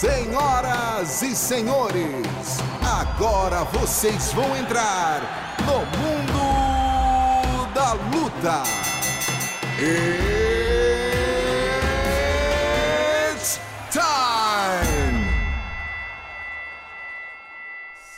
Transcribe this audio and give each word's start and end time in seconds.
Senhoras 0.00 1.20
e 1.20 1.36
senhores, 1.36 2.58
agora 2.82 3.64
vocês 3.64 4.32
vão 4.32 4.56
entrar 4.56 5.20
no 5.60 5.80
mundo 6.00 6.40
da 7.74 7.92
luta. 7.92 8.62
It's 13.28 13.60
time! 13.90 15.20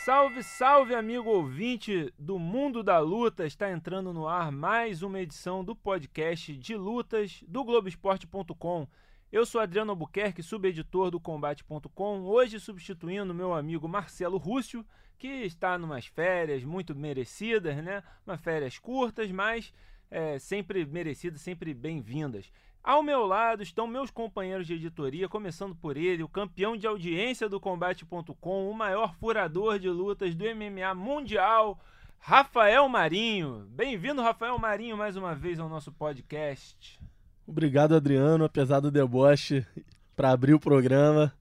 Salve, 0.04 0.44
salve, 0.44 0.94
amigo 0.94 1.30
ouvinte 1.30 2.14
do 2.16 2.38
Mundo 2.38 2.84
da 2.84 3.00
Luta! 3.00 3.44
Está 3.44 3.72
entrando 3.72 4.12
no 4.12 4.28
ar 4.28 4.52
mais 4.52 5.02
uma 5.02 5.18
edição 5.18 5.64
do 5.64 5.74
podcast 5.74 6.56
de 6.56 6.76
lutas 6.76 7.42
do 7.48 7.64
Globoesporte.com. 7.64 8.86
Eu 9.32 9.46
sou 9.46 9.62
Adriano 9.62 9.92
Albuquerque, 9.92 10.42
subeditor 10.42 11.10
do 11.10 11.18
Combate.com, 11.18 12.20
hoje 12.20 12.60
substituindo 12.60 13.32
meu 13.32 13.54
amigo 13.54 13.88
Marcelo 13.88 14.36
Rússio, 14.36 14.84
que 15.18 15.26
está 15.26 15.78
numas 15.78 16.04
férias 16.04 16.62
muito 16.62 16.94
merecidas, 16.94 17.82
né? 17.82 18.02
Umas 18.26 18.42
férias 18.42 18.78
curtas, 18.78 19.30
mas 19.30 19.72
é, 20.10 20.38
sempre 20.38 20.84
merecidas, 20.84 21.40
sempre 21.40 21.72
bem-vindas. 21.72 22.52
Ao 22.84 23.02
meu 23.02 23.24
lado 23.24 23.62
estão 23.62 23.86
meus 23.86 24.10
companheiros 24.10 24.66
de 24.66 24.74
editoria, 24.74 25.30
começando 25.30 25.74
por 25.74 25.96
ele, 25.96 26.22
o 26.22 26.28
campeão 26.28 26.76
de 26.76 26.86
audiência 26.86 27.48
do 27.48 27.58
Combate.com, 27.58 28.70
o 28.70 28.74
maior 28.74 29.14
furador 29.14 29.78
de 29.78 29.88
lutas 29.88 30.34
do 30.34 30.44
MMA 30.44 30.94
mundial, 30.94 31.80
Rafael 32.18 32.86
Marinho. 32.86 33.66
Bem-vindo, 33.70 34.20
Rafael 34.20 34.58
Marinho, 34.58 34.98
mais 34.98 35.16
uma 35.16 35.34
vez 35.34 35.58
ao 35.58 35.70
nosso 35.70 35.90
podcast. 35.90 37.00
Obrigado, 37.46 37.94
Adriano, 37.94 38.44
apesar 38.44 38.80
do 38.80 38.90
deboche, 38.90 39.66
para 40.14 40.30
abrir 40.30 40.54
o 40.54 40.60
programa. 40.60 41.32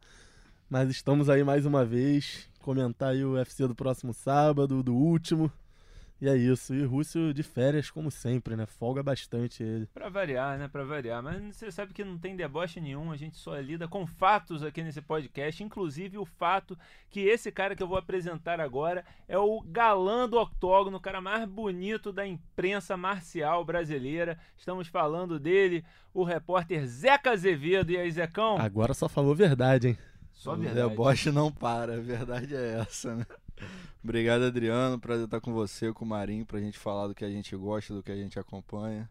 Mas 0.69 0.89
estamos 0.89 1.29
aí 1.29 1.43
mais 1.43 1.65
uma 1.65 1.85
vez, 1.85 2.49
comentar 2.59 3.09
aí 3.09 3.23
o 3.23 3.33
UFC 3.33 3.67
do 3.67 3.75
próximo 3.75 4.13
sábado, 4.13 4.81
do 4.81 4.95
último. 4.95 5.51
E 6.21 6.29
é 6.29 6.37
isso. 6.37 6.75
E 6.75 6.83
Rússio 6.83 7.33
de 7.33 7.41
férias, 7.41 7.89
como 7.89 8.11
sempre, 8.11 8.55
né? 8.55 8.67
Folga 8.67 9.01
bastante 9.01 9.63
ele. 9.63 9.87
Pra 9.87 10.07
variar, 10.07 10.55
né? 10.55 10.67
Pra 10.67 10.83
variar. 10.83 11.23
Mas 11.23 11.55
você 11.55 11.71
sabe 11.71 11.95
que 11.95 12.03
não 12.03 12.15
tem 12.15 12.35
deboche 12.35 12.79
nenhum. 12.79 13.11
A 13.11 13.17
gente 13.17 13.37
só 13.37 13.57
lida 13.57 13.87
com 13.87 14.05
fatos 14.05 14.61
aqui 14.61 14.83
nesse 14.83 15.01
podcast. 15.01 15.63
Inclusive 15.63 16.19
o 16.19 16.25
fato 16.25 16.77
que 17.09 17.21
esse 17.21 17.51
cara 17.51 17.75
que 17.75 17.81
eu 17.81 17.87
vou 17.87 17.97
apresentar 17.97 18.61
agora 18.61 19.03
é 19.27 19.35
o 19.35 19.61
galã 19.61 20.29
do 20.29 20.37
octógono, 20.39 20.97
o 20.97 21.01
cara 21.01 21.19
mais 21.19 21.43
bonito 21.49 22.13
da 22.13 22.25
imprensa 22.27 22.95
marcial 22.95 23.65
brasileira. 23.65 24.37
Estamos 24.55 24.87
falando 24.87 25.39
dele, 25.39 25.83
o 26.13 26.23
repórter 26.23 26.85
Zeca 26.85 27.31
Azevedo. 27.31 27.91
E 27.91 27.97
aí, 27.97 28.11
Zecão? 28.11 28.59
Agora 28.59 28.93
só 28.93 29.09
falou 29.09 29.33
verdade, 29.33 29.87
hein? 29.87 29.97
Só 30.33 30.53
o 30.53 30.57
verdade. 30.57 30.87
deboche 30.87 31.31
não 31.31 31.51
para, 31.51 31.95
a 31.95 31.99
verdade 31.99 32.55
é 32.55 32.79
essa, 32.79 33.15
né? 33.15 33.25
Obrigado, 34.03 34.43
Adriano. 34.43 34.99
Prazer 34.99 35.25
estar 35.25 35.39
com 35.39 35.53
você, 35.53 35.93
com 35.93 36.03
o 36.03 36.07
Marinho, 36.07 36.45
pra 36.45 36.59
gente 36.59 36.77
falar 36.77 37.07
do 37.07 37.15
que 37.15 37.23
a 37.23 37.29
gente 37.29 37.55
gosta, 37.55 37.93
do 37.93 38.01
que 38.01 38.11
a 38.11 38.15
gente 38.15 38.39
acompanha. 38.39 39.09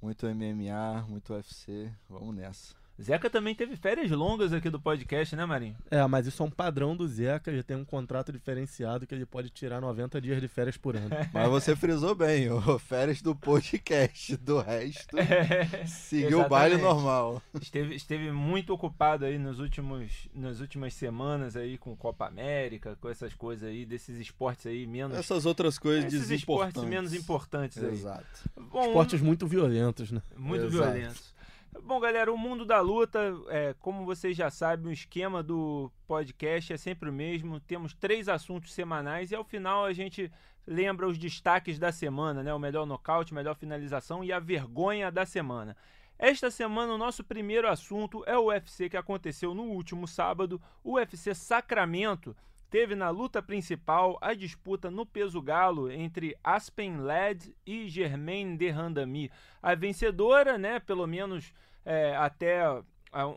Muito 0.00 0.26
MMA, 0.26 1.06
muito 1.08 1.32
UFC. 1.32 1.90
Vamos 2.08 2.34
nessa. 2.34 2.85
Zeca 3.00 3.28
também 3.28 3.54
teve 3.54 3.76
férias 3.76 4.10
longas 4.10 4.52
aqui 4.52 4.70
do 4.70 4.80
podcast, 4.80 5.36
né, 5.36 5.44
Marinho? 5.44 5.76
É, 5.90 6.04
mas 6.06 6.26
isso 6.26 6.42
é 6.42 6.46
um 6.46 6.50
padrão 6.50 6.96
do 6.96 7.06
Zeca, 7.06 7.54
já 7.54 7.62
tem 7.62 7.76
um 7.76 7.84
contrato 7.84 8.32
diferenciado 8.32 9.06
que 9.06 9.14
ele 9.14 9.26
pode 9.26 9.50
tirar 9.50 9.80
90 9.80 10.20
dias 10.20 10.40
de 10.40 10.48
férias 10.48 10.76
por 10.76 10.96
ano. 10.96 11.10
Mas 11.32 11.48
você 11.48 11.76
frisou 11.76 12.14
bem, 12.14 12.50
o 12.50 12.78
férias 12.78 13.20
do 13.20 13.34
podcast, 13.34 14.36
do 14.38 14.60
resto, 14.60 15.16
seguiu 15.86 16.40
o 16.40 16.48
baile 16.48 16.76
normal. 16.78 17.42
Esteve, 17.60 17.94
esteve 17.94 18.32
muito 18.32 18.72
ocupado 18.72 19.24
aí 19.24 19.38
nos 19.38 19.58
últimos, 19.60 20.28
nas 20.34 20.60
últimas 20.60 20.94
semanas 20.94 21.56
aí 21.56 21.76
com 21.76 21.94
Copa 21.94 22.26
América, 22.26 22.96
com 23.00 23.08
essas 23.10 23.34
coisas 23.34 23.68
aí, 23.68 23.84
desses 23.84 24.18
esportes 24.18 24.66
aí 24.66 24.86
menos... 24.86 25.18
Essas 25.18 25.44
outras 25.44 25.78
coisas 25.78 26.12
esses 26.12 26.30
esportes 26.30 26.82
menos 26.84 27.12
importantes 27.12 27.82
aí. 27.82 27.92
Exato. 27.92 28.50
Bom, 28.56 28.86
Esportes 28.86 29.20
muito 29.20 29.46
violentos, 29.46 30.10
né? 30.10 30.22
muito 30.36 30.66
Exato. 30.66 30.92
violentos. 30.92 31.35
Bom, 31.82 32.00
galera, 32.00 32.32
o 32.32 32.38
mundo 32.38 32.64
da 32.64 32.80
luta, 32.80 33.18
é, 33.48 33.74
como 33.80 34.04
vocês 34.04 34.36
já 34.36 34.50
sabem, 34.50 34.88
o 34.88 34.92
esquema 34.92 35.42
do 35.42 35.90
podcast 36.06 36.72
é 36.72 36.76
sempre 36.76 37.10
o 37.10 37.12
mesmo. 37.12 37.60
Temos 37.60 37.92
três 37.92 38.28
assuntos 38.28 38.72
semanais 38.72 39.30
e 39.30 39.34
ao 39.34 39.44
final 39.44 39.84
a 39.84 39.92
gente 39.92 40.30
lembra 40.66 41.06
os 41.06 41.18
destaques 41.18 41.78
da 41.78 41.92
semana, 41.92 42.42
né? 42.42 42.52
O 42.54 42.58
melhor 42.58 42.86
nocaute, 42.86 43.34
melhor 43.34 43.54
finalização 43.56 44.24
e 44.24 44.32
a 44.32 44.38
vergonha 44.38 45.10
da 45.10 45.26
semana. 45.26 45.76
Esta 46.18 46.50
semana, 46.50 46.94
o 46.94 46.98
nosso 46.98 47.22
primeiro 47.22 47.68
assunto 47.68 48.24
é 48.26 48.36
o 48.38 48.46
UFC 48.46 48.88
que 48.88 48.96
aconteceu 48.96 49.54
no 49.54 49.64
último 49.64 50.08
sábado, 50.08 50.60
o 50.82 50.94
UFC 50.94 51.34
Sacramento. 51.34 52.34
Teve 52.70 52.94
na 52.94 53.10
luta 53.10 53.40
principal 53.40 54.18
a 54.20 54.34
disputa 54.34 54.90
no 54.90 55.06
peso 55.06 55.40
galo 55.40 55.90
entre 55.90 56.36
Aspen 56.42 56.98
Ladd 56.98 57.54
e 57.64 57.88
Germaine 57.88 58.56
de 58.56 58.68
Randami. 58.70 59.30
A 59.62 59.74
vencedora, 59.74 60.58
né, 60.58 60.80
pelo 60.80 61.06
menos 61.06 61.52
é, 61.84 62.16
até 62.16 62.62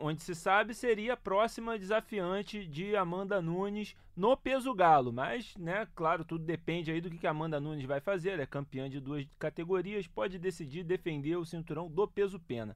onde 0.01 0.22
se 0.22 0.35
sabe, 0.35 0.73
seria 0.73 1.13
a 1.13 1.18
próxima 1.18 1.78
desafiante 1.78 2.66
de 2.66 2.95
Amanda 2.95 3.41
Nunes 3.41 3.95
no 4.16 4.35
peso 4.35 4.73
galo. 4.73 5.13
Mas, 5.13 5.56
né, 5.56 5.88
claro, 5.95 6.25
tudo 6.25 6.44
depende 6.44 6.91
aí 6.91 7.00
do 7.00 7.09
que 7.09 7.18
que 7.18 7.28
a 7.28 7.31
Amanda 7.31 7.59
Nunes 7.59 7.85
vai 7.85 8.01
fazer. 8.01 8.31
Ela 8.31 8.44
é 8.44 8.47
campeã 8.47 8.89
de 8.89 9.00
duas 9.00 9.25
categorias, 9.38 10.07
pode 10.07 10.38
decidir 10.38 10.84
defender 10.84 11.38
o 11.38 11.45
cinturão 11.45 11.88
do 11.88 12.07
peso 12.07 12.39
pena. 12.39 12.75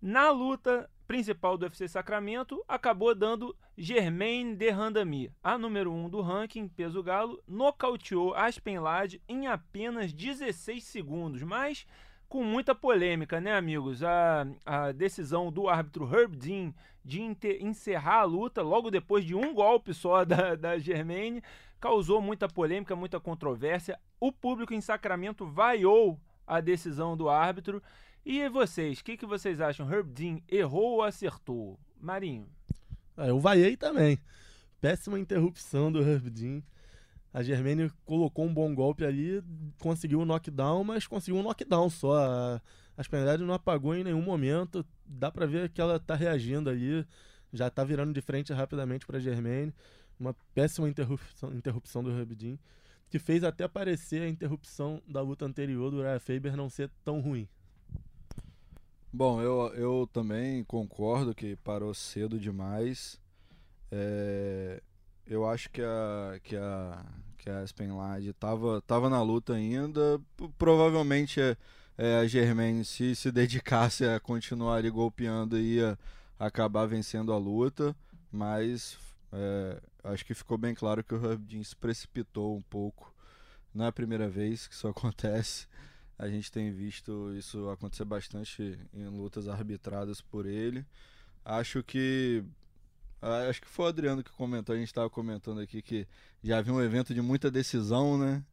Na 0.00 0.30
luta 0.30 0.88
principal 1.08 1.58
do 1.58 1.64
UFC 1.64 1.88
Sacramento, 1.88 2.62
acabou 2.68 3.14
dando 3.14 3.56
Germaine 3.76 4.54
de 4.54 4.70
Randami, 4.70 5.32
a 5.42 5.58
número 5.58 5.90
1 5.90 6.04
um 6.04 6.08
do 6.08 6.20
ranking 6.20 6.68
peso 6.68 7.02
galo, 7.02 7.42
nocauteou 7.48 8.34
Aspen 8.34 8.78
Ladd 8.78 9.20
em 9.28 9.48
apenas 9.48 10.12
16 10.12 10.84
segundos, 10.84 11.42
mas 11.42 11.84
com 12.28 12.44
muita 12.44 12.74
polêmica, 12.74 13.40
né, 13.40 13.56
amigos? 13.56 14.04
A, 14.04 14.46
a 14.64 14.92
decisão 14.92 15.50
do 15.50 15.68
árbitro 15.68 16.04
Herb 16.04 16.36
Dean 16.36 16.72
de 17.04 17.22
encerrar 17.60 18.20
a 18.20 18.24
luta 18.24 18.62
logo 18.62 18.90
depois 18.90 19.24
de 19.24 19.34
um 19.34 19.54
golpe 19.54 19.94
só 19.94 20.22
da, 20.26 20.54
da 20.54 20.78
Germaine 20.78 21.42
causou 21.80 22.20
muita 22.20 22.46
polêmica, 22.48 22.94
muita 22.94 23.18
controvérsia. 23.18 23.98
O 24.20 24.30
público 24.30 24.74
em 24.74 24.80
Sacramento 24.80 25.46
vaiou 25.46 26.20
a 26.46 26.60
decisão 26.60 27.16
do 27.16 27.28
árbitro. 27.28 27.82
E 28.24 28.48
vocês, 28.48 28.98
o 28.98 29.04
que, 29.04 29.16
que 29.16 29.26
vocês 29.26 29.60
acham? 29.60 29.90
Herb 29.90 30.10
Dean 30.12 30.40
errou 30.48 30.94
ou 30.94 31.02
acertou? 31.02 31.78
Marinho. 32.00 32.46
Ah, 33.16 33.26
eu 33.26 33.40
vaiei 33.40 33.76
também. 33.76 34.18
Péssima 34.80 35.18
interrupção 35.18 35.90
do 35.90 36.00
Herb 36.00 36.30
Dean. 36.30 36.62
A 37.32 37.42
Germaine 37.42 37.90
colocou 38.04 38.44
um 38.46 38.52
bom 38.52 38.74
golpe 38.74 39.04
ali, 39.04 39.42
conseguiu 39.78 40.20
um 40.20 40.24
knockdown, 40.24 40.82
mas 40.84 41.06
conseguiu 41.06 41.40
um 41.40 41.42
knockdown 41.42 41.90
só. 41.90 42.16
A, 42.16 42.62
a 42.96 43.02
Spenled 43.02 43.44
não 43.44 43.54
apagou 43.54 43.94
em 43.94 44.04
nenhum 44.04 44.22
momento. 44.22 44.84
Dá 45.04 45.30
pra 45.30 45.46
ver 45.46 45.68
que 45.68 45.80
ela 45.80 45.98
tá 45.98 46.14
reagindo 46.14 46.70
ali, 46.70 47.06
já 47.52 47.68
tá 47.70 47.84
virando 47.84 48.12
de 48.12 48.20
frente 48.20 48.52
rapidamente 48.52 49.06
pra 49.06 49.18
Germaine. 49.18 49.74
Uma 50.18 50.34
péssima 50.54 50.88
interrupção, 50.88 51.54
interrupção 51.54 52.02
do 52.02 52.10
Herb 52.10 52.34
Dean, 52.34 52.58
que 53.08 53.18
fez 53.18 53.44
até 53.44 53.68
parecer 53.68 54.22
a 54.22 54.28
interrupção 54.28 55.02
da 55.06 55.20
luta 55.20 55.44
anterior 55.44 55.90
do 55.90 55.98
Uriah 55.98 56.18
Faber 56.18 56.56
não 56.56 56.68
ser 56.68 56.90
tão 57.04 57.20
ruim. 57.20 57.48
Bom, 59.12 59.40
eu, 59.40 59.72
eu 59.74 60.08
também 60.12 60.62
concordo 60.64 61.34
que 61.34 61.56
parou 61.56 61.94
cedo 61.94 62.38
demais. 62.38 63.18
É, 63.90 64.82
eu 65.26 65.48
acho 65.48 65.70
que 65.70 65.80
a 65.82 66.38
que 66.42 66.56
a 66.56 67.04
que 67.38 67.48
a 67.48 67.60
Aspen 67.60 67.92
Ladd 67.92 68.32
tava, 68.34 69.08
na 69.08 69.22
luta 69.22 69.54
ainda. 69.54 70.20
Provavelmente 70.58 71.40
é, 71.40 71.56
é, 71.96 72.16
a 72.18 72.26
Germaine, 72.26 72.84
se 72.84 73.14
se 73.16 73.32
dedicasse 73.32 74.04
a 74.04 74.20
continuar 74.20 74.76
ali 74.76 74.90
golpeando, 74.90 75.58
ia 75.58 75.98
acabar 76.38 76.86
vencendo 76.86 77.32
a 77.32 77.38
luta. 77.38 77.96
Mas 78.30 78.98
é, 79.32 79.80
acho 80.04 80.24
que 80.24 80.34
ficou 80.34 80.58
bem 80.58 80.74
claro 80.74 81.02
que 81.02 81.14
o 81.14 81.24
Herb 81.32 81.64
se 81.64 81.74
precipitou 81.76 82.54
um 82.56 82.62
pouco. 82.62 83.14
Não 83.74 83.86
é 83.86 83.88
a 83.88 83.92
primeira 83.92 84.28
vez 84.28 84.66
que 84.66 84.74
isso 84.74 84.88
acontece. 84.88 85.66
A 86.18 86.28
gente 86.28 86.50
tem 86.50 86.72
visto 86.72 87.32
isso 87.34 87.68
acontecer 87.70 88.04
bastante 88.04 88.78
em 88.92 89.06
lutas 89.06 89.48
arbitradas 89.48 90.20
por 90.20 90.46
ele. 90.46 90.84
Acho 91.44 91.82
que. 91.82 92.42
Acho 93.48 93.60
que 93.60 93.68
foi 93.68 93.86
o 93.86 93.88
Adriano 93.88 94.22
que 94.22 94.30
comentou, 94.30 94.74
a 94.74 94.78
gente 94.78 94.88
estava 94.88 95.10
comentando 95.10 95.60
aqui 95.60 95.82
que 95.82 96.06
já 96.42 96.58
havia 96.58 96.72
um 96.72 96.80
evento 96.80 97.12
de 97.12 97.20
muita 97.20 97.50
decisão, 97.50 98.16
né? 98.18 98.44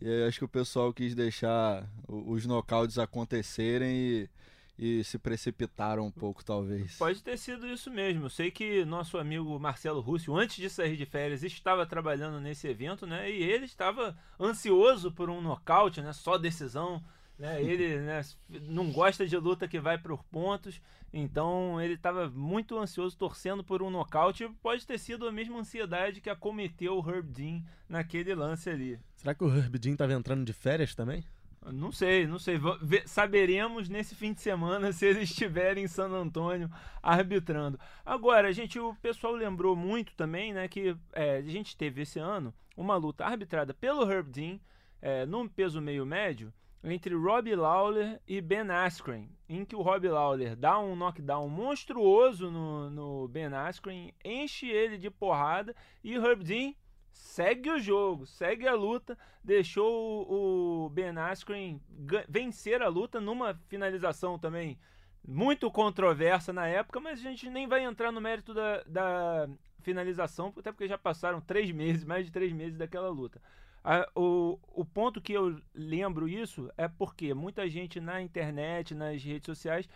E 0.00 0.24
acho 0.24 0.38
que 0.38 0.44
o 0.44 0.48
pessoal 0.48 0.92
quis 0.92 1.14
deixar 1.14 1.88
os 2.06 2.46
nocautes 2.46 2.98
acontecerem 2.98 3.96
e, 3.96 4.30
e 4.78 5.02
se 5.02 5.18
precipitaram 5.18 6.06
um 6.06 6.10
pouco, 6.10 6.44
talvez. 6.44 6.96
Pode 6.96 7.20
ter 7.20 7.36
sido 7.36 7.66
isso 7.66 7.90
mesmo. 7.90 8.26
Eu 8.26 8.30
sei 8.30 8.50
que 8.50 8.84
nosso 8.84 9.18
amigo 9.18 9.58
Marcelo 9.58 10.00
Rússio, 10.00 10.36
antes 10.36 10.56
de 10.56 10.70
sair 10.70 10.96
de 10.96 11.04
férias, 11.04 11.42
estava 11.42 11.84
trabalhando 11.84 12.40
nesse 12.40 12.68
evento, 12.68 13.04
né? 13.04 13.28
E 13.28 13.42
ele 13.42 13.64
estava 13.64 14.16
ansioso 14.38 15.10
por 15.10 15.28
um 15.28 15.40
nocaute, 15.40 16.00
né? 16.00 16.12
Só 16.12 16.38
decisão. 16.38 17.02
Né? 17.36 17.60
Ele 17.60 17.98
né, 18.02 18.20
não 18.48 18.92
gosta 18.92 19.26
de 19.26 19.36
luta 19.36 19.66
que 19.66 19.80
vai 19.80 19.98
por 19.98 20.22
pontos, 20.24 20.80
então 21.12 21.80
ele 21.80 21.94
estava 21.94 22.28
muito 22.28 22.78
ansioso, 22.78 23.16
torcendo 23.16 23.64
por 23.64 23.82
um 23.82 23.90
nocaute. 23.90 24.48
Pode 24.62 24.86
ter 24.86 24.98
sido 24.98 25.26
a 25.26 25.32
mesma 25.32 25.58
ansiedade 25.58 26.20
que 26.20 26.30
acometeu 26.30 26.98
o 26.98 27.10
Herb 27.10 27.28
Dean 27.32 27.62
naquele 27.88 28.32
lance 28.32 28.70
ali. 28.70 28.98
Será 29.16 29.34
que 29.34 29.42
o 29.42 29.52
Herb 29.52 29.76
Dean 29.76 29.92
estava 29.94 30.12
entrando 30.12 30.44
de 30.44 30.52
férias 30.52 30.94
também? 30.94 31.24
Não 31.66 31.92
sei, 31.92 32.26
não 32.26 32.38
sei. 32.38 32.58
Saberemos 33.06 33.88
nesse 33.88 34.14
fim 34.14 34.32
de 34.32 34.40
semana 34.40 34.90
se 34.92 35.06
ele 35.06 35.22
estiver 35.22 35.76
em 35.76 35.86
San 35.86 36.10
Antônio 36.10 36.70
arbitrando. 37.02 37.78
Agora, 38.04 38.52
gente, 38.52 38.78
o 38.78 38.94
pessoal 38.96 39.34
lembrou 39.34 39.76
muito 39.76 40.14
também, 40.14 40.52
né, 40.52 40.68
que 40.68 40.96
é, 41.12 41.36
a 41.36 41.42
gente 41.42 41.76
teve 41.76 42.02
esse 42.02 42.18
ano 42.18 42.54
uma 42.76 42.96
luta 42.96 43.24
arbitrada 43.24 43.74
pelo 43.74 44.10
Herb 44.10 44.30
Dean 44.30 44.58
é, 45.02 45.26
no 45.26 45.48
peso 45.48 45.80
meio 45.80 46.06
médio 46.06 46.52
entre 46.82 47.14
Rob 47.14 47.52
Lawler 47.54 48.20
e 48.26 48.40
Ben 48.40 48.70
Askren, 48.70 49.28
em 49.48 49.64
que 49.64 49.74
o 49.74 49.82
Rob 49.82 50.08
Lawler 50.08 50.54
dá 50.54 50.78
um 50.78 50.94
knockdown 50.94 51.48
monstruoso 51.48 52.50
no, 52.50 52.88
no 52.88 53.28
Ben 53.28 53.52
Askren, 53.52 54.12
enche 54.24 54.68
ele 54.68 54.96
de 54.96 55.10
porrada 55.10 55.74
e 56.04 56.14
Herb 56.14 56.44
Dean 56.44 56.72
segue 57.12 57.70
o 57.70 57.78
jogo, 57.78 58.26
segue 58.26 58.66
a 58.66 58.74
luta, 58.74 59.16
deixou 59.42 60.26
o, 60.30 60.88
Ben 60.90 61.16
Askren 61.16 61.80
vencer 62.28 62.82
a 62.82 62.88
luta 62.88 63.20
numa 63.20 63.54
finalização 63.68 64.38
também 64.38 64.78
muito 65.26 65.70
controversa 65.70 66.52
na 66.52 66.66
época, 66.66 67.00
mas 67.00 67.20
a 67.20 67.22
gente 67.22 67.50
nem 67.50 67.68
vai 67.68 67.84
entrar 67.84 68.10
no 68.10 68.20
mérito 68.20 68.54
da, 68.54 68.82
da 68.84 69.48
finalização, 69.82 70.52
até 70.56 70.72
porque 70.72 70.88
já 70.88 70.98
passaram 70.98 71.40
três 71.40 71.70
meses, 71.70 72.04
mais 72.04 72.26
de 72.26 72.32
três 72.32 72.52
meses 72.52 72.78
daquela 72.78 73.08
luta. 73.08 73.40
A, 73.84 74.08
o, 74.14 74.58
o 74.74 74.84
ponto 74.84 75.20
que 75.20 75.32
eu 75.32 75.60
lembro 75.74 76.28
isso 76.28 76.70
é 76.76 76.88
porque 76.88 77.32
muita 77.34 77.68
gente 77.68 78.00
na 78.00 78.20
internet, 78.20 78.94
nas 78.94 79.22
redes 79.22 79.46
sociais, 79.46 79.88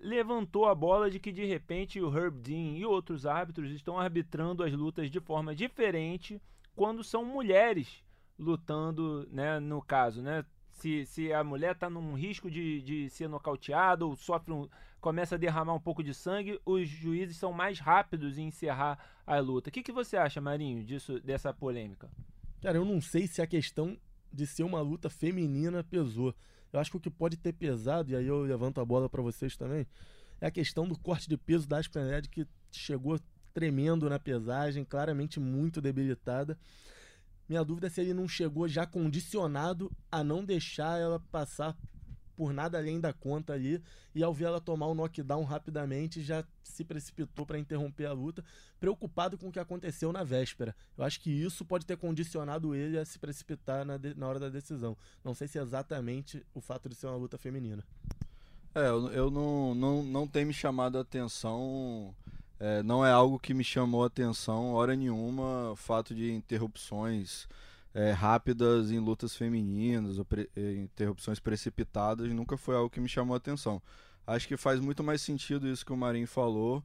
levantou 0.00 0.66
a 0.66 0.74
bola 0.74 1.10
de 1.10 1.18
que 1.18 1.30
de 1.30 1.44
repente 1.44 2.00
o 2.00 2.16
Herb 2.16 2.38
Dean 2.40 2.76
e 2.76 2.84
outros 2.84 3.26
árbitros 3.26 3.70
estão 3.70 3.98
arbitrando 3.98 4.64
as 4.64 4.72
lutas 4.72 5.10
de 5.10 5.20
forma 5.20 5.54
diferente 5.54 6.40
quando 6.74 7.04
são 7.04 7.24
mulheres 7.24 8.02
lutando, 8.38 9.28
né, 9.30 9.60
no 9.60 9.80
caso, 9.80 10.22
né? 10.22 10.44
Se, 10.70 11.04
se 11.04 11.32
a 11.32 11.44
mulher 11.44 11.72
está 11.72 11.88
num 11.88 12.14
risco 12.14 12.50
de, 12.50 12.80
de 12.82 13.10
ser 13.10 13.28
nocauteada 13.28 14.04
ou 14.06 14.16
sofre 14.16 14.52
um, 14.52 14.68
começa 15.00 15.34
a 15.34 15.38
derramar 15.38 15.74
um 15.74 15.80
pouco 15.80 16.02
de 16.02 16.14
sangue, 16.14 16.58
os 16.64 16.88
juízes 16.88 17.36
são 17.36 17.52
mais 17.52 17.78
rápidos 17.78 18.38
em 18.38 18.46
encerrar 18.46 18.98
a 19.26 19.38
luta. 19.38 19.68
O 19.68 19.72
que, 19.72 19.82
que 19.82 19.92
você 19.92 20.16
acha, 20.16 20.40
Marinho, 20.40 20.82
disso, 20.82 21.20
dessa 21.20 21.52
polêmica? 21.52 22.10
Cara, 22.62 22.78
eu 22.78 22.84
não 22.84 23.00
sei 23.00 23.26
se 23.26 23.42
a 23.42 23.46
questão 23.46 23.98
de 24.32 24.46
ser 24.46 24.62
uma 24.62 24.80
luta 24.80 25.10
feminina 25.10 25.84
pesou. 25.84 26.34
Eu 26.72 26.80
acho 26.80 26.90
que 26.90 26.96
o 26.96 27.00
que 27.00 27.10
pode 27.10 27.36
ter 27.36 27.52
pesado, 27.52 28.10
e 28.10 28.16
aí 28.16 28.26
eu 28.26 28.42
levanto 28.42 28.80
a 28.80 28.84
bola 28.84 29.08
para 29.08 29.20
vocês 29.20 29.56
também, 29.56 29.86
é 30.40 30.46
a 30.46 30.50
questão 30.50 30.88
do 30.88 30.98
corte 30.98 31.28
de 31.28 31.36
peso 31.36 31.68
da 31.68 31.78
Aspen 31.78 32.02
que 32.30 32.46
chegou 32.70 33.20
tremendo 33.52 34.08
na 34.08 34.18
pesagem, 34.18 34.84
claramente 34.84 35.38
muito 35.38 35.80
debilitada. 35.80 36.58
Minha 37.48 37.62
dúvida 37.62 37.88
é 37.88 37.90
se 37.90 38.00
ele 38.00 38.14
não 38.14 38.26
chegou 38.26 38.66
já 38.66 38.86
condicionado 38.86 39.92
a 40.10 40.24
não 40.24 40.44
deixar 40.44 40.98
ela 40.98 41.20
passar 41.30 41.76
por 42.36 42.52
nada 42.52 42.78
além 42.78 43.00
da 43.00 43.12
conta 43.12 43.52
ali. 43.52 43.82
E 44.14 44.22
ao 44.22 44.32
ver 44.32 44.46
ela 44.46 44.60
tomar 44.60 44.86
o 44.86 44.94
knockdown 44.94 45.44
rapidamente, 45.44 46.22
já 46.22 46.44
se 46.62 46.84
precipitou 46.84 47.46
para 47.46 47.58
interromper 47.58 48.06
a 48.06 48.12
luta, 48.12 48.44
preocupado 48.80 49.36
com 49.38 49.48
o 49.48 49.52
que 49.52 49.58
aconteceu 49.58 50.12
na 50.12 50.24
véspera. 50.24 50.74
Eu 50.96 51.04
acho 51.04 51.20
que 51.20 51.30
isso 51.30 51.64
pode 51.64 51.86
ter 51.86 51.96
condicionado 51.96 52.74
ele 52.74 52.98
a 52.98 53.04
se 53.04 53.18
precipitar 53.18 53.84
na, 53.84 53.96
de, 53.96 54.14
na 54.14 54.26
hora 54.26 54.38
da 54.38 54.48
decisão. 54.48 54.96
Não 55.24 55.34
sei 55.34 55.48
se 55.48 55.58
é 55.58 55.62
exatamente 55.62 56.44
o 56.54 56.60
fato 56.60 56.88
de 56.88 56.94
ser 56.94 57.06
uma 57.06 57.16
luta 57.16 57.38
feminina. 57.38 57.84
É, 58.74 58.88
eu, 58.88 59.08
eu 59.12 59.30
não, 59.30 59.74
não, 59.74 60.02
não 60.02 60.26
tem 60.26 60.44
me 60.44 60.52
chamado 60.52 60.96
a 60.96 61.02
atenção. 61.02 62.14
É, 62.58 62.82
não 62.82 63.04
é 63.04 63.10
algo 63.10 63.38
que 63.38 63.52
me 63.52 63.64
chamou 63.64 64.04
a 64.04 64.06
atenção, 64.06 64.72
hora 64.72 64.94
nenhuma, 64.94 65.74
fato 65.76 66.14
de 66.14 66.30
interrupções 66.30 67.48
é, 67.94 68.10
rápidas 68.10 68.90
em 68.90 68.98
lutas 68.98 69.36
femininas, 69.36 70.18
ou 70.18 70.24
pre 70.24 70.48
eh, 70.56 70.72
interrupções 70.76 71.38
precipitadas, 71.38 72.30
nunca 72.32 72.56
foi 72.56 72.74
algo 72.74 72.90
que 72.90 73.00
me 73.00 73.08
chamou 73.08 73.34
a 73.34 73.36
atenção. 73.36 73.82
Acho 74.26 74.48
que 74.48 74.56
faz 74.56 74.80
muito 74.80 75.02
mais 75.02 75.20
sentido 75.20 75.68
isso 75.68 75.84
que 75.84 75.92
o 75.92 75.96
Marinho 75.96 76.26
falou, 76.26 76.82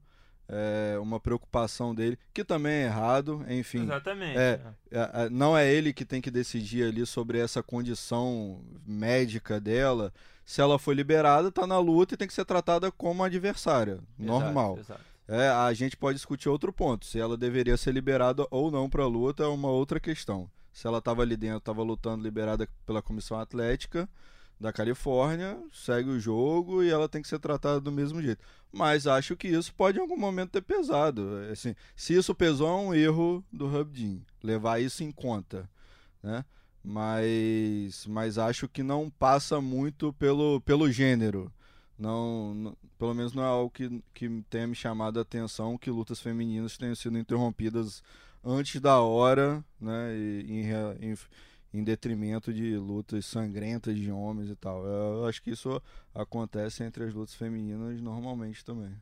é, 0.49 0.97
uma 0.99 1.19
preocupação 1.19 1.93
dele, 1.93 2.17
que 2.33 2.43
também 2.43 2.73
é 2.73 2.85
errado, 2.85 3.45
enfim. 3.47 3.83
Exatamente. 3.83 4.37
É, 4.37 4.61
é, 4.91 4.99
é, 5.13 5.29
não 5.29 5.57
é 5.57 5.71
ele 5.71 5.93
que 5.93 6.05
tem 6.05 6.21
que 6.21 6.31
decidir 6.31 6.85
ali 6.85 7.05
sobre 7.05 7.37
essa 7.37 7.61
condição 7.61 8.61
médica 8.85 9.59
dela. 9.59 10.13
Se 10.45 10.61
ela 10.61 10.79
foi 10.79 10.95
liberada, 10.95 11.49
está 11.49 11.67
na 11.67 11.77
luta 11.77 12.13
e 12.13 12.17
tem 12.17 12.27
que 12.27 12.33
ser 12.33 12.45
tratada 12.45 12.89
como 12.91 13.23
adversária, 13.23 13.99
normal. 14.17 14.79
Exato. 14.79 15.01
É, 15.27 15.49
a 15.49 15.73
gente 15.73 15.97
pode 15.97 16.15
discutir 16.15 16.47
outro 16.47 16.71
ponto, 16.71 17.05
se 17.05 17.19
ela 17.19 17.35
deveria 17.35 17.75
ser 17.75 17.93
liberada 17.93 18.47
ou 18.49 18.71
não 18.71 18.89
para 18.89 19.03
a 19.03 19.07
luta 19.07 19.43
é 19.43 19.47
uma 19.47 19.69
outra 19.69 19.99
questão 19.99 20.49
se 20.77 20.85
ela 20.85 20.99
estava 20.99 21.23
ali 21.23 21.35
dentro, 21.35 21.57
estava 21.57 21.81
lutando 21.81 22.23
liberada 22.23 22.69
pela 22.85 23.01
Comissão 23.01 23.39
Atlética 23.39 24.07
da 24.59 24.71
Califórnia, 24.71 25.59
segue 25.73 26.07
o 26.07 26.19
jogo 26.19 26.83
e 26.83 26.89
ela 26.91 27.09
tem 27.09 27.19
que 27.19 27.27
ser 27.27 27.39
tratada 27.39 27.81
do 27.81 27.91
mesmo 27.91 28.21
jeito. 28.21 28.45
Mas 28.71 29.07
acho 29.07 29.35
que 29.35 29.47
isso 29.47 29.73
pode 29.73 29.97
em 29.97 30.01
algum 30.01 30.15
momento 30.15 30.51
ter 30.51 30.61
pesado. 30.61 31.29
Assim, 31.51 31.73
se 31.95 32.13
isso 32.13 32.35
pesou, 32.35 32.67
é 32.67 32.75
um 32.75 32.93
erro 32.93 33.43
do 33.51 33.65
Hubdin, 33.65 34.23
levar 34.43 34.79
isso 34.79 35.03
em 35.03 35.11
conta, 35.11 35.67
né? 36.21 36.45
Mas, 36.83 38.05
mas 38.05 38.37
acho 38.37 38.67
que 38.67 38.83
não 38.83 39.09
passa 39.09 39.59
muito 39.59 40.13
pelo, 40.13 40.61
pelo 40.61 40.91
gênero. 40.91 41.51
Não, 41.97 42.53
não, 42.53 42.77
pelo 42.99 43.15
menos 43.15 43.33
não 43.33 43.41
é 43.41 43.47
algo 43.47 43.71
que, 43.71 44.03
que 44.13 44.43
tenha 44.47 44.67
me 44.67 44.75
chamado 44.75 45.17
a 45.17 45.23
atenção 45.23 45.75
que 45.75 45.89
lutas 45.89 46.19
femininas 46.19 46.77
tenham 46.77 46.93
sido 46.93 47.17
interrompidas 47.17 48.03
antes 48.47 48.79
da 48.79 49.01
hora, 49.01 49.63
né? 49.79 50.15
em, 50.15 50.71
em, 51.01 51.15
em, 51.73 51.83
detrimento 51.83 52.53
de 52.53 52.77
lutas 52.77 53.25
sangrentas 53.25 53.97
de 53.97 54.09
homens 54.09 54.49
e 54.49 54.55
tal. 54.55 54.85
Eu 54.85 55.25
acho 55.25 55.41
que 55.41 55.51
isso 55.51 55.81
acontece 56.15 56.83
entre 56.83 57.03
as 57.03 57.13
lutas 57.13 57.35
femininas 57.35 58.01
normalmente 58.01 58.63
também. 58.63 58.95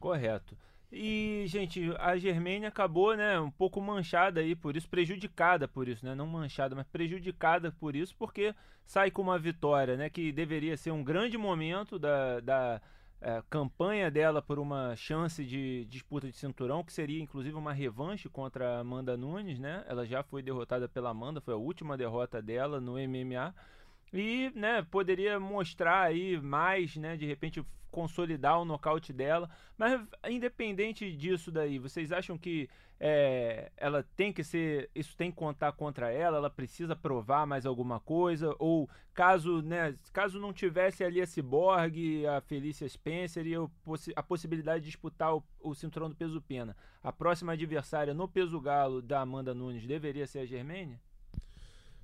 Correto. 0.00 0.56
E, 0.90 1.44
gente, 1.46 1.92
a 1.98 2.16
Germênia 2.16 2.68
acabou, 2.68 3.14
né, 3.14 3.38
um 3.38 3.50
pouco 3.50 3.80
manchada 3.80 4.40
aí 4.40 4.56
por 4.56 4.74
isso, 4.74 4.88
prejudicada 4.88 5.68
por 5.68 5.86
isso, 5.86 6.04
né? 6.04 6.14
Não 6.14 6.26
manchada, 6.26 6.74
mas 6.74 6.86
prejudicada 6.86 7.70
por 7.70 7.94
isso, 7.94 8.16
porque 8.16 8.54
sai 8.86 9.10
com 9.10 9.20
uma 9.20 9.38
vitória, 9.38 9.98
né? 9.98 10.08
Que 10.08 10.32
deveria 10.32 10.78
ser 10.78 10.90
um 10.90 11.04
grande 11.04 11.36
momento 11.36 11.98
da, 11.98 12.40
da 12.40 12.80
é, 13.20 13.42
campanha 13.50 14.10
dela 14.10 14.40
por 14.40 14.58
uma 14.58 14.94
chance 14.94 15.44
de 15.44 15.84
disputa 15.86 16.28
de 16.28 16.36
cinturão, 16.36 16.84
que 16.84 16.92
seria 16.92 17.20
inclusive 17.20 17.56
uma 17.56 17.72
revanche 17.72 18.28
contra 18.28 18.76
a 18.76 18.80
Amanda 18.80 19.16
Nunes, 19.16 19.58
né? 19.58 19.84
Ela 19.88 20.06
já 20.06 20.22
foi 20.22 20.42
derrotada 20.42 20.88
pela 20.88 21.10
Amanda, 21.10 21.40
foi 21.40 21.54
a 21.54 21.56
última 21.56 21.96
derrota 21.96 22.40
dela 22.40 22.80
no 22.80 22.92
MMA. 22.92 23.54
E, 24.12 24.50
né, 24.54 24.82
poderia 24.90 25.38
mostrar 25.38 26.02
aí 26.02 26.40
mais, 26.40 26.96
né, 26.96 27.16
de 27.16 27.26
repente 27.26 27.62
consolidar 27.90 28.60
o 28.60 28.64
nocaute 28.64 29.12
dela. 29.12 29.48
Mas 29.76 30.00
independente 30.28 31.10
disso 31.12 31.50
daí, 31.50 31.78
vocês 31.78 32.12
acham 32.12 32.36
que 32.36 32.68
é, 33.00 33.70
ela 33.76 34.04
tem 34.16 34.32
que 34.32 34.42
ser, 34.42 34.90
isso 34.94 35.16
tem 35.16 35.30
que 35.30 35.36
contar 35.36 35.72
contra 35.72 36.10
ela, 36.10 36.38
ela 36.38 36.50
precisa 36.50 36.96
provar 36.96 37.46
mais 37.46 37.64
alguma 37.64 38.00
coisa, 38.00 38.54
ou 38.58 38.88
caso, 39.14 39.62
né, 39.62 39.94
caso 40.12 40.40
não 40.40 40.52
tivesse 40.52 41.04
ali 41.04 41.20
a 41.20 41.26
Cyborg, 41.26 42.26
a 42.26 42.40
Felícia 42.40 42.88
Spencer 42.88 43.46
e 43.46 43.54
a 44.16 44.22
possibilidade 44.22 44.80
de 44.80 44.90
disputar 44.90 45.34
o, 45.36 45.44
o 45.60 45.74
cinturão 45.74 46.08
do 46.08 46.16
peso 46.16 46.40
pena, 46.40 46.76
a 47.02 47.12
próxima 47.12 47.52
adversária 47.52 48.12
no 48.12 48.26
peso 48.26 48.60
galo 48.60 49.00
da 49.00 49.20
Amanda 49.20 49.54
Nunes 49.54 49.86
deveria 49.86 50.26
ser 50.26 50.40
a 50.40 50.46
Germênia? 50.46 51.00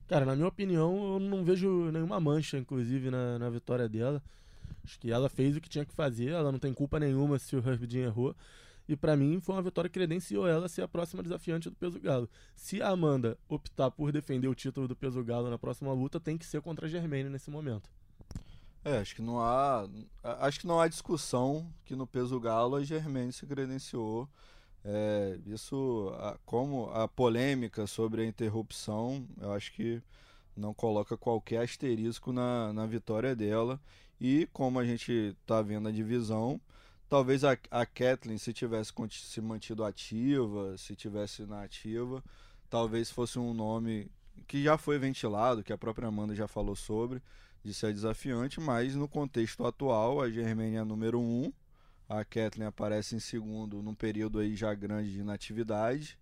Cara, 0.06 0.26
na 0.26 0.36
minha 0.36 0.48
opinião, 0.48 1.14
eu 1.14 1.18
não 1.18 1.42
vejo 1.42 1.90
nenhuma 1.90 2.20
mancha, 2.20 2.58
inclusive, 2.58 3.10
na, 3.10 3.38
na 3.38 3.48
vitória 3.48 3.88
dela. 3.88 4.22
Acho 4.84 4.98
que 4.98 5.10
ela 5.10 5.28
fez 5.28 5.56
o 5.56 5.60
que 5.60 5.68
tinha 5.68 5.84
que 5.84 5.94
fazer, 5.94 6.30
ela 6.30 6.52
não 6.52 6.58
tem 6.58 6.72
culpa 6.72 7.00
nenhuma 7.00 7.38
se 7.38 7.56
o 7.56 7.58
Herbie 7.58 7.98
errou. 7.98 8.34
E 8.86 8.94
para 8.94 9.16
mim 9.16 9.40
foi 9.40 9.54
uma 9.54 9.62
vitória 9.62 9.88
que 9.88 9.98
credenciou 9.98 10.46
ela 10.46 10.66
a 10.66 10.68
ser 10.68 10.82
a 10.82 10.88
próxima 10.88 11.22
desafiante 11.22 11.70
do 11.70 11.76
peso 11.76 11.98
galo. 11.98 12.28
Se 12.54 12.82
a 12.82 12.88
Amanda 12.90 13.38
optar 13.48 13.90
por 13.90 14.12
defender 14.12 14.46
o 14.46 14.54
título 14.54 14.86
do 14.86 14.94
peso 14.94 15.24
galo 15.24 15.48
na 15.48 15.58
próxima 15.58 15.92
luta, 15.92 16.20
tem 16.20 16.36
que 16.36 16.44
ser 16.44 16.60
contra 16.60 16.86
a 16.86 16.88
Germaine 16.88 17.30
nesse 17.30 17.50
momento. 17.50 17.88
É, 18.84 18.98
acho 18.98 19.14
que 19.14 19.22
não 19.22 19.40
há, 19.40 19.88
acho 20.22 20.60
que 20.60 20.66
não 20.66 20.78
há 20.78 20.86
discussão 20.86 21.66
que 21.86 21.96
no 21.96 22.06
peso 22.06 22.38
galo 22.38 22.76
a 22.76 22.84
Germaine 22.84 23.32
se 23.32 23.46
credenciou. 23.46 24.28
É, 24.84 25.38
isso, 25.46 26.14
a, 26.18 26.36
como 26.44 26.90
a 26.90 27.08
polêmica 27.08 27.86
sobre 27.86 28.20
a 28.20 28.26
interrupção, 28.26 29.26
eu 29.40 29.50
acho 29.52 29.72
que 29.72 30.02
não 30.54 30.74
coloca 30.74 31.16
qualquer 31.16 31.62
asterisco 31.62 32.34
na, 32.34 32.70
na 32.74 32.84
vitória 32.84 33.34
dela. 33.34 33.80
E 34.20 34.48
como 34.52 34.78
a 34.78 34.84
gente 34.84 35.36
está 35.40 35.60
vendo 35.60 35.88
a 35.88 35.92
divisão, 35.92 36.60
talvez 37.08 37.44
a, 37.44 37.56
a 37.70 37.84
Kathleen, 37.86 38.38
se 38.38 38.52
tivesse 38.52 38.92
se 39.10 39.40
mantido 39.40 39.84
ativa, 39.84 40.76
se 40.78 40.94
tivesse 40.94 41.42
na 41.42 41.62
ativa, 41.62 42.22
talvez 42.70 43.10
fosse 43.10 43.38
um 43.38 43.52
nome 43.52 44.10
que 44.46 44.62
já 44.62 44.76
foi 44.76 44.98
ventilado, 44.98 45.62
que 45.62 45.72
a 45.72 45.78
própria 45.78 46.08
Amanda 46.08 46.34
já 46.34 46.48
falou 46.48 46.76
sobre, 46.76 47.22
de 47.62 47.72
ser 47.72 47.92
desafiante, 47.92 48.60
mas 48.60 48.94
no 48.94 49.08
contexto 49.08 49.64
atual, 49.64 50.20
a 50.20 50.30
Germânia 50.30 50.80
é 50.80 50.84
número 50.84 51.20
um, 51.20 51.52
a 52.08 52.24
Kathleen 52.24 52.68
aparece 52.68 53.16
em 53.16 53.20
segundo 53.20 53.82
num 53.82 53.94
período 53.94 54.38
aí 54.38 54.54
já 54.54 54.74
grande 54.74 55.12
de 55.12 55.20
inatividade, 55.20 56.18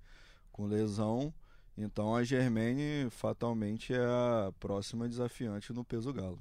com 0.53 0.67
lesão. 0.67 1.33
Então 1.77 2.15
a 2.15 2.23
Germaine 2.23 3.11
fatalmente 3.11 3.93
é 3.93 4.05
a 4.05 4.53
próxima 4.61 5.09
desafiante 5.09 5.73
no 5.73 5.85
peso 5.85 6.13
galo. 6.13 6.39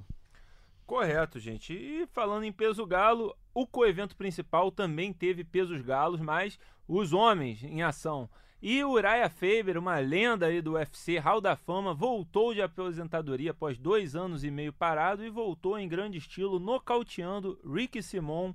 Correto, 0.91 1.39
gente. 1.39 1.71
E 1.71 2.05
falando 2.07 2.43
em 2.43 2.51
peso 2.51 2.85
galo, 2.85 3.33
o 3.53 3.65
coevento 3.65 4.13
principal 4.13 4.69
também 4.69 5.13
teve 5.13 5.41
pesos 5.41 5.79
galos, 5.79 6.19
mas 6.19 6.59
os 6.85 7.13
homens 7.13 7.63
em 7.63 7.81
ação. 7.81 8.29
E 8.61 8.83
o 8.83 8.91
Uriah 8.91 9.29
Faber, 9.29 9.77
uma 9.77 9.99
lenda 9.99 10.47
aí 10.47 10.61
do 10.61 10.73
UFC, 10.73 11.17
Hall 11.17 11.39
da 11.39 11.55
Fama, 11.55 11.93
voltou 11.93 12.53
de 12.53 12.61
aposentadoria 12.61 13.51
após 13.51 13.77
dois 13.77 14.17
anos 14.17 14.43
e 14.43 14.51
meio 14.51 14.73
parado 14.73 15.23
e 15.23 15.29
voltou 15.29 15.79
em 15.79 15.87
grande 15.87 16.17
estilo, 16.17 16.59
nocauteando 16.59 17.57
Ricky 17.65 18.03
Simon 18.03 18.53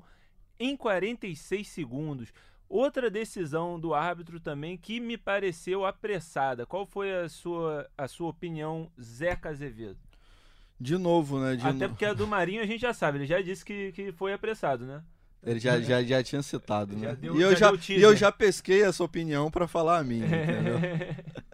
em 0.61 0.77
46 0.77 1.67
segundos. 1.67 2.35
Outra 2.69 3.09
decisão 3.09 3.81
do 3.81 3.95
árbitro 3.95 4.39
também 4.39 4.77
que 4.77 5.01
me 5.01 5.17
pareceu 5.17 5.87
apressada. 5.87 6.67
Qual 6.67 6.85
foi 6.85 7.15
a 7.15 7.31
sua, 7.31 7.91
a 7.97 8.07
sua 8.07 8.29
opinião, 8.29 8.93
Zeca 9.01 9.49
Azevedo? 9.49 10.06
De 10.79 10.99
novo, 10.99 11.39
né? 11.41 11.57
De 11.57 11.67
Até 11.67 11.87
no... 11.87 11.89
porque 11.89 12.05
a 12.05 12.13
do 12.13 12.27
Marinho 12.27 12.63
a 12.63 12.67
gente 12.67 12.81
já 12.81 12.93
sabe, 12.93 13.19
ele 13.19 13.27
já 13.27 13.41
disse 13.41 13.65
que, 13.65 13.93
que 13.93 14.13
foi 14.13 14.33
apressado, 14.33 14.85
né? 14.85 15.03
Ele 15.43 15.61
já, 15.61 15.81
já, 15.81 16.03
já 16.03 16.23
tinha 16.23 16.43
citado, 16.43 16.95
né? 16.97 17.09
Já 17.09 17.15
deu- 17.15 17.37
e, 17.37 17.43
eu 17.43 17.57
já 17.57 17.75
já, 17.77 17.95
e 17.95 18.03
eu 18.03 18.17
já 18.17 18.33
pesquei 18.33 18.83
essa 18.83 19.03
opinião 19.03 19.51
para 19.51 19.67
falar 19.67 19.99
a 19.99 20.05
minha, 20.05 20.27
entendeu? 20.27 20.79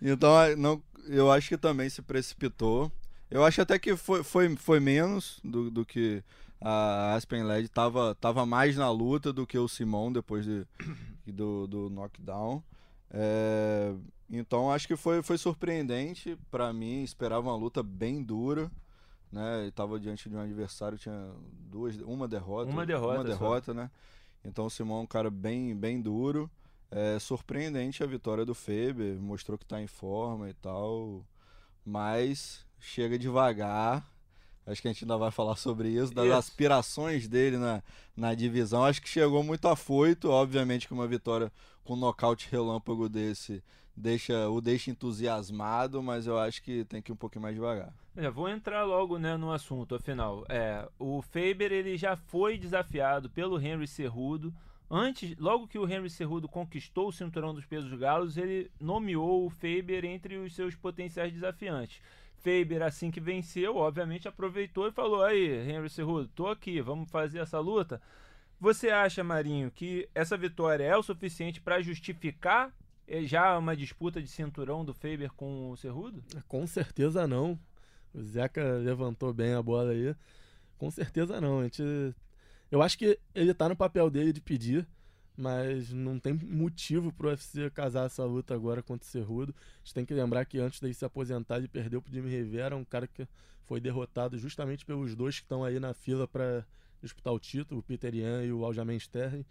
Então, 0.00 0.30
não, 0.56 0.80
eu 1.08 1.32
acho 1.32 1.48
que 1.48 1.56
também 1.56 1.88
se 1.88 2.00
precipitou. 2.00 2.92
Eu 3.28 3.44
acho 3.44 3.60
até 3.60 3.76
que 3.76 3.96
foi, 3.96 4.22
foi, 4.22 4.54
foi 4.54 4.78
menos 4.78 5.40
do, 5.42 5.68
do 5.68 5.84
que 5.84 6.22
a 6.60 7.14
Aspen 7.14 7.42
Led 7.42 7.68
tava, 7.68 8.14
tava 8.14 8.46
mais 8.46 8.76
na 8.76 8.90
luta 8.90 9.32
do 9.32 9.46
que 9.46 9.58
o 9.58 9.66
Simon 9.66 10.12
depois 10.12 10.44
de, 10.44 10.64
do, 11.26 11.66
do 11.66 11.90
knockdown. 11.90 12.62
É, 13.10 13.92
então 14.30 14.70
acho 14.70 14.86
que 14.86 14.96
foi, 14.96 15.22
foi 15.22 15.38
surpreendente 15.38 16.38
para 16.50 16.72
mim. 16.72 17.02
Esperava 17.02 17.48
uma 17.48 17.56
luta 17.56 17.82
bem 17.82 18.22
dura. 18.22 18.70
Né? 19.30 19.62
Ele 19.62 19.70
tava 19.70 19.98
diante 20.00 20.28
de 20.28 20.34
um 20.36 20.40
adversário, 20.40 20.98
tinha 20.98 21.30
duas, 21.70 21.96
uma 22.00 22.26
derrota. 22.26 22.70
Uma 22.70 22.86
derrota 22.86 23.20
Uma 23.20 23.22
só. 23.22 23.28
derrota, 23.28 23.74
né? 23.74 23.90
Então 24.44 24.66
o 24.66 24.70
Simon 24.70 25.00
é 25.00 25.02
um 25.02 25.06
cara 25.06 25.30
bem, 25.30 25.74
bem 25.76 26.00
duro. 26.00 26.50
É 26.90 27.18
surpreendente 27.18 28.02
a 28.02 28.06
vitória 28.06 28.46
do 28.46 28.54
Feber, 28.54 29.20
mostrou 29.20 29.58
que 29.58 29.66
tá 29.66 29.80
em 29.80 29.86
forma 29.86 30.48
e 30.48 30.54
tal, 30.54 31.22
mas 31.84 32.64
chega 32.80 33.18
devagar. 33.18 34.06
Acho 34.66 34.82
que 34.82 34.88
a 34.88 34.92
gente 34.92 35.04
ainda 35.04 35.16
vai 35.16 35.30
falar 35.30 35.56
sobre 35.56 35.88
isso, 35.88 36.12
das 36.14 36.26
Isso. 36.26 36.34
aspirações 36.34 37.26
dele 37.26 37.56
na, 37.56 37.82
na 38.16 38.34
divisão. 38.34 38.84
Acho 38.84 39.00
que 39.00 39.08
chegou 39.08 39.42
muito 39.42 39.66
afoito, 39.66 40.30
obviamente 40.30 40.86
que 40.86 40.92
uma 40.92 41.06
vitória 41.06 41.50
com 41.84 41.94
um 41.94 41.96
nocaute 41.96 42.48
relâmpago 42.50 43.08
desse 43.08 43.62
deixa, 43.98 44.48
o 44.48 44.60
deixa 44.60 44.90
entusiasmado, 44.90 46.02
mas 46.02 46.26
eu 46.26 46.38
acho 46.38 46.62
que 46.62 46.84
tem 46.84 47.02
que 47.02 47.10
ir 47.10 47.14
um 47.14 47.16
pouquinho 47.16 47.42
mais 47.42 47.54
devagar. 47.54 47.92
Já 48.16 48.30
vou 48.30 48.48
entrar 48.48 48.84
logo 48.84 49.18
né, 49.18 49.36
no 49.36 49.52
assunto, 49.52 49.94
afinal. 49.94 50.44
É, 50.48 50.88
o 50.98 51.20
Faber 51.22 51.72
ele 51.72 51.96
já 51.96 52.16
foi 52.16 52.56
desafiado 52.56 53.28
pelo 53.28 53.60
Henry 53.60 53.86
Cerrudo. 53.86 54.54
Antes, 54.90 55.36
logo 55.38 55.68
que 55.68 55.78
o 55.78 55.88
Henry 55.88 56.08
Cerrudo 56.08 56.48
conquistou 56.48 57.08
o 57.08 57.12
cinturão 57.12 57.54
dos 57.54 57.66
pesos 57.66 57.92
galos, 57.98 58.38
ele 58.38 58.70
nomeou 58.80 59.44
o 59.44 59.50
Faber 59.50 60.04
entre 60.04 60.36
os 60.36 60.54
seus 60.54 60.74
potenciais 60.74 61.32
desafiantes. 61.32 62.00
Faber, 62.38 62.82
assim 62.82 63.10
que 63.10 63.20
venceu, 63.20 63.76
obviamente 63.76 64.28
aproveitou 64.28 64.88
e 64.88 64.92
falou: 64.92 65.22
Aí, 65.22 65.70
Henry 65.70 65.90
Cerrudo, 65.90 66.28
tô 66.34 66.46
aqui, 66.46 66.80
vamos 66.80 67.10
fazer 67.10 67.40
essa 67.40 67.58
luta. 67.58 68.00
Você 68.60 68.90
acha, 68.90 69.22
Marinho, 69.22 69.70
que 69.70 70.08
essa 70.14 70.36
vitória 70.36 70.82
é 70.82 70.96
o 70.96 71.02
suficiente 71.02 71.60
para 71.60 71.80
justificar 71.80 72.72
eh, 73.08 73.24
já 73.24 73.58
uma 73.58 73.74
disputa 73.76 74.20
de 74.22 74.28
cinturão 74.28 74.84
do 74.84 74.94
Faber 74.94 75.32
com 75.32 75.70
o 75.70 75.76
Cerrudo? 75.76 76.22
Com 76.46 76.66
certeza 76.66 77.26
não. 77.26 77.58
O 78.12 78.22
Zeca 78.22 78.62
levantou 78.78 79.32
bem 79.32 79.54
a 79.54 79.62
bola 79.62 79.92
aí. 79.92 80.14
Com 80.76 80.90
certeza 80.90 81.40
não. 81.40 81.60
A 81.60 81.62
gente... 81.64 81.82
Eu 82.70 82.82
acho 82.82 82.98
que 82.98 83.18
ele 83.34 83.54
tá 83.54 83.68
no 83.68 83.76
papel 83.76 84.10
dele 84.10 84.32
de 84.32 84.40
pedir, 84.40 84.86
mas 85.36 85.90
não 85.90 86.18
tem 86.18 86.34
motivo 86.34 87.12
pro 87.12 87.28
UFC 87.28 87.70
casar 87.70 88.06
essa 88.06 88.24
luta 88.24 88.54
agora 88.54 88.82
contra 88.82 89.06
o 89.06 89.10
Cerrudo. 89.10 89.54
A 89.56 89.78
gente 89.84 89.94
tem 89.94 90.04
que 90.04 90.12
lembrar 90.12 90.44
que 90.44 90.58
antes 90.58 90.80
dele 90.80 90.92
se 90.92 91.04
aposentar, 91.04 91.56
ele 91.56 91.68
perdeu 91.68 92.02
pro 92.02 92.12
Jimmy 92.12 92.28
Rivera, 92.30 92.76
um 92.76 92.84
cara 92.84 93.06
que 93.06 93.26
foi 93.64 93.80
derrotado 93.80 94.36
justamente 94.36 94.84
pelos 94.84 95.14
dois 95.14 95.38
que 95.38 95.44
estão 95.44 95.64
aí 95.64 95.78
na 95.78 95.94
fila 95.94 96.26
para 96.26 96.66
disputar 97.00 97.32
o 97.32 97.38
título, 97.38 97.80
o 97.80 97.82
Peter 97.82 98.14
Yan 98.14 98.44
e 98.44 98.52
o 98.52 98.64
Aljamain 98.64 98.96
Sterling. 98.96 99.44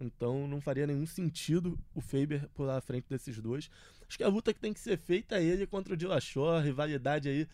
Então 0.00 0.48
não 0.48 0.60
faria 0.60 0.86
nenhum 0.86 1.06
sentido 1.06 1.78
o 1.94 2.00
Faber 2.00 2.48
pular 2.54 2.78
à 2.78 2.80
frente 2.80 3.04
desses 3.08 3.38
dois. 3.38 3.70
Acho 4.08 4.16
que 4.16 4.24
a 4.24 4.28
luta 4.28 4.52
que 4.52 4.58
tem 4.58 4.72
que 4.72 4.80
ser 4.80 4.96
feita 4.96 5.36
é 5.36 5.44
ele 5.44 5.66
contra 5.66 5.92
o 5.94 5.96
Dillashaw, 5.96 6.60
rivalidade 6.60 7.28
aí 7.28 7.46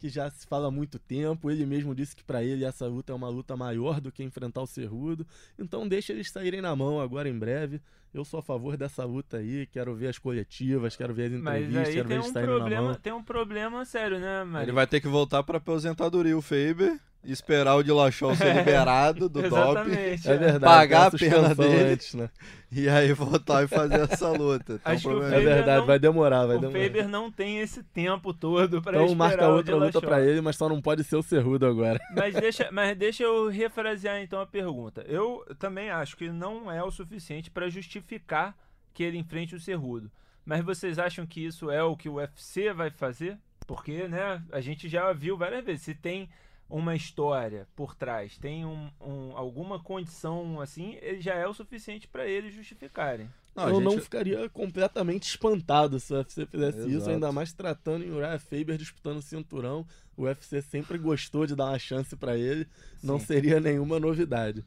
que 0.00 0.08
já 0.08 0.30
se 0.30 0.46
fala 0.46 0.68
há 0.68 0.70
muito 0.70 0.98
tempo. 0.98 1.50
Ele 1.50 1.66
mesmo 1.66 1.94
disse 1.94 2.16
que 2.16 2.24
para 2.24 2.42
ele 2.42 2.64
essa 2.64 2.86
luta 2.86 3.12
é 3.12 3.14
uma 3.14 3.28
luta 3.28 3.54
maior 3.56 4.00
do 4.00 4.10
que 4.10 4.22
enfrentar 4.24 4.62
o 4.62 4.66
Cerrudo. 4.66 5.26
Então 5.58 5.86
deixa 5.86 6.12
eles 6.12 6.30
saírem 6.30 6.62
na 6.62 6.74
mão 6.74 6.98
agora 6.98 7.28
em 7.28 7.38
breve. 7.38 7.80
Eu 8.12 8.24
sou 8.24 8.40
a 8.40 8.42
favor 8.42 8.76
dessa 8.76 9.04
luta 9.04 9.36
aí, 9.36 9.66
quero 9.66 9.94
ver 9.94 10.08
as 10.08 10.18
coletivas, 10.18 10.96
quero 10.96 11.14
ver 11.14 11.26
as 11.32 11.40
Mas 11.40 11.62
entrevistas, 11.62 11.86
aí 11.86 11.94
quero 11.94 12.08
ver 12.08 12.14
eles 12.14 12.26
um, 12.26 12.32
saindo 12.32 12.50
na 12.52 12.56
problema, 12.58 12.82
mão. 12.82 12.94
tem 12.94 13.12
um 13.12 13.22
problema 13.22 13.84
sério, 13.84 14.18
né? 14.18 14.42
Ele 14.62 14.72
vai 14.72 14.86
ter 14.86 15.00
que 15.00 15.06
voltar 15.06 15.44
para 15.44 15.58
aposentadoria 15.58 16.36
o 16.36 16.42
Faber, 16.42 16.98
esperar 17.24 17.74
o 17.76 17.82
Dillashaw 17.82 18.34
ser 18.34 18.54
liberado 18.56 19.28
do. 19.28 19.44
Exatamente. 19.44 20.28
É 20.30 20.36
verdade, 20.36 20.60
Pagar 20.64 21.10
tem 21.10 21.28
a 21.28 21.32
pena 21.32 21.54
dele. 21.54 21.92
antes, 21.92 22.14
né? 22.14 22.30
E 22.72 22.88
aí 22.88 23.12
voltar 23.12 23.64
e 23.64 23.68
fazer 23.68 24.00
essa 24.00 24.28
luta. 24.30 24.74
Então, 24.74 24.92
Acho 24.92 25.08
que 25.08 25.14
o 25.14 25.22
É 25.24 25.40
verdade, 25.40 25.78
não- 25.80 25.86
vai 25.86 25.98
demorar, 25.98 26.46
vai 26.46 26.56
o 26.56 26.60
demorar. 26.60 26.82
Faber 26.84 27.08
não 27.08 27.30
tem 27.30 27.58
esse 27.60 27.82
tempo 27.82 28.32
todo 28.32 28.80
para 28.80 28.92
Então 28.92 29.06
esperar 29.06 29.18
marca 29.28 29.48
o 29.48 29.56
outra 29.56 29.76
luta 29.76 30.00
pra 30.00 30.20
ele, 30.24 30.40
mas 30.40 30.56
só 30.56 30.68
não 30.68 30.80
pode 30.80 31.02
ser 31.04 31.16
o 31.16 31.22
Cerrudo 31.22 31.66
agora. 31.66 32.00
Mas 32.14 32.32
deixa, 32.34 32.68
mas 32.70 32.96
deixa 32.96 33.22
eu 33.24 33.48
refrasear 33.48 34.20
então 34.22 34.40
a 34.40 34.46
pergunta. 34.46 35.04
Eu 35.08 35.44
também 35.58 35.90
acho 35.90 36.16
que 36.16 36.30
não 36.30 36.70
é 36.70 36.82
o 36.82 36.90
suficiente 36.90 37.50
para 37.50 37.68
justificar 37.68 38.56
que 38.94 39.02
ele 39.02 39.18
enfrente 39.18 39.54
o 39.54 39.60
Cerrudo. 39.60 40.10
Mas 40.44 40.64
vocês 40.64 40.98
acham 40.98 41.26
que 41.26 41.44
isso 41.44 41.70
é 41.70 41.82
o 41.82 41.96
que 41.96 42.08
o 42.08 42.14
UFC 42.14 42.72
vai 42.72 42.90
fazer? 42.90 43.36
Porque, 43.66 44.08
né, 44.08 44.42
a 44.50 44.60
gente 44.60 44.88
já 44.88 45.12
viu 45.12 45.36
várias 45.36 45.64
vezes. 45.64 45.82
Se 45.82 45.94
tem 45.94 46.28
uma 46.70 46.94
história 46.94 47.66
por 47.74 47.94
trás, 47.94 48.38
tem 48.38 48.64
um, 48.64 48.88
um- 49.00 49.36
alguma 49.36 49.78
condição 49.82 50.60
assim, 50.60 50.96
ele 51.02 51.20
já 51.20 51.34
é 51.34 51.46
o 51.46 51.52
suficiente 51.52 52.06
para 52.08 52.26
eles 52.26 52.54
justificarem. 52.54 53.28
Não, 53.54 53.68
eu 53.68 53.80
não 53.80 53.90
gente- 53.92 54.02
ficaria 54.04 54.48
completamente 54.48 55.24
espantado 55.24 55.98
se 55.98 56.12
o 56.12 56.16
UFC 56.16 56.46
fizesse 56.46 56.78
isso, 56.78 56.88
Exato. 56.88 57.10
ainda 57.10 57.32
mais 57.32 57.52
tratando 57.52 58.04
em 58.04 58.10
Uriah 58.12 58.38
Faber 58.38 58.78
disputando 58.78 59.16
o 59.18 59.22
cinturão. 59.22 59.84
O 60.16 60.22
UFC 60.22 60.62
sempre 60.62 60.96
gostou 60.96 61.44
de 61.46 61.56
dar 61.56 61.66
uma 61.66 61.78
chance 61.78 62.14
pra 62.16 62.36
ele, 62.38 62.66
não 63.02 63.18
Sim. 63.18 63.26
seria 63.26 63.58
nenhuma 63.58 63.98
novidade. 63.98 64.64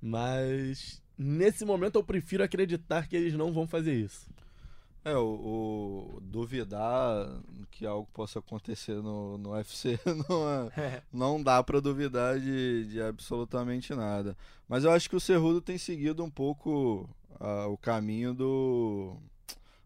Mas 0.00 1.02
nesse 1.16 1.64
momento 1.64 1.96
eu 1.96 2.02
prefiro 2.04 2.42
acreditar 2.42 3.06
que 3.06 3.14
eles 3.16 3.34
não 3.34 3.52
vão 3.52 3.66
fazer 3.68 3.94
isso. 3.94 4.28
É, 5.04 5.16
o, 5.16 6.16
o 6.16 6.20
duvidar 6.20 7.40
que 7.70 7.84
algo 7.84 8.08
possa 8.12 8.38
acontecer 8.38 8.94
no, 9.02 9.36
no 9.38 9.50
UFC 9.56 9.98
não, 10.28 10.70
é- 10.76 11.02
não 11.12 11.42
dá 11.42 11.62
pra 11.62 11.80
duvidar 11.80 12.38
de, 12.38 12.84
de 12.86 13.02
absolutamente 13.02 13.94
nada. 13.94 14.36
Mas 14.68 14.84
eu 14.84 14.90
acho 14.92 15.10
que 15.10 15.16
o 15.16 15.20
Cerrudo 15.20 15.60
tem 15.60 15.76
seguido 15.76 16.22
um 16.22 16.30
pouco 16.30 17.08
ah, 17.40 17.66
o 17.66 17.76
caminho 17.76 18.32
do, 18.32 19.16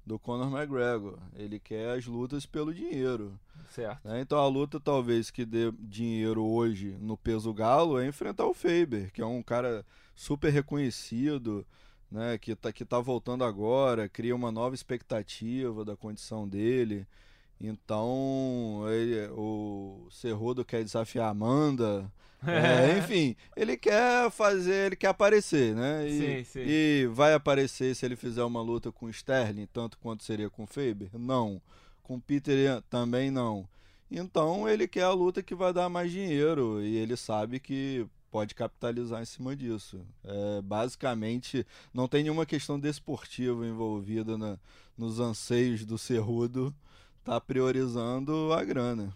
do 0.04 0.18
Conor 0.18 0.52
McGregor. 0.54 1.18
Ele 1.35 1.58
quer 1.58 1.96
as 1.96 2.06
lutas 2.06 2.44
pelo 2.44 2.75
dinheiro. 2.75 3.32
certo. 3.70 4.06
né? 4.06 4.20
Então 4.20 4.38
a 4.38 4.46
luta 4.46 4.78
talvez 4.78 5.30
que 5.30 5.44
dê 5.46 5.73
dinheiro 5.78 6.44
hoje 6.44 6.96
no 7.00 7.16
peso 7.16 7.52
galo 7.54 7.99
é 7.99 8.06
enfrentar 8.06 8.44
o 8.46 8.52
Faber, 8.54 9.11
que 9.12 9.23
é 9.23 9.26
um 9.26 9.42
cara 9.42 9.85
super 10.14 10.52
reconhecido, 10.52 11.66
né, 12.10 12.38
que 12.38 12.54
tá, 12.56 12.72
que 12.72 12.84
tá 12.84 13.00
voltando 13.00 13.44
agora, 13.44 14.08
cria 14.08 14.34
uma 14.34 14.52
nova 14.52 14.75
expectativa 14.75 15.84
da 15.84 15.96
condição 15.96 16.48
dele. 16.48 17.06
Então, 17.60 18.84
ele- 18.88 19.28
o 19.32 20.06
Cerrudo 20.10 20.64
quer 20.64 20.84
desafiar 20.84 21.26
a 21.26 21.30
Amanda. 21.30 22.10
É, 22.46 22.98
enfim, 22.98 23.34
ele 23.56 23.76
quer 23.76 24.30
fazer, 24.30 24.86
ele 24.88 24.96
quer 24.96 25.08
aparecer, 25.08 25.75
né? 25.75 26.06
E, 26.06 26.44
Sim, 26.44 26.44
sim. 26.44 26.60
e 26.64 27.06
vai 27.12 27.32
aparecer 27.34 27.96
se 27.96 28.04
ele 28.06 28.14
fizer 28.14 28.44
uma 28.44 28.60
luta 28.62 28.92
com 28.92 29.06
o 29.06 29.10
Sterling, 29.10 29.66
tanto 29.72 29.98
quanto 29.98 30.22
seria 30.22 30.48
com 30.50 30.62
o 30.64 30.66
Faber? 30.66 31.08
Não. 31.14 31.60
Com 32.04 32.16
o 32.16 32.20
Peter 32.20 32.80
também 32.90 33.30
não. 33.32 33.66
Então 34.10 34.68
ele 34.68 34.86
quer 34.86 35.02
a 35.04 35.10
luta 35.12 35.42
que 35.42 35.54
vai 35.56 35.72
dar 35.72 35.88
mais 35.88 36.12
dinheiro 36.12 36.80
e 36.84 36.96
ele 36.96 37.16
sabe 37.16 37.58
que 37.58 38.06
pode 38.30 38.54
capitalizar 38.54 39.23
em 39.23 39.25
cima 39.26 39.54
disso. 39.56 40.04
É, 40.25 40.61
basicamente, 40.62 41.66
não 41.92 42.06
tem 42.09 42.23
nenhuma 42.23 42.47
questão 42.47 42.78
desportiva 42.78 43.66
envolvida 43.66 44.37
na- 44.37 44.59
nos 44.97 45.21
anseios 45.21 45.85
do 45.85 45.97
Cerrudo, 45.99 46.75
tá 47.25 47.40
priorizando 47.40 48.52
a 48.52 48.64
grana. 48.64 49.14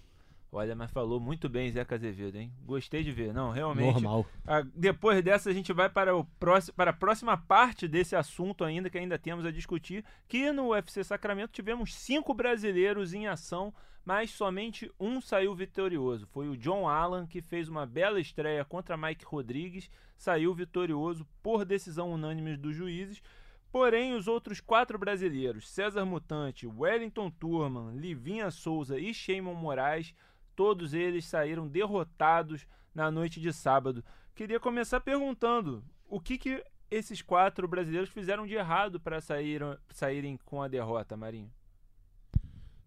Olha, 0.53 0.75
mas 0.75 0.91
falou 0.91 1.21
muito 1.21 1.49
bem 1.49 1.71
Zeca 1.71 1.95
Azevedo, 1.95 2.35
hein? 2.37 2.53
Gostei 2.67 3.05
de 3.05 3.13
ver. 3.13 3.33
Não, 3.33 3.53
realmente. 3.53 3.93
Normal. 3.93 4.27
a- 4.45 4.63
depois 4.75 5.23
dessa, 5.23 5.49
a 5.49 5.53
gente 5.53 5.73
vai 5.73 5.89
para, 5.89 6.17
o 6.17 6.25
próximo, 6.25 6.75
para 6.75 6.91
a 6.91 6.95
próxima 6.95 7.37
parte 7.37 7.87
desse 7.87 8.17
assunto 8.17 8.65
ainda, 8.65 8.91
que 8.91 8.99
ainda 8.99 9.17
temos 9.17 9.47
a 9.47 9.53
discutir. 9.53 10.05
Que 10.27 10.51
no 10.51 10.71
UFC 10.71 11.05
Sacramento 11.05 11.53
tivemos 11.53 11.95
cinco 11.95 12.35
brasileiros 12.35 13.15
em 13.15 13.29
ação, 13.29 13.73
mas 14.05 14.31
somente 14.31 14.91
um 14.99 15.21
saiu 15.21 15.55
vitorioso. 15.55 16.27
Foi 16.27 16.49
o 16.49 16.57
John 16.57 16.89
Allen, 16.89 17.27
que 17.27 17.43
fez 17.43 17.69
uma 17.69 17.87
bela 17.87 18.21
estreia 18.21 18.65
contra 18.65 18.97
Mike 18.97 19.25
Rodrigues, 19.25 19.91
saiu 20.17 20.55
vitorioso 20.55 21.27
por 21.43 21.65
decisão 21.65 22.13
unânime 22.13 22.57
dos 22.57 22.75
juízes. 22.75 23.23
Porém, 23.71 24.15
os 24.15 24.27
outros 24.27 24.61
quatro 24.61 24.99
brasileiros, 24.99 25.69
César 25.69 26.05
Mutante, 26.05 26.67
Wellington 26.67 27.31
Turman, 27.31 27.97
Livinha 27.97 28.51
Souza 28.51 28.99
e 28.99 29.15
Sheimon 29.15 29.55
Moraes, 29.55 30.13
todos 30.57 30.93
eles 30.93 31.25
saíram 31.25 31.69
derrotados 31.69 32.67
na 32.93 33.11
noite 33.11 33.41
de 33.41 33.53
sábado. 33.53 34.05
Queria 34.35 34.59
começar 34.59 35.01
perguntando 35.01 35.85
o 36.09 36.21
que, 36.21 36.37
que 36.37 36.65
esses 36.91 37.23
quatro 37.23 37.69
brasileiros 37.69 38.11
fizeram 38.11 38.47
de 38.47 38.55
errado 38.55 38.99
para 38.99 39.21
saírem 39.21 40.37
com 40.45 40.61
a 40.61 40.67
derrota, 40.67 41.17
Marinho. 41.17 41.53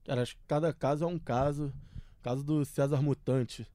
Cara, 0.06 0.22
acho 0.22 0.36
que 0.36 0.42
cada 0.48 0.74
caso 0.74 1.04
é 1.04 1.08
um 1.08 1.20
caso. 1.20 1.74
O 2.20 2.24
caso 2.24 2.44
do 2.44 2.66
César 2.66 3.02
Mutante. 3.02 3.68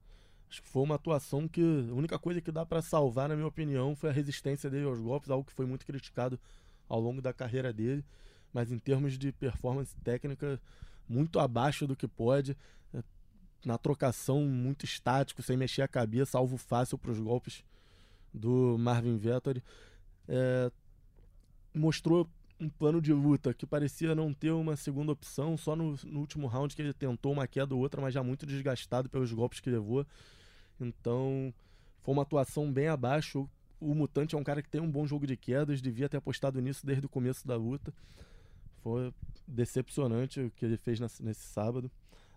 Acho 0.49 0.63
que 0.63 0.69
foi 0.69 0.83
uma 0.83 0.95
atuação 0.95 1.47
que 1.47 1.61
a 1.61 1.93
única 1.93 2.17
coisa 2.17 2.41
que 2.41 2.51
dá 2.51 2.65
pra 2.65 2.81
salvar, 2.81 3.29
na 3.29 3.35
minha 3.35 3.47
opinião, 3.47 3.95
foi 3.95 4.09
a 4.09 4.13
resistência 4.13 4.69
dele 4.69 4.85
aos 4.85 4.99
golpes, 4.99 5.29
algo 5.29 5.45
que 5.45 5.53
foi 5.53 5.65
muito 5.65 5.85
criticado 5.85 6.39
ao 6.87 6.99
longo 6.99 7.21
da 7.21 7.31
carreira 7.31 7.71
dele. 7.71 8.03
Mas 8.51 8.71
em 8.71 8.79
termos 8.79 9.17
de 9.17 9.31
performance 9.31 9.95
técnica, 10.03 10.59
muito 11.07 11.39
abaixo 11.39 11.85
do 11.85 11.95
que 11.95 12.07
pode. 12.07 12.57
É, 12.93 13.03
Na 13.65 13.77
trocação, 13.77 14.41
muito 14.45 14.85
estático, 14.85 15.43
sem 15.43 15.57
mexer 15.57 15.81
a 15.83 15.87
cabeça, 15.87 16.37
alvo 16.37 16.57
fácil 16.57 16.97
para 16.97 17.11
os 17.11 17.19
golpes 17.19 17.63
do 18.33 18.77
Marvin 18.79 19.17
Vettori. 19.17 19.63
É, 20.27 20.71
mostrou 21.73 22.27
um 22.59 22.69
plano 22.69 23.01
de 23.01 23.13
luta 23.13 23.53
que 23.53 23.65
parecia 23.65 24.13
não 24.13 24.33
ter 24.33 24.51
uma 24.51 24.75
segunda 24.75 25.11
opção, 25.11 25.57
só 25.57 25.75
no, 25.75 25.95
no 26.03 26.19
último 26.19 26.47
round 26.47 26.75
que 26.75 26.81
ele 26.81 26.93
tentou 26.93 27.31
uma 27.31 27.47
queda 27.47 27.73
ou 27.73 27.81
outra, 27.81 28.01
mas 28.01 28.13
já 28.13 28.21
muito 28.21 28.45
desgastado 28.45 29.09
pelos 29.09 29.31
golpes 29.31 29.59
que 29.59 29.69
levou. 29.69 30.05
Então, 30.79 31.53
foi 32.01 32.13
uma 32.13 32.23
atuação 32.23 32.71
bem 32.71 32.87
abaixo. 32.87 33.49
O 33.79 33.95
Mutante 33.95 34.35
é 34.35 34.37
um 34.37 34.43
cara 34.43 34.61
que 34.61 34.69
tem 34.69 34.81
um 34.81 34.91
bom 34.91 35.07
jogo 35.07 35.25
de 35.25 35.37
quedas, 35.37 35.81
devia 35.81 36.09
ter 36.09 36.17
apostado 36.17 36.59
nisso 36.59 36.85
desde 36.85 37.05
o 37.05 37.09
começo 37.09 37.47
da 37.47 37.55
luta. 37.55 37.93
Foi 38.83 39.13
decepcionante 39.47 40.41
o 40.41 40.51
que 40.51 40.65
ele 40.65 40.77
fez 40.77 40.99
nesse, 40.99 41.23
nesse 41.23 41.41
sábado. 41.41 41.89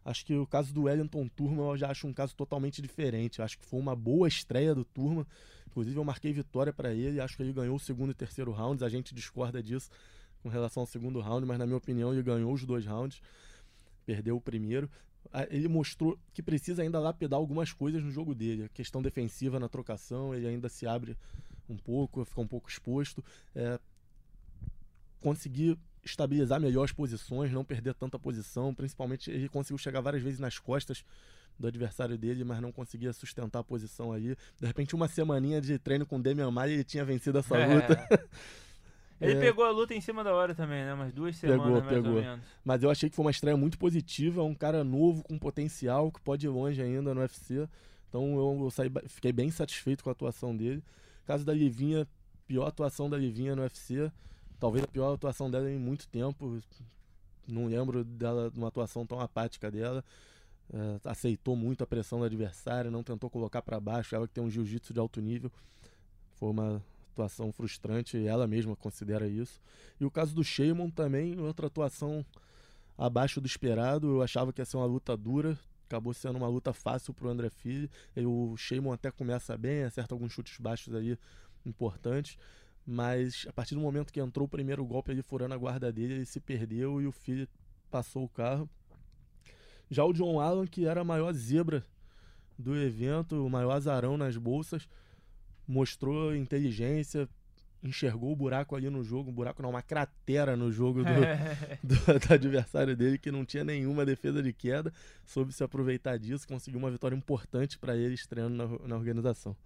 Acho 0.04 0.25
que 0.25 0.35
o 0.35 0.47
caso 0.47 0.75
do 0.75 0.82
Wellington 0.82 1.28
Turma 1.28 1.62
eu 1.62 1.76
já 1.76 1.90
acho 1.90 2.06
um 2.06 2.12
caso 2.12 2.35
totalmente 2.35 2.82
diferente. 2.82 3.38
Eu 3.38 3.44
acho 3.44 3.59
que 3.59 3.64
foi 3.64 3.78
uma 3.78 3.94
boa 3.94 4.26
estreia 4.26 4.75
do 4.75 4.85
Turma. 4.85 5.26
Inclusive, 5.68 5.97
eu 5.97 6.04
marquei 6.04 6.32
vitória 6.32 6.73
para 6.73 6.92
ele. 6.92 7.21
Acho 7.21 7.37
que 7.37 7.42
ele 7.42 7.52
ganhou 7.52 7.76
o 7.76 7.80
segundo 7.80 8.11
e 8.11 8.14
terceiro 8.14 8.50
rounds. 8.50 8.82
A 8.82 8.88
gente 8.88 9.14
discorda 9.14 9.62
disso 9.62 9.90
com 10.42 10.49
relação 10.49 10.82
ao 10.82 10.87
segundo 10.87 11.21
round, 11.21 11.47
mas 11.47 11.59
na 11.59 11.64
minha 11.64 11.78
opinião 11.78 12.12
ele 12.12 12.23
ganhou 12.23 12.52
os 12.52 12.64
dois 12.64 12.85
rounds. 12.85 13.23
Perdeu 14.04 14.37
o 14.37 14.40
primeiro. 14.40 14.90
Ele 15.50 15.68
mostrou 15.68 16.18
que 16.35 16.42
precisa 16.42 16.82
ainda 16.82 16.99
lapidar 16.99 17.38
algumas 17.38 17.73
coisas 17.73 18.02
no 18.02 18.11
jogo 18.11 18.35
dele. 18.35 18.64
A 18.64 18.68
questão 18.68 19.00
defensiva 19.00 19.61
na 19.61 19.68
trocação, 19.68 20.35
ele 20.35 20.49
ainda 20.49 20.68
se 20.68 20.85
abre 20.85 21.16
um 21.68 21.76
pouco, 21.76 22.25
fica 22.25 22.40
um 22.40 22.47
pouco 22.47 22.68
exposto. 22.68 23.25
É, 23.54 23.78
conseguir 25.21 25.78
estabilizar 26.04 26.61
melhor 26.61 26.85
as 26.85 26.92
posições, 26.92 27.52
não 27.52 27.64
perder 27.64 27.94
tanta 27.94 28.18
posição. 28.18 28.75
Principalmente, 28.75 29.30
ele 29.30 29.49
conseguiu 29.49 29.78
chegar 29.78 30.00
várias 30.00 30.23
vezes 30.23 30.38
nas 30.40 30.59
costas 30.59 31.04
do 31.59 31.66
adversário 31.68 32.16
dele, 32.18 32.44
mas 32.44 32.61
não 32.61 32.73
conseguia 32.73 33.12
sustentar 33.12 33.61
a 33.61 33.64
posição 33.64 34.12
aí. 34.12 34.35
De 34.61 34.66
repente, 34.66 34.94
uma 34.94 35.06
semaninha 35.06 35.61
de 35.61 35.78
treino 35.78 36.04
com 36.06 36.16
o 36.16 36.23
Demian 36.23 36.50
Maia, 36.50 36.73
ele 36.73 36.85
tinha 36.85 37.04
vencido 37.04 37.38
essa 37.38 37.54
luta. 37.66 38.09
Ele 39.21 39.35
É. 39.35 39.40
pegou 39.40 39.64
a 39.64 39.71
luta 39.71 39.94
em 39.94 40.00
cima 40.00 40.25
da 40.25 40.35
hora 40.35 40.52
também, 40.52 40.85
né? 40.85 40.92
Umas 40.94 41.12
duas 41.12 41.37
semanas 41.37 41.62
Pegou, 41.62 41.80
mais 41.80 41.94
pegou. 41.94 42.14
ou 42.16 42.20
menos. 42.22 42.44
Mas 42.64 42.83
eu 42.83 42.90
achei 42.90 43.09
que 43.09 43.14
foi 43.14 43.24
uma 43.24 43.31
estreia 43.31 43.57
muito 43.57 43.79
positiva. 43.79 44.40
É 44.40 44.44
um 44.44 44.53
cara 44.55 44.83
novo, 44.83 45.22
com 45.22 45.38
potencial, 45.38 46.11
que 46.11 46.20
pode 46.20 46.44
ir 46.44 46.48
longe 46.48 46.83
ainda 46.83 47.14
no 47.14 47.20
UFC. 47.20 47.68
Então 48.09 48.35
eu, 48.35 48.59
eu 48.64 48.70
saí, 48.72 48.90
fiquei 49.07 49.31
bem 49.31 49.48
satisfeito 49.48 50.03
com 50.03 50.11
a 50.11 50.12
atuação 50.12 50.57
dele. 50.57 50.83
Caso 51.24 51.44
da 51.44 51.55
Livinha, 51.55 52.05
pior 52.48 52.66
atuação 52.66 53.09
da 53.09 53.16
Livinha 53.16 53.55
no 53.55 53.62
UFC. 53.62 54.11
Talvez 54.62 54.85
a 54.85 54.87
pior 54.87 55.12
atuação 55.12 55.51
dela 55.51 55.68
em 55.68 55.77
muito 55.77 56.07
tempo. 56.07 56.62
Não 57.48 57.66
lembro 57.66 58.05
dela 58.05 58.48
de 58.48 58.57
uma 58.57 58.68
atuação 58.68 59.05
tão 59.05 59.18
apática 59.18 59.68
dela. 59.68 60.05
É, 60.72 61.01
aceitou 61.11 61.57
muito 61.57 61.83
a 61.83 61.87
pressão 61.87 62.20
do 62.20 62.27
adversário, 62.27 62.88
não 62.88 63.03
tentou 63.03 63.29
colocar 63.29 63.61
para 63.61 63.81
baixo. 63.81 64.14
Ela 64.14 64.29
que 64.29 64.35
tem 64.35 64.44
um 64.44 64.48
jiu-jitsu 64.48 64.94
de 64.94 65.01
alto 65.01 65.20
nível. 65.20 65.51
Foi 66.37 66.51
uma 66.51 66.81
atuação 67.11 67.51
frustrante, 67.51 68.25
ela 68.25 68.46
mesma 68.46 68.77
considera 68.77 69.27
isso. 69.27 69.61
E 69.98 70.05
o 70.05 70.11
caso 70.12 70.33
do 70.33 70.44
Sheaman 70.44 70.90
também, 70.90 71.40
outra 71.40 71.66
atuação 71.66 72.25
abaixo 72.96 73.40
do 73.40 73.48
esperado. 73.48 74.07
Eu 74.12 74.22
achava 74.22 74.53
que 74.53 74.61
ia 74.61 74.64
ser 74.64 74.77
uma 74.77 74.87
luta 74.87 75.16
dura, 75.16 75.59
acabou 75.88 76.14
sendo 76.14 76.37
uma 76.37 76.46
luta 76.46 76.72
fácil 76.72 77.12
pro 77.12 77.29
André 77.29 77.51
Fili. 77.51 77.90
E 78.14 78.25
o 78.25 78.57
Sheaman 78.57 78.94
até 78.94 79.11
começa 79.11 79.59
bem, 79.59 79.83
acerta 79.83 80.14
alguns 80.14 80.33
chutes 80.33 80.57
baixos 80.61 80.94
aí 80.94 81.18
importantes. 81.66 82.38
Mas 82.87 83.47
a 83.49 83.53
partir 83.53 83.75
do 83.75 83.81
momento 83.81 84.12
que 84.12 84.21
entrou 84.21 84.47
o 84.47 84.49
primeiro 84.49 84.85
golpe 84.85 85.12
ali 85.12 85.23
furando 85.23 85.55
a 85.55 85.57
guarda 85.57 85.92
dele, 85.92 86.14
ele 86.14 86.25
se 86.25 86.40
perdeu 86.40 87.01
e 87.01 87.07
o 87.07 87.12
Fili 87.12 87.49
passou 87.90 88.25
o 88.25 88.29
carro. 88.29 88.68
Já 89.90 90.05
o 90.05 90.12
John 90.12 90.40
Allen, 90.40 90.66
que 90.66 90.87
era 90.87 91.03
a 91.03 91.05
maior 91.05 91.33
zebra 91.33 91.87
do 92.59 92.77
evento, 92.77 93.45
o 93.45 93.51
maior 93.51 93.73
azarão 93.73 94.16
nas 94.16 94.37
bolsas, 94.37 94.88
mostrou 95.66 96.35
inteligência, 96.35 97.29
enxergou 97.83 98.33
o 98.33 98.37
buraco 98.37 98.77
ali 98.77 98.88
no 98.88 99.03
jogo, 99.03 99.31
um 99.31 99.35
buraco 99.35 99.61
não, 99.62 99.71
uma 99.71 99.83
cratera 99.83 100.57
no 100.57 100.71
jogo 100.71 101.03
do, 101.03 101.11
do, 101.83 102.27
do 102.27 102.35
adversário 102.35 102.97
dele 102.97 103.18
que 103.18 103.31
não 103.31 103.45
tinha 103.45 103.64
nenhuma 103.64 104.07
defesa 104.07 104.42
de 104.42 104.53
queda, 104.53 104.92
soube 105.25 105.53
se 105.53 105.64
aproveitar 105.64 106.18
disso, 106.18 106.47
conseguiu 106.47 106.79
uma 106.79 106.90
vitória 106.90 107.16
importante 107.16 107.79
para 107.79 107.97
ele 107.97 108.14
estreando 108.14 108.55
na, 108.55 108.88
na 108.88 108.97
organização. 108.97 109.57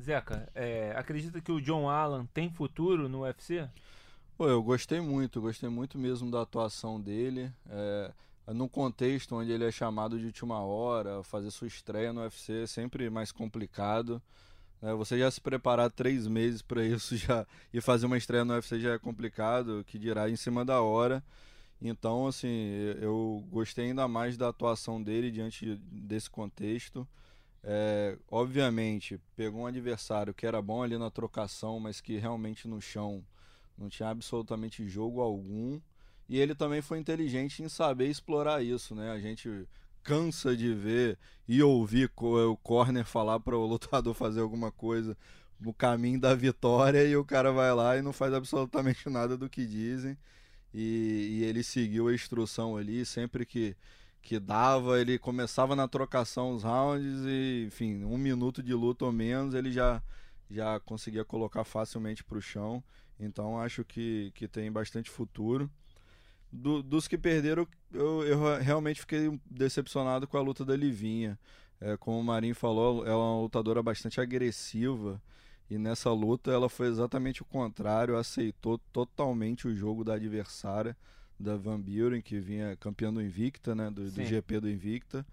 Zeca, 0.00 0.48
é, 0.54 0.92
acredita 0.96 1.40
que 1.40 1.52
o 1.52 1.60
John 1.60 1.88
Allen 1.88 2.28
tem 2.32 2.50
futuro 2.50 3.08
no 3.08 3.22
UFC? 3.22 3.68
Pô, 4.36 4.48
eu 4.48 4.62
gostei 4.62 5.00
muito, 5.00 5.40
gostei 5.40 5.68
muito 5.68 5.96
mesmo 5.96 6.30
da 6.30 6.42
atuação 6.42 7.00
dele. 7.00 7.52
É, 7.68 8.12
num 8.52 8.68
contexto 8.68 9.36
onde 9.36 9.52
ele 9.52 9.64
é 9.64 9.70
chamado 9.70 10.18
de 10.18 10.26
última 10.26 10.60
hora, 10.60 11.22
fazer 11.22 11.50
sua 11.50 11.68
estreia 11.68 12.12
no 12.12 12.20
UFC 12.20 12.64
é 12.64 12.66
sempre 12.66 13.08
mais 13.08 13.30
complicado. 13.30 14.20
né? 14.82 14.92
você 14.94 15.18
já 15.18 15.30
se 15.30 15.40
preparar 15.40 15.90
três 15.90 16.26
meses 16.26 16.60
para 16.60 16.82
isso 16.84 17.16
já 17.16 17.46
e 17.72 17.80
fazer 17.80 18.06
uma 18.06 18.18
estreia 18.18 18.44
no 18.44 18.54
UFC 18.54 18.80
já 18.80 18.94
é 18.94 18.98
complicado, 18.98 19.84
que 19.86 19.98
dirá 19.98 20.28
em 20.28 20.36
cima 20.36 20.64
da 20.64 20.80
hora. 20.82 21.22
Então, 21.80 22.26
assim, 22.26 22.48
eu 23.00 23.44
gostei 23.50 23.86
ainda 23.86 24.08
mais 24.08 24.36
da 24.36 24.48
atuação 24.48 25.02
dele 25.02 25.30
diante 25.30 25.76
desse 25.76 26.30
contexto. 26.30 27.06
É, 27.66 28.18
obviamente, 28.30 29.18
pegou 29.34 29.62
um 29.62 29.66
adversário 29.66 30.34
que 30.34 30.46
era 30.46 30.60
bom 30.60 30.82
ali 30.82 30.98
na 30.98 31.10
trocação, 31.10 31.80
mas 31.80 32.00
que 32.00 32.18
realmente 32.18 32.68
no 32.68 32.80
chão 32.80 33.24
não 33.78 33.88
tinha 33.88 34.08
absolutamente 34.10 34.86
jogo 34.88 35.20
algum. 35.20 35.80
E 36.28 36.38
ele 36.38 36.54
também 36.54 36.82
foi 36.82 36.98
inteligente 36.98 37.62
em 37.62 37.68
saber 37.68 38.08
explorar 38.08 38.62
isso, 38.62 38.94
né? 38.94 39.10
A 39.10 39.18
gente 39.20 39.66
cansa 40.02 40.56
de 40.56 40.74
ver 40.74 41.18
e 41.48 41.62
ouvir 41.62 42.08
co- 42.10 42.50
o 42.52 42.56
corner 42.56 43.04
falar 43.04 43.40
para 43.40 43.56
o 43.56 43.64
lutador 43.66 44.14
fazer 44.14 44.40
alguma 44.40 44.70
coisa 44.70 45.16
no 45.60 45.72
caminho 45.72 46.20
da 46.20 46.34
vitória 46.34 47.04
e 47.04 47.16
o 47.16 47.24
cara 47.24 47.50
vai 47.52 47.72
lá 47.74 47.96
e 47.96 48.02
não 48.02 48.12
faz 48.12 48.34
absolutamente 48.34 49.08
nada 49.08 49.36
do 49.36 49.48
que 49.48 49.64
dizem. 49.66 50.16
E, 50.72 51.38
e 51.40 51.44
ele 51.44 51.62
seguiu 51.62 52.08
a 52.08 52.14
instrução 52.14 52.76
ali, 52.76 53.06
sempre 53.06 53.46
que, 53.46 53.76
que 54.24 54.40
dava, 54.40 55.00
ele 55.00 55.18
começava 55.18 55.76
na 55.76 55.88
trocação 55.88 56.52
os 56.54 56.64
rounds 56.64 57.24
e, 57.26 57.66
enfim, 57.68 58.04
um 58.04 58.18
minuto 58.18 58.62
de 58.62 58.74
luta 58.74 59.04
ou 59.06 59.12
menos, 59.12 59.54
ele 59.54 59.72
já, 59.72 60.02
já 60.50 60.80
conseguia 60.80 61.24
colocar 61.24 61.64
facilmente 61.64 62.24
para 62.24 62.38
o 62.38 62.42
chão. 62.42 62.82
Então 63.20 63.60
acho 63.60 63.84
que, 63.84 64.32
que 64.34 64.48
tem 64.48 64.72
bastante 64.72 65.10
futuro. 65.10 65.70
Do- 66.52 66.82
dos 66.82 67.08
que 67.08 67.18
perderam, 67.18 67.66
eu, 67.92 68.24
eu 68.24 68.58
realmente 68.60 69.00
fiquei 69.00 69.38
decepcionado 69.50 70.26
com 70.26 70.36
a 70.38 70.40
luta 70.42 70.64
da 70.64 70.76
Livinha. 70.76 71.38
É, 71.80 71.96
como 71.96 72.18
o 72.20 72.24
Marinho 72.24 72.54
falou, 72.54 73.04
ela 73.04 73.12
é 73.12 73.16
uma 73.16 73.40
lutadora 73.42 73.82
bastante 73.82 74.20
agressiva. 74.20 75.20
E 75.70 75.78
nessa 75.78 76.12
luta 76.12 76.50
ela 76.52 76.68
foi 76.68 76.88
exatamente 76.88 77.42
o 77.42 77.44
contrário, 77.46 78.16
aceitou 78.16 78.78
totalmente 78.92 79.66
o 79.66 79.74
jogo 79.74 80.04
da 80.04 80.14
adversária, 80.14 80.96
da 81.38 81.56
Van 81.56 81.80
Buren, 81.80 82.20
que 82.22 82.38
vinha 82.38 82.76
campeã 82.76 83.12
do 83.12 83.20
Invicta, 83.22 83.74
né, 83.74 83.90
do, 83.90 84.10
do. 84.10 84.24
GP 84.24 84.60
do 84.60 84.70
Invicta, 84.70 85.26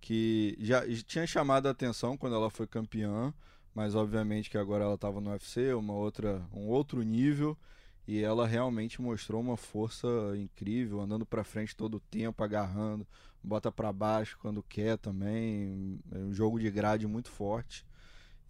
que 0.00 0.56
já 0.60 0.82
tinha 1.04 1.26
chamado 1.26 1.66
a 1.66 1.70
atenção 1.70 2.16
quando 2.16 2.36
ela 2.36 2.50
foi 2.50 2.66
campeã, 2.66 3.32
mas 3.74 3.94
obviamente 3.94 4.48
que 4.50 4.58
agora 4.58 4.84
ela 4.84 4.94
estava 4.94 5.20
no 5.20 5.30
UFC, 5.30 5.72
uma 5.74 5.94
outra, 5.94 6.42
um 6.52 6.66
outro 6.68 7.02
nível, 7.02 7.56
E 8.08 8.22
ela 8.22 8.46
realmente 8.46 9.02
mostrou 9.02 9.40
uma 9.40 9.56
força 9.56 10.06
incrível, 10.36 11.00
andando 11.00 11.26
para 11.26 11.42
frente 11.42 11.74
todo 11.74 11.96
o 11.96 12.00
tempo, 12.00 12.44
agarrando, 12.44 13.06
bota 13.42 13.72
para 13.72 13.92
baixo 13.92 14.38
quando 14.40 14.62
quer 14.62 14.96
também. 14.96 15.98
É 16.12 16.18
um 16.18 16.32
jogo 16.32 16.60
de 16.60 16.70
grade 16.70 17.06
muito 17.06 17.28
forte. 17.30 17.84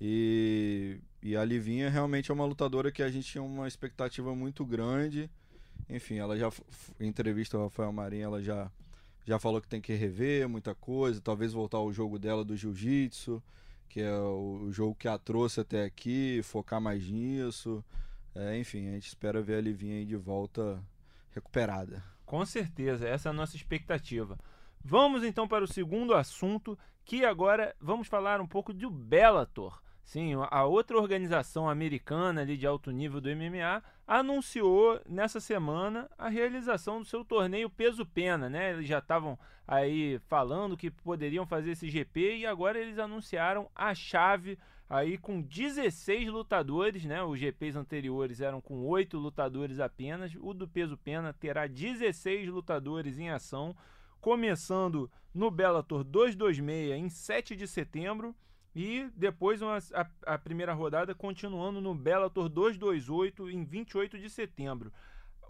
E, 0.01 1.01
e 1.23 1.37
a 1.37 1.45
Livinha 1.45 1.89
realmente 1.89 2.31
é 2.31 2.35
uma 2.35 2.45
lutadora 2.45 2.93
que 2.93 3.03
a 3.03 3.11
gente 3.11 3.27
tinha 3.27 3.43
uma 3.43 3.67
expectativa 3.67 4.35
muito 4.35 4.65
grande. 4.65 5.31
Enfim, 5.89 6.17
ela 6.17 6.37
já, 6.37 6.51
em 6.99 7.07
entrevista 7.07 7.57
ao 7.57 7.65
Rafael 7.65 7.93
Marinho, 7.93 8.25
ela 8.25 8.43
já, 8.43 8.71
já 9.25 9.39
falou 9.39 9.61
que 9.61 9.69
tem 9.69 9.81
que 9.81 9.95
rever 9.95 10.49
muita 10.49 10.75
coisa, 10.75 11.21
talvez 11.21 11.53
voltar 11.53 11.79
ao 11.79 11.93
jogo 11.93 12.19
dela 12.19 12.45
do 12.45 12.57
jiu-jitsu, 12.57 13.43
que 13.89 14.01
é 14.01 14.13
o, 14.19 14.69
jogo 14.71 14.95
que 14.95 15.07
a 15.09 15.17
trouxe 15.17 15.61
até 15.61 15.85
aqui, 15.85 16.41
focar 16.43 16.81
mais 16.81 17.09
nisso. 17.09 17.85
É, 18.35 18.59
enfim, 18.59 18.89
a 18.89 18.93
gente 18.93 19.07
espera 19.07 19.41
ver 19.41 19.57
a 19.57 19.61
Livinha 19.61 19.97
aí 19.97 20.05
de 20.05 20.17
volta 20.17 20.83
recuperada. 21.31 22.03
Com 22.25 22.45
certeza, 22.45 23.09
essa 23.09 23.29
é 23.29 23.31
a 23.31 23.33
nossa 23.33 23.57
expectativa. 23.57 24.39
Vamos 24.85 25.23
então 25.23 25.47
para 25.47 25.65
o 25.65 25.69
segundo 25.69 26.15
assunto, 26.15 26.79
que 27.05 27.25
agora 27.25 27.75
vamos 27.81 28.09
falar 28.09 28.41
um 28.41 28.47
pouco 28.47 28.73
do 28.73 28.91
Bellator. 28.91 29.81
Sim, 30.07 30.35
a 30.53 30.65
outra 30.65 30.97
organização 30.97 31.69
americana 31.69 32.43
ali 32.43 32.57
de 32.57 32.65
alto 32.65 32.93
nível 32.93 33.21
do 33.21 33.29
MMA 33.29 33.83
anunciou 34.07 35.01
nessa 35.05 35.41
semana 35.41 36.09
a 36.17 36.29
realização 36.29 37.01
do 37.01 37.05
seu 37.05 37.25
torneio 37.25 37.69
peso-pena, 37.69 38.49
né? 38.49 38.71
Eles 38.71 38.87
já 38.87 39.01
estavam 39.01 39.37
aí 39.67 40.21
falando 40.29 40.77
que 40.77 40.93
poderiam 40.93 41.45
fazer 41.45 41.73
esse 41.73 41.91
GP 41.91 42.37
e 42.37 42.47
agora 42.47 42.79
eles 42.79 43.01
anunciaram 43.01 43.69
a 43.75 43.93
chave 43.97 44.57
aí 44.89 45.19
com 45.19 45.43
16 45.43 46.29
lutadores, 46.29 47.05
né? 47.05 47.21
Os 47.25 47.41
GPs 47.41 47.77
anteriores 47.77 48.41
eram 48.41 48.61
com 48.61 48.87
8 48.87 49.19
lutadores 49.19 49.81
apenas. 49.81 50.33
O 50.41 50.55
do 50.55 50.69
peso-pena 50.69 51.33
terá 51.33 51.67
16 51.67 52.49
lutadores 52.49 53.19
em 53.19 53.31
ação, 53.31 53.75
começando 54.21 55.11
no 55.35 55.51
Bellator 55.51 56.05
226 56.05 56.93
em 56.93 57.09
7 57.09 57.57
de 57.57 57.67
setembro 57.67 58.37
e 58.79 59.09
depois 59.17 59.63
uma, 59.63 59.79
a, 59.95 60.35
a, 60.35 60.39
primeira 60.39 60.75
rodada 60.75 61.15
continuando 61.15 61.81
no 61.81 61.95
Bellator 61.95 62.47
228 62.47 63.49
em 63.49 63.65
28 63.65 64.19
de 64.19 64.29
setembro. 64.29 64.93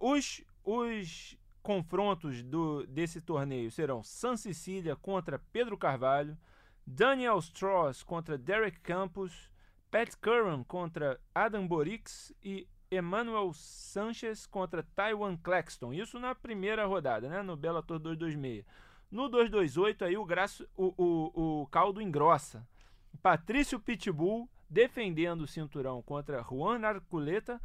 Os, 0.00 0.44
os 0.62 1.36
confrontos 1.60 2.40
do, 2.44 2.86
desse 2.86 3.20
torneio 3.20 3.68
serão 3.68 4.00
San 4.00 4.36
Cecília 4.36 4.94
contra 4.94 5.40
Pedro 5.52 5.76
Carvalho, 5.76 6.38
Daniel 6.86 7.40
Strauss 7.40 8.04
contra 8.04 8.38
Derek 8.38 8.78
Campos, 8.78 9.50
Pat 9.90 10.14
Curran 10.20 10.62
contra 10.62 11.18
Adam 11.34 11.66
Borix 11.66 12.32
e 12.44 12.68
Emmanuel 12.92 13.52
Sanchez 13.52 14.46
contra 14.46 14.84
Taiwan 14.94 15.36
Claxton. 15.36 15.92
Isso 15.92 16.20
na 16.20 16.32
primeira 16.32 16.86
rodada, 16.86 17.28
né? 17.28 17.42
No 17.42 17.56
Bellator 17.56 17.98
226. 17.98 18.64
No 19.10 19.28
228 19.28 20.04
aí 20.04 20.16
o, 20.16 20.24
graço, 20.24 20.64
o, 20.76 20.94
o, 20.96 21.62
o 21.62 21.66
caldo 21.66 22.00
engrossa. 22.00 22.64
Patrício 23.16 23.80
Pitbull 23.80 24.48
defendendo 24.68 25.42
o 25.42 25.46
cinturão 25.46 26.02
contra 26.02 26.42
Juan 26.42 26.84
Arculeta, 26.84 27.60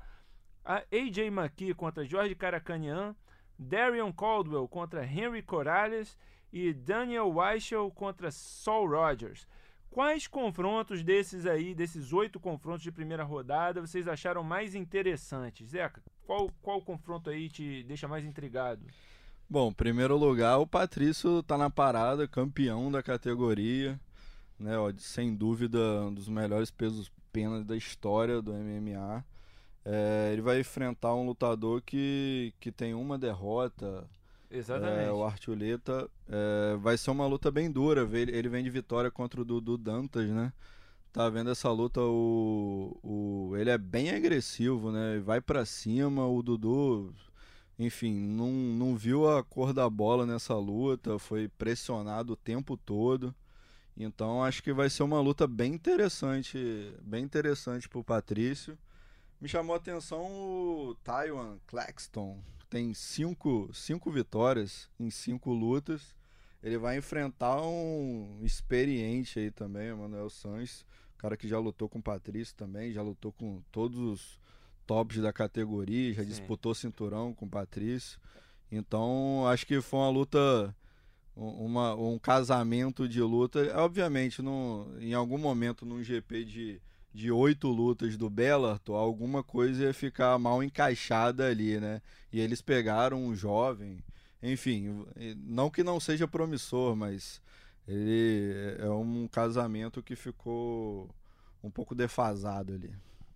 AJ 0.63 1.27
McKee 1.27 1.73
contra 1.73 2.05
Jorge 2.05 2.35
Caracanian, 2.35 3.15
Darion 3.57 4.11
Caldwell 4.11 4.67
contra 4.67 5.05
Henry 5.05 5.41
Corrales 5.41 6.17
e 6.53 6.73
Daniel 6.73 7.29
Weichel 7.29 7.91
contra 7.91 8.31
Saul 8.31 8.89
Rogers. 8.89 9.47
Quais 9.89 10.25
confrontos 10.25 11.03
desses 11.03 11.45
aí, 11.45 11.75
desses 11.75 12.13
oito 12.13 12.39
confrontos 12.39 12.81
de 12.81 12.91
primeira 12.91 13.23
rodada, 13.23 13.81
vocês 13.81 14.07
acharam 14.07 14.43
mais 14.43 14.73
interessantes? 14.73 15.69
Zeca, 15.69 16.01
qual, 16.25 16.49
qual 16.61 16.81
confronto 16.81 17.29
aí 17.29 17.49
te 17.49 17.83
deixa 17.83 18.07
mais 18.07 18.23
intrigado? 18.23 18.85
Bom, 19.49 19.73
primeiro 19.73 20.15
lugar, 20.15 20.59
o 20.59 20.67
Patrício 20.67 21.43
tá 21.43 21.57
na 21.57 21.69
parada, 21.69 22.25
campeão 22.25 22.89
da 22.89 23.03
categoria 23.03 23.99
né? 24.61 24.77
Ó, 24.77 24.91
sem 24.97 25.35
dúvida, 25.35 25.79
um 26.05 26.13
dos 26.13 26.29
melhores 26.29 26.71
pesos 26.71 27.11
pena 27.31 27.63
da 27.63 27.75
história 27.75 28.41
do 28.41 28.53
MMA. 28.53 29.23
É, 29.83 30.29
ele 30.31 30.41
vai 30.41 30.59
enfrentar 30.59 31.15
um 31.15 31.25
lutador 31.25 31.81
que, 31.81 32.53
que 32.59 32.71
tem 32.71 32.93
uma 32.93 33.17
derrota. 33.17 34.07
Exatamente. 34.49 35.07
É, 35.07 35.11
o 35.11 35.23
Artuleta. 35.23 36.09
É, 36.27 36.75
vai 36.77 36.97
ser 36.97 37.11
uma 37.11 37.25
luta 37.25 37.49
bem 37.49 37.71
dura. 37.71 38.07
Ele 38.11 38.49
vem 38.49 38.63
de 38.63 38.69
vitória 38.69 39.09
contra 39.09 39.41
o 39.41 39.45
Dudu 39.45 39.77
Dantas, 39.77 40.29
né? 40.29 40.53
Tá 41.11 41.27
vendo 41.29 41.49
essa 41.49 41.69
luta, 41.69 41.99
o, 41.99 42.97
o, 43.03 43.57
ele 43.57 43.69
é 43.69 43.77
bem 43.77 44.11
agressivo, 44.11 44.91
né? 44.93 45.19
Vai 45.19 45.41
para 45.41 45.65
cima, 45.65 46.25
o 46.25 46.41
Dudu, 46.41 47.13
enfim, 47.77 48.13
não, 48.13 48.49
não 48.49 48.95
viu 48.95 49.29
a 49.29 49.43
cor 49.43 49.73
da 49.73 49.89
bola 49.89 50.25
nessa 50.25 50.55
luta, 50.55 51.19
foi 51.19 51.49
pressionado 51.49 52.31
o 52.31 52.37
tempo 52.37 52.77
todo. 52.77 53.35
Então 54.03 54.43
acho 54.43 54.63
que 54.63 54.73
vai 54.73 54.89
ser 54.89 55.03
uma 55.03 55.21
luta 55.21 55.47
bem 55.47 55.73
interessante, 55.73 56.57
bem 57.03 57.23
interessante 57.23 57.87
pro 57.87 58.03
Patrício. 58.03 58.77
Me 59.39 59.47
chamou 59.47 59.75
a 59.75 59.77
atenção 59.77 60.25
o 60.25 60.95
Taiwan 61.03 61.57
Claxton, 61.67 62.39
tem 62.69 62.93
cinco, 62.93 63.69
cinco 63.73 64.11
vitórias 64.11 64.89
em 64.99 65.09
cinco 65.09 65.51
lutas. 65.53 66.15
Ele 66.63 66.77
vai 66.77 66.97
enfrentar 66.97 67.61
um 67.61 68.39
experiente 68.43 69.39
aí 69.39 69.51
também, 69.51 69.91
o 69.91 69.97
Manuel 69.97 70.29
Sanches, 70.29 70.85
cara 71.17 71.37
que 71.37 71.47
já 71.47 71.59
lutou 71.59 71.89
com 71.89 71.99
o 71.99 72.03
Patrício 72.03 72.55
também, 72.55 72.91
já 72.91 73.01
lutou 73.01 73.31
com 73.31 73.61
todos 73.71 73.99
os 73.99 74.39
tops 74.87 75.21
da 75.21 75.31
categoria, 75.31 76.13
já 76.13 76.23
Sim. 76.23 76.29
disputou 76.29 76.73
cinturão 76.73 77.33
com 77.33 77.45
o 77.45 77.49
Patrício. 77.49 78.19
Então 78.71 79.47
acho 79.47 79.65
que 79.65 79.81
foi 79.81 79.99
uma 79.99 80.09
luta 80.09 80.75
uma, 81.35 81.95
um 81.95 82.19
casamento 82.19 83.07
de 83.07 83.21
luta. 83.21 83.59
Obviamente, 83.77 84.41
no, 84.41 84.87
em 84.99 85.13
algum 85.13 85.37
momento 85.37 85.85
num 85.85 86.03
GP 86.03 86.45
de, 86.45 86.81
de 87.13 87.31
oito 87.31 87.67
lutas 87.67 88.17
do 88.17 88.29
Bellator, 88.29 88.95
alguma 88.95 89.43
coisa 89.43 89.85
ia 89.85 89.93
ficar 89.93 90.37
mal 90.37 90.63
encaixada 90.63 91.47
ali, 91.47 91.79
né? 91.79 92.01
E 92.31 92.39
eles 92.39 92.61
pegaram 92.61 93.23
um 93.23 93.35
jovem, 93.35 94.03
enfim, 94.41 95.05
não 95.37 95.69
que 95.69 95.83
não 95.83 95.99
seja 95.99 96.27
promissor, 96.27 96.95
mas 96.95 97.41
ele 97.87 98.75
é 98.79 98.89
um 98.89 99.27
casamento 99.27 100.01
que 100.03 100.15
ficou 100.15 101.09
um 101.63 101.69
pouco 101.69 101.93
defasado 101.93 102.73
ali. 102.73 102.93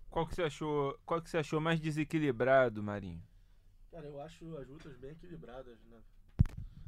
Qual 0.09 0.25
que 0.25 0.35
você 0.35 0.43
achou, 0.43 0.97
qual 1.05 1.21
que 1.21 1.29
você 1.29 1.37
achou 1.37 1.59
mais 1.59 1.79
desequilibrado, 1.79 2.81
Marinho? 2.81 3.21
Cara, 3.91 4.07
eu 4.07 4.21
acho 4.21 4.57
as 4.57 4.67
lutas 4.67 4.95
bem 4.97 5.11
equilibradas, 5.11 5.77
né? 5.89 5.97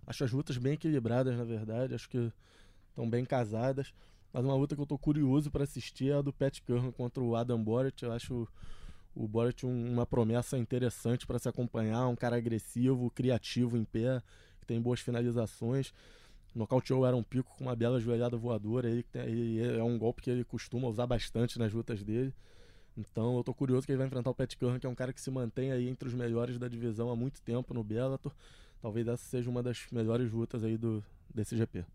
Acho 0.08 0.24
as 0.24 0.32
lutas 0.32 0.58
bem 0.58 0.74
equilibradas, 0.74 1.38
na 1.38 1.43
verdade. 1.43 1.93
Acho 1.93 2.10
que 2.10 2.32
estão 2.89 3.10
bem 3.10 3.26
casadas. 3.26 3.93
Mas 4.32 4.46
uma 4.46 4.56
luta 4.56 4.74
que 4.74 4.82
eu 4.82 4.86
tô 4.86 4.98
curioso 4.98 5.52
para 5.52 5.65
assistir 5.65 6.12
é 6.12 6.13
a 6.13 6.22
do 6.22 6.32
Pat 6.32 6.62
Curran 6.62 6.91
contra 6.93 7.22
o 7.22 7.36
Adam 7.36 7.62
Borat. 7.62 8.02
Eu 8.02 8.13
acho 8.13 8.48
o 9.13 9.28
Borat 9.28 9.65
um, 9.65 9.91
uma 9.91 10.06
promessa 10.06 10.58
interessante 10.58 11.28
para 11.28 11.38
se 11.38 11.50
acompanhar. 11.50 12.08
Um 12.08 12.15
cara 12.15 12.38
agressivo, 12.38 13.12
criativo 13.12 13.78
em 13.78 13.84
pé, 13.84 14.24
que 14.62 14.65
tem 14.65 14.82
boas 14.82 15.02
finalizações. 15.02 15.93
Nocauteou 16.56 17.02
o 17.02 17.06
Aaron 17.06 17.22
Pico 17.22 17.54
com 17.58 17.65
uma 17.65 17.76
bela 17.76 18.00
joelhada 18.00 18.38
voadora. 18.38 18.89
Ele, 18.89 19.06
ele, 19.13 19.78
é 19.78 19.84
um 19.84 19.98
golpe 19.98 20.22
que 20.22 20.30
ele 20.30 20.46
costuma 20.46 20.88
usar 20.88 21.06
bastante 21.06 21.60
nas 21.60 21.74
lutas 21.74 22.02
dele. 22.02 22.34
Então 22.98 23.36
eu 23.36 23.43
tô 23.43 23.54
curioso 23.54 23.86
que 23.86 23.91
ele 23.91 23.98
vai 23.98 24.08
enfrentar 24.08 24.30
o 24.30 24.36
Pat 24.36 24.56
Curran, 24.56 24.80
que 24.80 24.88
é 24.88 24.89
um 24.89 24.96
cara 24.96 25.12
que 25.12 25.20
se 25.20 25.30
mantém 25.30 25.74
aí 25.74 25.89
entre 25.89 26.08
os 26.08 26.15
melhores 26.15 26.58
da 26.58 26.70
divisão 26.70 27.12
há 27.12 27.15
muito 27.15 27.41
tempo 27.41 27.74
no 27.74 27.84
Bellator 27.84 28.32
talvez 28.82 29.08
essa 29.08 29.24
seja 29.24 29.50
uma 29.50 29.63
das 29.63 29.88
melhores 29.92 30.32
lutas 30.32 30.63
aí 30.63 30.78
do, 30.78 31.04
desse 31.34 31.56
GP. 31.56 31.86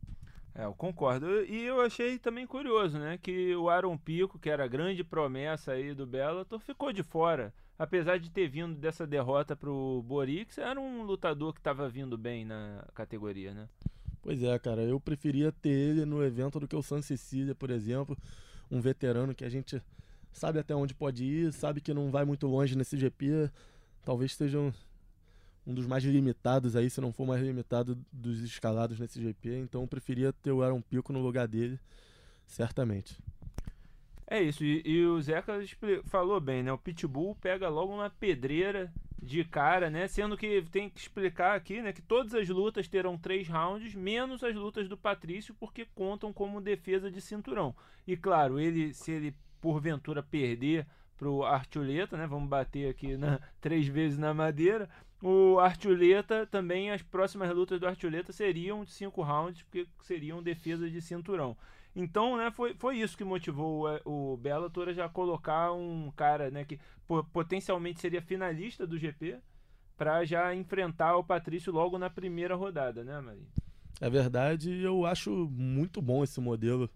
É, 0.55 0.65
eu 0.65 0.75
concordo. 0.75 1.27
E 1.45 1.65
eu 1.65 1.81
achei 1.81 2.19
também 2.19 2.47
curioso, 2.47 2.99
né? 2.99 3.19
Que 3.21 3.55
o 3.57 3.71
Aaron 3.71 3.97
Pico, 3.97 4.39
que 4.39 4.51
era 4.51 4.65
a 4.65 4.69
grande 4.69 5.03
promessa 5.03 5.73
aí 5.73 5.95
do 5.95 6.07
Bellator, 6.07 6.59
ficou 6.61 6.93
de 6.93 7.03
fora. 7.03 7.55
Apesar 7.79 8.19
de 8.19 8.31
ter 8.31 8.49
vindo 8.49 8.77
dessa 8.77 9.07
derrota 9.07 9.57
pro 9.57 10.03
Borix, 10.07 10.59
era 10.59 10.79
um 10.79 11.03
lutador 11.03 11.55
que 11.55 11.61
estava 11.61 11.89
vindo 11.89 12.19
bem 12.19 12.45
na 12.45 12.85
categoria, 12.95 13.55
né? 13.55 13.69
Pois 14.21 14.43
é, 14.43 14.57
cara. 14.59 14.83
Eu 14.83 15.01
preferia 15.01 15.51
ter 15.51 15.71
ele 15.71 16.05
no 16.05 16.23
evento 16.23 16.61
do 16.61 16.69
que 16.69 16.77
o 16.77 16.83
San 16.83 17.01
Cecília, 17.01 17.55
por 17.55 17.71
exemplo. 17.71 18.17
Um 18.71 18.81
veterano 18.81 19.35
que 19.35 19.45
a 19.45 19.49
gente 19.49 19.83
sabe 20.33 20.59
até 20.59 20.75
onde 20.75 20.95
pode 20.95 21.25
ir, 21.25 21.53
sabe 21.53 21.81
que 21.81 21.93
não 21.93 22.11
vai 22.11 22.25
muito 22.25 22.47
longe 22.47 22.77
nesse 22.77 22.97
GP. 22.97 23.51
Talvez 24.05 24.35
sejam 24.35 24.69
um 24.69 24.73
dos 25.67 25.87
mais 25.87 26.03
limitados 26.05 26.75
aí, 26.75 26.91
se 26.91 27.01
não 27.01 27.13
for 27.13 27.27
mais 27.27 27.43
limitado 27.43 27.97
dos 28.13 28.41
escalados 28.41 28.99
nesse 28.99 29.21
GP. 29.21 29.59
Então 29.59 29.83
eu 29.83 29.87
preferia 29.87 30.33
ter 30.33 30.53
o 30.53 30.63
Aaron 30.63 30.81
Pico 30.81 31.13
no 31.13 31.23
lugar 31.23 31.47
dele, 31.47 31.79
certamente. 32.47 33.19
É 34.27 34.43
isso, 34.43 34.65
e, 34.65 34.83
e 34.85 35.05
o 35.07 35.21
Zeca 35.21 35.61
falou 36.07 36.41
bem, 36.41 36.63
né? 36.63 36.73
O 36.73 36.79
Pitbull 36.79 37.37
pega 37.37 37.69
logo 37.69 37.93
uma 37.93 38.09
pedreira 38.09 38.91
de 39.23 39.45
cara, 39.45 39.91
né? 39.91 40.09
Sendo 40.09 40.37
que 40.37 40.63
tem 40.71 40.89
que 40.89 41.01
explicar 41.01 41.55
aqui, 41.55 41.81
né, 41.81 41.93
que 41.93 42.03
todas 42.03 42.35
as 42.35 42.49
lutas 42.49 42.89
terão 42.89 43.17
três 43.17 43.47
rounds, 43.47 43.95
menos 43.95 44.43
as 44.43 44.55
lutas 44.55 44.89
do 44.89 44.97
Patrício, 44.97 45.55
porque 45.55 45.87
contam 45.95 46.33
como 46.33 46.61
defesa 46.61 47.11
de 47.11 47.21
cinturão. 47.21 47.77
E 48.07 48.17
claro, 48.17 48.59
ele, 48.59 48.93
se 48.95 49.13
ele 49.13 49.35
porventura 49.61 50.23
perder 50.23 50.87
pro 51.17 51.45
Artuleta, 51.45 52.17
né? 52.17 52.27
Vamos 52.27 52.49
bater 52.49 52.91
aqui 52.91 53.17
na, 53.17 53.39
três 53.61 53.87
vezes 53.87 54.19
na 54.19 54.35
madeira. 54.35 54.91
O 55.23 55.61
Artuleta 55.61 56.45
também, 56.47 56.91
as 56.91 57.01
próximas 57.01 57.49
lutas 57.55 57.79
do 57.79 57.87
Artuleta 57.87 58.33
seriam 58.33 58.85
de 58.85 58.91
cinco 58.91 59.23
rounds, 59.23 59.63
porque 59.63 59.87
seriam 60.01 60.43
defesas 60.43 60.91
de 60.91 61.01
cinturão. 61.01 61.57
Então, 61.95 62.37
né, 62.37 62.51
foi, 62.51 62.75
foi 62.75 62.99
isso 62.99 63.17
que 63.17 63.23
motivou 63.23 63.87
o, 64.05 64.33
o 64.33 64.37
Bellator 64.37 64.89
a 64.89 64.93
já 64.93 65.09
colocar 65.09 65.73
um 65.73 66.11
cara, 66.17 66.51
né, 66.51 66.65
que 66.65 66.81
potencialmente 67.33 68.01
seria 68.01 68.21
finalista 68.21 68.85
do 68.85 68.99
GP, 68.99 69.39
para 69.97 70.25
já 70.25 70.53
enfrentar 70.55 71.17
o 71.17 71.23
Patrício 71.23 71.73
logo 71.73 71.99
na 71.99 72.11
primeira 72.11 72.57
rodada, 72.57 73.05
né, 73.05 73.21
Maria? 73.21 73.47
É 74.01 74.11
verdade, 74.11 74.83
eu 74.83 75.07
acho 75.07 75.31
muito 75.53 76.03
bom 76.03 76.25
esse 76.25 76.41
modelo 76.41 76.91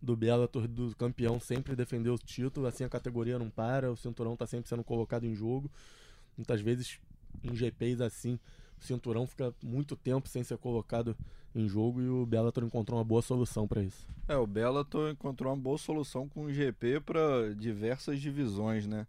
do 0.00 0.14
Bellator, 0.14 0.68
do 0.68 0.94
campeão 0.94 1.40
sempre 1.40 1.74
defender 1.74 2.10
o 2.10 2.18
título, 2.18 2.68
assim 2.68 2.84
a 2.84 2.88
categoria 2.88 3.38
não 3.38 3.50
para, 3.50 3.90
o 3.90 3.96
cinturão 3.96 4.34
está 4.34 4.46
sempre 4.46 4.68
sendo 4.68 4.84
colocado 4.84 5.24
em 5.24 5.34
jogo. 5.34 5.68
Muitas 6.36 6.60
vezes 6.60 7.00
em 7.42 7.54
GPs 7.54 8.00
assim, 8.02 8.38
o 8.80 8.84
cinturão 8.84 9.26
fica 9.26 9.54
muito 9.62 9.96
tempo 9.96 10.28
sem 10.28 10.42
ser 10.42 10.58
colocado 10.58 11.16
em 11.54 11.66
jogo 11.68 12.02
e 12.02 12.08
o 12.08 12.26
Bellator 12.26 12.64
encontrou 12.64 12.98
uma 12.98 13.04
boa 13.04 13.22
solução 13.22 13.66
para 13.66 13.82
isso. 13.82 14.06
É, 14.28 14.36
o 14.36 14.46
Bellator 14.46 15.10
encontrou 15.10 15.52
uma 15.52 15.60
boa 15.60 15.78
solução 15.78 16.28
com 16.28 16.44
o 16.44 16.52
GP 16.52 17.00
para 17.00 17.54
diversas 17.54 18.20
divisões, 18.20 18.86
né? 18.86 19.06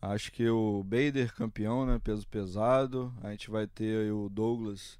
Acho 0.00 0.30
que 0.30 0.48
o 0.48 0.84
Bader 0.84 1.34
campeão, 1.34 1.84
né, 1.84 1.98
peso 1.98 2.26
pesado, 2.28 3.12
a 3.20 3.30
gente 3.30 3.50
vai 3.50 3.66
ter 3.66 4.12
o 4.12 4.28
Douglas 4.28 4.98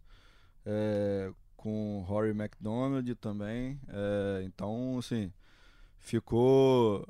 é, 0.66 1.31
com 1.57 2.05
Rory 2.07 2.31
McDonald 2.31 3.14
também, 3.16 3.79
é, 3.88 4.42
então 4.44 4.99
assim 4.99 5.33
ficou 5.99 7.07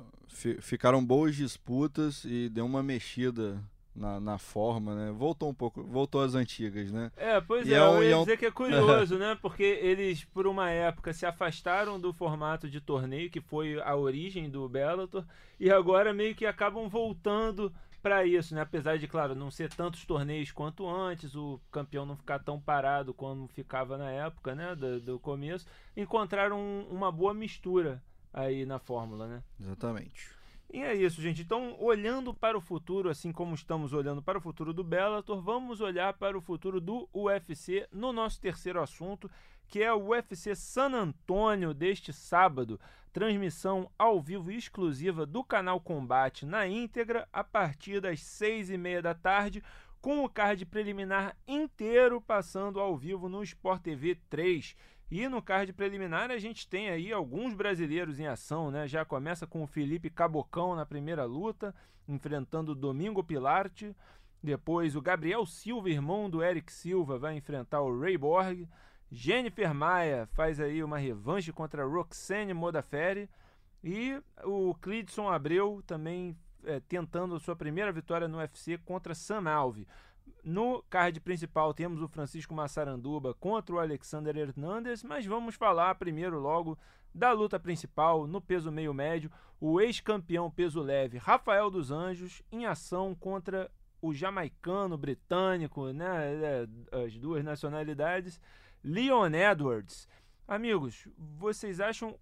ficaram 0.61 1.03
boas 1.03 1.35
disputas 1.35 2.23
e 2.25 2.49
deu 2.49 2.65
uma 2.65 2.83
mexida 2.83 3.63
na, 3.99 4.17
na 4.19 4.37
forma, 4.37 4.95
né? 4.95 5.11
Voltou 5.11 5.49
um 5.49 5.53
pouco, 5.53 5.83
voltou 5.83 6.21
às 6.21 6.33
antigas, 6.33 6.89
né? 6.89 7.11
É, 7.17 7.41
pois 7.41 7.67
e 7.67 7.73
é, 7.73 7.77
é 7.77 7.79
eu 7.81 8.03
ia 8.03 8.15
é 8.15 8.19
dizer 8.19 8.37
que 8.37 8.45
é 8.45 8.51
curioso, 8.51 9.17
né? 9.17 9.37
Porque 9.41 9.63
eles, 9.63 10.23
por 10.23 10.47
uma 10.47 10.69
época, 10.69 11.11
se 11.11 11.25
afastaram 11.25 11.99
do 11.99 12.13
formato 12.13 12.69
de 12.69 12.79
torneio, 12.79 13.29
que 13.29 13.41
foi 13.41 13.79
a 13.81 13.95
origem 13.95 14.49
do 14.49 14.67
Bellator, 14.69 15.25
e 15.59 15.69
agora 15.69 16.13
meio 16.13 16.33
que 16.33 16.45
acabam 16.45 16.87
voltando 16.87 17.73
para 18.01 18.25
isso, 18.25 18.55
né? 18.55 18.61
Apesar 18.61 18.97
de, 18.97 19.05
claro, 19.05 19.35
não 19.35 19.51
ser 19.51 19.69
tantos 19.73 20.05
torneios 20.05 20.49
quanto 20.53 20.87
antes, 20.87 21.35
o 21.35 21.59
campeão 21.69 22.05
não 22.05 22.15
ficar 22.15 22.39
tão 22.39 22.57
parado 22.57 23.13
como 23.13 23.49
ficava 23.49 23.97
na 23.97 24.09
época, 24.09 24.55
né? 24.55 24.73
Do, 24.75 25.01
do 25.01 25.19
começo, 25.19 25.67
encontraram 25.97 26.87
uma 26.89 27.11
boa 27.11 27.33
mistura 27.33 28.01
aí 28.33 28.65
na 28.65 28.79
fórmula, 28.79 29.27
né? 29.27 29.43
Exatamente. 29.59 30.38
E 30.71 30.83
é 30.83 30.93
isso, 30.93 31.19
gente. 31.19 31.41
Então, 31.41 31.75
olhando 31.79 32.31
para 32.31 32.55
o 32.55 32.61
futuro, 32.61 33.09
assim 33.09 33.31
como 33.31 33.55
estamos 33.55 33.91
olhando 33.91 34.21
para 34.21 34.37
o 34.37 34.41
futuro 34.41 34.71
do 34.71 34.83
Bellator, 34.83 35.41
vamos 35.41 35.81
olhar 35.81 36.13
para 36.13 36.37
o 36.37 36.41
futuro 36.41 36.79
do 36.79 37.09
UFC 37.11 37.87
no 37.91 38.13
nosso 38.13 38.39
terceiro 38.39 38.79
assunto, 38.79 39.29
que 39.67 39.81
é 39.81 39.91
o 39.91 40.09
UFC 40.09 40.53
San 40.55 40.93
Antônio 40.93 41.73
deste 41.73 42.13
sábado. 42.13 42.79
Transmissão 43.11 43.89
ao 43.97 44.21
vivo 44.21 44.51
exclusiva 44.51 45.25
do 45.25 45.43
canal 45.43 45.79
Combate 45.79 46.45
na 46.45 46.67
íntegra 46.67 47.27
a 47.33 47.43
partir 47.43 47.99
das 47.99 48.21
seis 48.21 48.69
e 48.69 48.77
meia 48.77 49.01
da 49.01 49.15
tarde, 49.15 49.63
com 49.99 50.23
o 50.23 50.29
card 50.29 50.67
preliminar 50.67 51.35
inteiro 51.47 52.21
passando 52.21 52.79
ao 52.79 52.95
vivo 52.95 53.27
no 53.27 53.41
Sport 53.41 53.81
TV 53.81 54.15
3. 54.29 54.75
E 55.11 55.27
no 55.27 55.41
card 55.41 55.73
preliminar 55.73 56.29
a 56.29 56.37
gente 56.37 56.67
tem 56.67 56.89
aí 56.89 57.11
alguns 57.11 57.55
brasileiros 57.55 58.19
em 58.19 58.27
ação, 58.27 58.69
né? 58.69 58.87
Já 58.87 59.03
começa 59.03 59.47
com 59.47 59.63
o 59.63 59.67
Felipe 59.67 60.09
Cabocão 60.09 60.75
na 60.75 60.85
primeira 60.85 61.25
luta, 61.25 61.73
enfrentando 62.07 62.73
o 62.73 62.75
Domingo 62.75 63.23
Pilarte. 63.23 63.95
Depois 64.41 64.95
o 64.95 65.01
Gabriel 65.01 65.45
Silva, 65.45 65.89
irmão 65.89 66.29
do 66.29 66.43
Eric 66.43 66.71
Silva, 66.71 67.17
vai 67.17 67.35
enfrentar 67.35 67.81
o 67.81 67.99
Ray 67.99 68.17
Borg. 68.17 68.67
Jennifer 69.11 69.73
Maia 69.73 70.27
faz 70.33 70.59
aí 70.59 70.83
uma 70.83 70.99
revanche 70.99 71.51
contra 71.51 71.85
Roxane 71.85 72.53
Modafferi. 72.53 73.27
E 73.83 74.21
o 74.43 74.75
Clidson 74.75 75.27
Abreu 75.27 75.81
também 75.87 76.37
é, 76.63 76.79
tentando 76.81 77.39
sua 77.39 77.55
primeira 77.55 77.91
vitória 77.91 78.27
no 78.27 78.37
UFC 78.37 78.77
contra 78.77 79.15
Sam 79.15 79.49
Alve. 79.49 79.87
No 80.43 80.83
card 80.89 81.19
principal 81.19 81.73
temos 81.73 82.01
o 82.01 82.07
Francisco 82.07 82.53
Massaranduba 82.53 83.33
contra 83.33 83.75
o 83.75 83.79
Alexander 83.79 84.35
Hernandes, 84.35 85.03
mas 85.03 85.25
vamos 85.25 85.55
falar 85.55 85.95
primeiro 85.95 86.39
logo 86.39 86.77
da 87.13 87.31
luta 87.31 87.59
principal 87.59 88.27
no 88.27 88.39
peso 88.39 88.71
meio 88.71 88.93
médio, 88.93 89.31
o 89.59 89.81
ex-campeão 89.81 90.49
peso 90.49 90.81
leve 90.81 91.17
Rafael 91.17 91.69
dos 91.69 91.91
Anjos 91.91 92.41
em 92.51 92.65
ação 92.65 93.15
contra 93.15 93.69
o 94.01 94.13
jamaicano 94.13 94.97
britânico, 94.97 95.91
né, 95.91 96.65
é, 96.91 97.03
as 97.03 97.17
duas 97.17 97.43
nacionalidades, 97.43 98.39
Leon 98.83 99.33
Edwards. 99.33 100.07
Amigos, 100.47 101.07
vocês 101.17 101.79
acham 101.79 102.17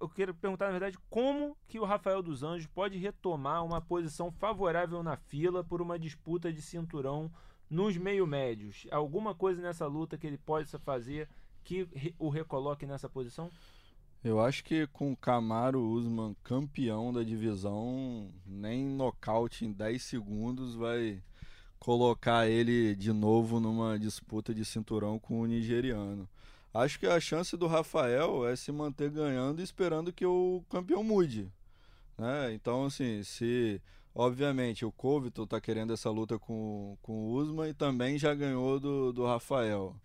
eu 0.00 0.08
quero 0.08 0.34
perguntar, 0.34 0.66
na 0.66 0.72
verdade, 0.72 0.98
como 1.08 1.56
que 1.66 1.78
o 1.78 1.84
Rafael 1.84 2.22
dos 2.22 2.42
Anjos 2.42 2.66
pode 2.66 2.98
retomar 2.98 3.64
uma 3.64 3.80
posição 3.80 4.30
favorável 4.30 5.02
na 5.02 5.16
fila 5.16 5.64
por 5.64 5.80
uma 5.80 5.98
disputa 5.98 6.52
de 6.52 6.60
cinturão 6.60 7.30
nos 7.68 7.96
meio 7.96 8.26
médios? 8.26 8.86
Alguma 8.90 9.34
coisa 9.34 9.62
nessa 9.62 9.86
luta 9.86 10.18
que 10.18 10.26
ele 10.26 10.38
possa 10.38 10.78
fazer 10.78 11.28
que 11.64 11.88
o 12.18 12.28
recoloque 12.28 12.86
nessa 12.86 13.08
posição? 13.08 13.50
Eu 14.22 14.40
acho 14.40 14.62
que 14.62 14.86
com 14.88 15.12
o 15.12 15.16
Camaro 15.16 15.80
Usman 15.80 16.36
campeão 16.44 17.12
da 17.12 17.24
divisão, 17.24 18.30
nem 18.46 18.84
nocaute 18.84 19.64
em 19.64 19.72
10 19.72 20.00
segundos 20.00 20.74
vai 20.76 21.20
colocar 21.78 22.46
ele 22.46 22.94
de 22.94 23.12
novo 23.12 23.58
numa 23.58 23.98
disputa 23.98 24.54
de 24.54 24.64
cinturão 24.64 25.18
com 25.18 25.40
o 25.40 25.46
nigeriano. 25.46 26.28
Acho 26.74 26.98
que 26.98 27.06
a 27.06 27.20
chance 27.20 27.56
do 27.56 27.66
Rafael 27.66 28.46
é 28.46 28.56
se 28.56 28.72
manter 28.72 29.10
ganhando 29.10 29.60
e 29.60 29.64
esperando 29.64 30.12
que 30.12 30.24
o 30.24 30.64
campeão 30.70 31.04
mude. 31.04 31.52
Né? 32.16 32.54
Então, 32.54 32.86
assim, 32.86 33.22
se 33.22 33.80
Obviamente, 34.14 34.84
o 34.84 34.92
Covington 34.92 35.44
está 35.44 35.58
querendo 35.60 35.92
essa 35.92 36.10
luta 36.10 36.38
com, 36.38 36.98
com 37.00 37.12
o 37.12 37.32
Usman 37.32 37.70
e 37.70 37.74
também 37.74 38.18
já 38.18 38.34
ganhou 38.34 38.78
do, 38.78 39.10
do 39.12 39.24
Rafael. 39.24 39.96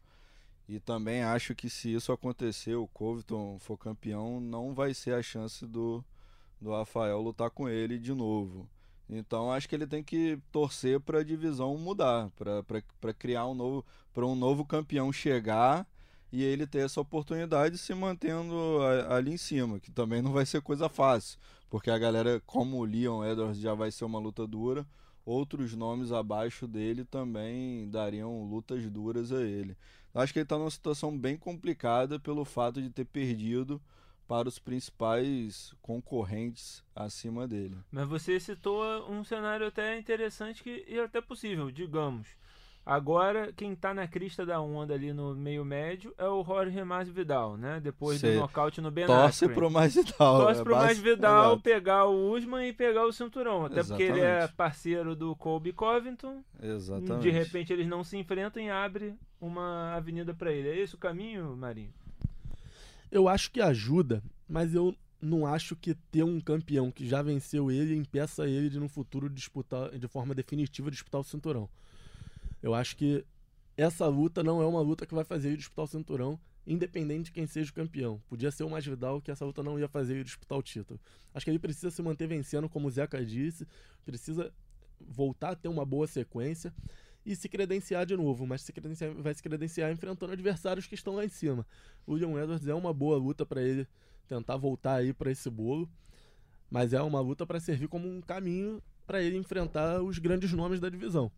E 0.67 0.79
também 0.79 1.23
acho 1.23 1.53
que 1.53 1.69
se 1.69 1.93
isso 1.93 2.11
acontecer, 2.13 2.75
o 2.75 2.87
Covington 2.87 3.59
for 3.59 3.77
campeão, 3.77 4.39
não 4.39 4.73
vai 4.73 4.93
ser 4.93 5.13
a 5.13 5.21
chance 5.21 5.65
do, 5.65 6.03
do 6.59 6.71
Rafael 6.71 7.21
lutar 7.21 7.49
com 7.49 7.67
ele 7.67 7.97
de 7.97 8.13
novo. 8.13 8.69
Então 9.09 9.51
acho 9.51 9.67
que 9.67 9.75
ele 9.75 9.87
tem 9.87 10.03
que 10.03 10.39
torcer 10.51 10.99
para 11.01 11.19
a 11.19 11.23
divisão 11.23 11.77
mudar, 11.77 12.29
para 12.31 13.13
criar 13.13 13.45
um 13.47 13.53
novo, 13.53 13.85
para 14.13 14.25
um 14.25 14.35
novo 14.35 14.65
campeão 14.65 15.11
chegar 15.11 15.85
e 16.31 16.43
ele 16.43 16.67
ter 16.67 16.79
essa 16.79 16.99
oportunidade 16.99 17.77
se 17.77 17.93
mantendo 17.93 18.79
ali 19.09 19.33
em 19.33 19.37
cima, 19.37 19.79
que 19.79 19.91
também 19.91 20.21
não 20.21 20.31
vai 20.31 20.45
ser 20.45 20.61
coisa 20.61 20.89
fácil, 20.89 21.39
porque 21.69 21.89
a 21.89 21.97
galera, 21.97 22.41
como 22.45 22.77
o 22.77 22.85
Leon 22.85 23.23
Edwards 23.23 23.59
já 23.59 23.73
vai 23.73 23.91
ser 23.91 24.05
uma 24.05 24.19
luta 24.19 24.45
dura, 24.45 24.85
outros 25.25 25.73
nomes 25.73 26.11
abaixo 26.11 26.67
dele 26.67 27.03
também 27.03 27.89
dariam 27.89 28.43
lutas 28.43 28.89
duras 28.89 29.31
a 29.31 29.41
ele. 29.41 29.75
Acho 30.13 30.33
que 30.33 30.39
ele 30.39 30.45
está 30.45 30.57
numa 30.57 30.71
situação 30.71 31.17
bem 31.17 31.37
complicada 31.37 32.19
pelo 32.19 32.43
fato 32.45 32.81
de 32.81 32.89
ter 32.89 33.05
perdido 33.05 33.81
para 34.27 34.47
os 34.47 34.59
principais 34.59 35.73
concorrentes 35.81 36.83
acima 36.95 37.47
dele. 37.47 37.77
Mas 37.91 38.07
você 38.07 38.39
citou 38.39 39.09
um 39.09 39.23
cenário 39.23 39.67
até 39.67 39.97
interessante 39.97 40.63
que, 40.63 40.83
e 40.87 40.99
até 40.99 41.21
possível, 41.21 41.71
digamos. 41.71 42.27
Agora, 42.89 43.51
quem 43.51 43.75
tá 43.75 43.93
na 43.93 44.07
crista 44.07 44.45
da 44.45 44.61
onda 44.61 44.93
ali 44.93 45.11
no 45.11 45.35
meio 45.35 45.65
médio 45.65 46.15
é 46.17 46.25
o 46.25 46.41
Jorge 46.41 46.81
Masvidal, 46.85 47.57
né? 47.57 47.81
Depois 47.81 48.17
Cê 48.17 48.35
do 48.35 48.39
nocaute 48.39 48.79
no 48.79 48.89
Ben 48.89 49.05
Torce 49.05 49.43
Askren. 49.43 49.53
pro 49.53 49.69
Masvidal. 49.69 50.37
Torce 50.37 50.61
é, 50.61 50.63
pro 50.63 50.73
Masvidal 50.73 51.45
Exato. 51.47 51.61
pegar 51.63 52.05
o 52.05 52.31
Usman 52.31 52.69
e 52.69 52.71
pegar 52.71 53.05
o 53.05 53.11
cinturão. 53.11 53.65
Até 53.65 53.81
Exatamente. 53.81 54.07
porque 54.09 54.21
ele 54.21 54.25
é 54.25 54.47
parceiro 54.47 55.17
do 55.17 55.35
Colby 55.35 55.73
Covington. 55.73 56.41
Exatamente. 56.63 57.23
De 57.23 57.29
repente 57.29 57.73
eles 57.73 57.89
não 57.89 58.05
se 58.05 58.15
enfrentam 58.15 58.63
e 58.63 58.69
abre 58.69 59.15
uma 59.41 59.93
avenida 59.93 60.33
para 60.33 60.53
ele. 60.53 60.69
É 60.69 60.79
esse 60.79 60.95
o 60.95 60.97
caminho, 60.97 61.57
Marinho? 61.57 61.91
Eu 63.11 63.27
acho 63.27 63.51
que 63.51 63.59
ajuda, 63.59 64.23
mas 64.47 64.73
eu 64.73 64.95
não 65.21 65.45
acho 65.45 65.75
que 65.75 65.93
ter 65.93 66.23
um 66.23 66.39
campeão 66.39 66.89
que 66.89 67.05
já 67.05 67.21
venceu 67.21 67.69
ele 67.69 67.97
impeça 67.97 68.47
ele 68.47 68.69
de 68.69 68.79
no 68.79 68.87
futuro 68.87 69.29
disputar 69.29 69.89
de 69.89 70.07
forma 70.07 70.33
definitiva 70.33 70.89
disputar 70.89 71.19
o 71.19 71.23
cinturão. 71.25 71.67
Eu 72.67 72.75
acho 72.75 72.97
que 72.97 73.23
essa 73.77 74.05
luta 74.07 74.43
não 74.43 74.61
é 74.61 74.65
uma 74.65 74.81
luta 74.81 75.05
que 75.05 75.15
vai 75.15 75.23
fazer 75.23 75.47
ele 75.47 75.55
disputar 75.55 75.85
o 75.85 75.87
cinturão, 75.87 76.37
independente 76.65 77.27
de 77.27 77.31
quem 77.31 77.47
seja 77.47 77.71
o 77.71 77.73
campeão. 77.73 78.21
Podia 78.27 78.51
ser 78.51 78.65
o 78.65 78.69
mais 78.69 78.85
Vidal 78.85 79.21
que 79.21 79.31
essa 79.31 79.45
luta 79.45 79.63
não 79.63 79.79
ia 79.79 79.87
fazer 79.87 80.15
ele 80.15 80.25
disputar 80.25 80.57
o 80.57 80.61
título. 80.61 80.99
Acho 81.33 81.45
que 81.45 81.49
ele 81.49 81.59
precisa 81.59 81.89
se 81.89 82.01
manter 82.01 82.27
vencendo, 82.27 82.67
como 82.67 82.89
o 82.89 82.91
Zeca 82.91 83.25
disse, 83.25 83.65
precisa 84.03 84.53
voltar 84.99 85.51
a 85.51 85.55
ter 85.55 85.69
uma 85.69 85.85
boa 85.85 86.07
sequência 86.07 86.73
e 87.25 87.37
se 87.37 87.47
credenciar 87.47 88.05
de 88.05 88.17
novo, 88.17 88.45
mas 88.45 88.63
se 88.63 88.73
vai 89.17 89.33
se 89.33 89.41
credenciar 89.41 89.89
enfrentando 89.89 90.33
adversários 90.33 90.85
que 90.85 90.95
estão 90.95 91.15
lá 91.15 91.23
em 91.23 91.29
cima. 91.29 91.65
O 92.05 92.15
Leon 92.15 92.37
Edwards 92.37 92.67
é 92.67 92.75
uma 92.75 92.93
boa 92.93 93.17
luta 93.17 93.45
para 93.45 93.61
ele 93.61 93.87
tentar 94.27 94.57
voltar 94.57 94.95
aí 94.95 95.13
para 95.13 95.31
esse 95.31 95.49
bolo. 95.49 95.89
Mas 96.69 96.91
é 96.91 97.01
uma 97.01 97.21
luta 97.21 97.45
para 97.45 97.61
servir 97.61 97.87
como 97.87 98.09
um 98.09 98.19
caminho 98.19 98.83
para 99.05 99.21
ele 99.21 99.37
enfrentar 99.37 100.01
os 100.01 100.19
grandes 100.19 100.51
nomes 100.51 100.81
da 100.81 100.89
divisão. 100.89 101.31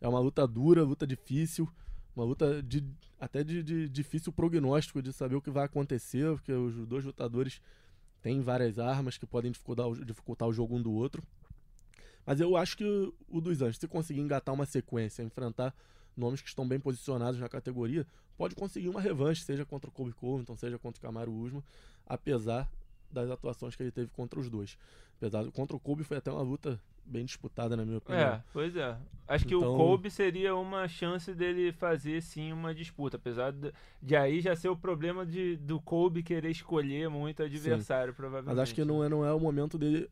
É 0.00 0.08
uma 0.08 0.18
luta 0.20 0.46
dura, 0.46 0.82
luta 0.82 1.06
difícil, 1.06 1.68
uma 2.14 2.24
luta 2.24 2.62
de, 2.62 2.84
até 3.18 3.44
de, 3.44 3.62
de 3.62 3.88
difícil 3.88 4.32
prognóstico 4.32 5.02
de 5.02 5.12
saber 5.12 5.34
o 5.36 5.42
que 5.42 5.50
vai 5.50 5.64
acontecer, 5.64 6.32
porque 6.32 6.52
os 6.52 6.74
dois 6.86 7.04
lutadores 7.04 7.60
têm 8.22 8.40
várias 8.40 8.78
armas 8.78 9.16
que 9.18 9.26
podem 9.26 9.50
dificultar, 9.52 9.86
o- 9.88 10.04
dificultar 10.04 10.48
o 10.48 10.52
jogo 10.52 10.76
um 10.76 10.82
do 10.82 10.92
outro. 10.92 11.22
Mas 12.24 12.40
eu 12.40 12.56
acho 12.56 12.76
que 12.76 13.12
o 13.28 13.40
dos 13.40 13.60
Anjos, 13.62 13.78
se 13.78 13.88
conseguir 13.88 14.20
engatar 14.20 14.54
uma 14.54 14.66
sequência, 14.66 15.22
enfrentar 15.22 15.74
nomes 16.16 16.40
que 16.42 16.48
estão 16.48 16.66
bem 16.66 16.78
posicionados 16.78 17.40
na 17.40 17.48
categoria, 17.48 18.06
pode 18.36 18.54
conseguir 18.54 18.88
uma 18.88 19.00
revanche, 19.00 19.42
seja 19.42 19.64
contra 19.64 19.88
o 19.90 19.92
Kobe 19.92 20.12
Covington, 20.12 20.56
seja 20.56 20.78
contra 20.78 20.98
o 20.98 21.02
Camaro 21.02 21.32
Usman, 21.32 21.62
apesar 22.06 22.70
das 23.10 23.30
atuações 23.30 23.74
que 23.76 23.82
ele 23.82 23.90
teve 23.90 24.10
contra 24.10 24.38
os 24.38 24.48
dois. 24.48 24.76
Apesar 25.16 25.44
contra 25.50 25.76
o 25.76 25.80
Kobe 25.80 26.04
foi 26.04 26.16
até 26.16 26.30
uma 26.30 26.42
luta 26.42 26.80
bem 27.04 27.24
disputada, 27.24 27.76
na 27.76 27.84
minha 27.84 27.98
opinião. 27.98 28.20
É, 28.22 28.44
pois 28.52 28.74
é. 28.76 28.96
Acho 29.26 29.44
que 29.46 29.54
o 29.54 29.58
Então- 29.58 29.76
Kobe 29.76 30.10
seria 30.10 30.54
uma 30.54 30.86
chance 30.86 31.34
dele 31.34 31.72
fazer 31.72 32.22
sim 32.22 32.52
uma 32.52 32.74
disputa, 32.74 33.16
apesar 33.16 33.50
de, 33.52 33.72
de 34.00 34.14
aí 34.16 34.40
já 34.40 34.54
ser 34.54 34.68
o 34.68 34.76
problema 34.76 35.26
de, 35.26 35.56
do 35.56 35.80
Kobe 35.80 36.22
querer 36.22 36.50
escolher 36.50 37.08
muito 37.10 37.42
adversário, 37.42 38.14
provavelmente. 38.14 38.48
Mas 38.56 38.58
acho 38.62 38.74
que 38.74 38.84
não 38.84 39.02
é, 39.04 39.08
não 39.08 39.24
é 39.24 39.32
o 39.32 39.40
momento 39.40 39.76
dele 39.76 40.08